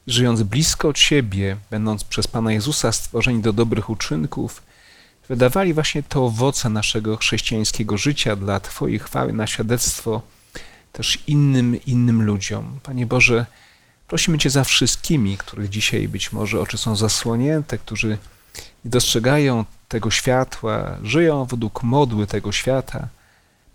żyjąc 0.06 0.42
blisko 0.42 0.92
Ciebie, 0.92 1.56
będąc 1.70 2.04
przez 2.04 2.26
Pana 2.26 2.52
Jezusa 2.52 2.92
stworzeni 2.92 3.42
do 3.42 3.52
dobrych 3.52 3.90
uczynków, 3.90 4.62
wydawali 5.28 5.74
właśnie 5.74 6.02
te 6.02 6.20
owoce 6.20 6.70
naszego 6.70 7.16
chrześcijańskiego 7.16 7.98
życia 7.98 8.36
dla 8.36 8.60
Twojej 8.60 8.98
chwały 8.98 9.32
na 9.32 9.46
świadectwo 9.46 10.22
też 10.92 11.18
innym, 11.26 11.84
innym 11.86 12.22
ludziom. 12.22 12.80
Panie 12.82 13.06
Boże, 13.06 13.46
prosimy 14.08 14.38
Cię 14.38 14.50
za 14.50 14.64
wszystkimi, 14.64 15.36
których 15.36 15.68
dzisiaj 15.68 16.08
być 16.08 16.32
może 16.32 16.60
oczy 16.60 16.78
są 16.78 16.96
zasłonięte, 16.96 17.78
którzy 17.78 18.18
nie 18.84 18.90
dostrzegają 18.90 19.64
tego 19.88 20.10
światła, 20.10 20.98
żyją 21.02 21.44
według 21.44 21.82
modły 21.82 22.26
tego 22.26 22.52
świata, 22.52 23.08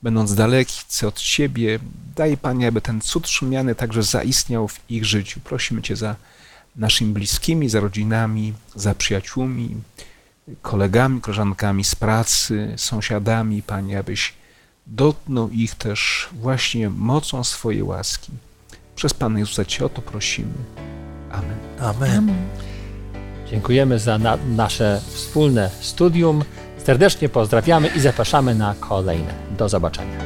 będąc 0.04 0.36
daleki 0.36 1.06
od 1.08 1.20
Ciebie, 1.20 1.80
daj 2.16 2.38
Panie, 2.38 2.68
aby 2.68 2.82
ten 2.82 3.02
cud 3.02 3.28
szumiany 3.28 3.76
także 3.76 4.04
zaistniał 4.04 4.68
w 4.68 4.80
ich 4.90 5.06
życiu. 5.06 5.40
Prosimy 5.40 5.82
Cię 5.82 5.96
za 5.96 6.16
naszymi 6.76 7.14
bliskimi, 7.14 7.70
za 7.70 7.80
rodzinami, 7.80 8.54
za 8.76 8.96
przyjaciółmi, 8.96 9.76
kolegami, 10.62 11.22
koleżankami 11.22 11.84
z 11.84 11.96
pracy, 11.96 12.74
sąsiadami, 12.78 13.62
Panie, 13.62 14.00
abyś 14.00 14.34
dotknął 14.88 15.50
ich 15.50 15.76
też 15.76 16.30
właśnie 16.32 16.90
mocą 16.90 17.44
swojej 17.44 17.84
łaski. 17.84 18.32
Przez 18.96 19.14
Pana 19.14 19.40
Jezusa 19.40 19.66
Cię 19.66 19.86
o 19.86 19.90
to 19.90 20.02
prosimy. 20.02 20.54
Amen. 21.32 21.58
Amen. 21.80 22.18
Amen. 22.18 22.50
Dziękujemy 23.50 24.00
za 24.00 24.18
na 24.18 24.38
nasze 24.38 25.02
wspólne 25.14 25.72
studium 25.82 26.44
serdecznie 26.90 27.30
pozdrawiamy 27.30 27.88
i 27.88 28.00
zapraszamy 28.00 28.56
na 28.56 28.76
kolejne. 28.80 29.34
Do 29.58 29.70
zobaczenia. 29.70 30.18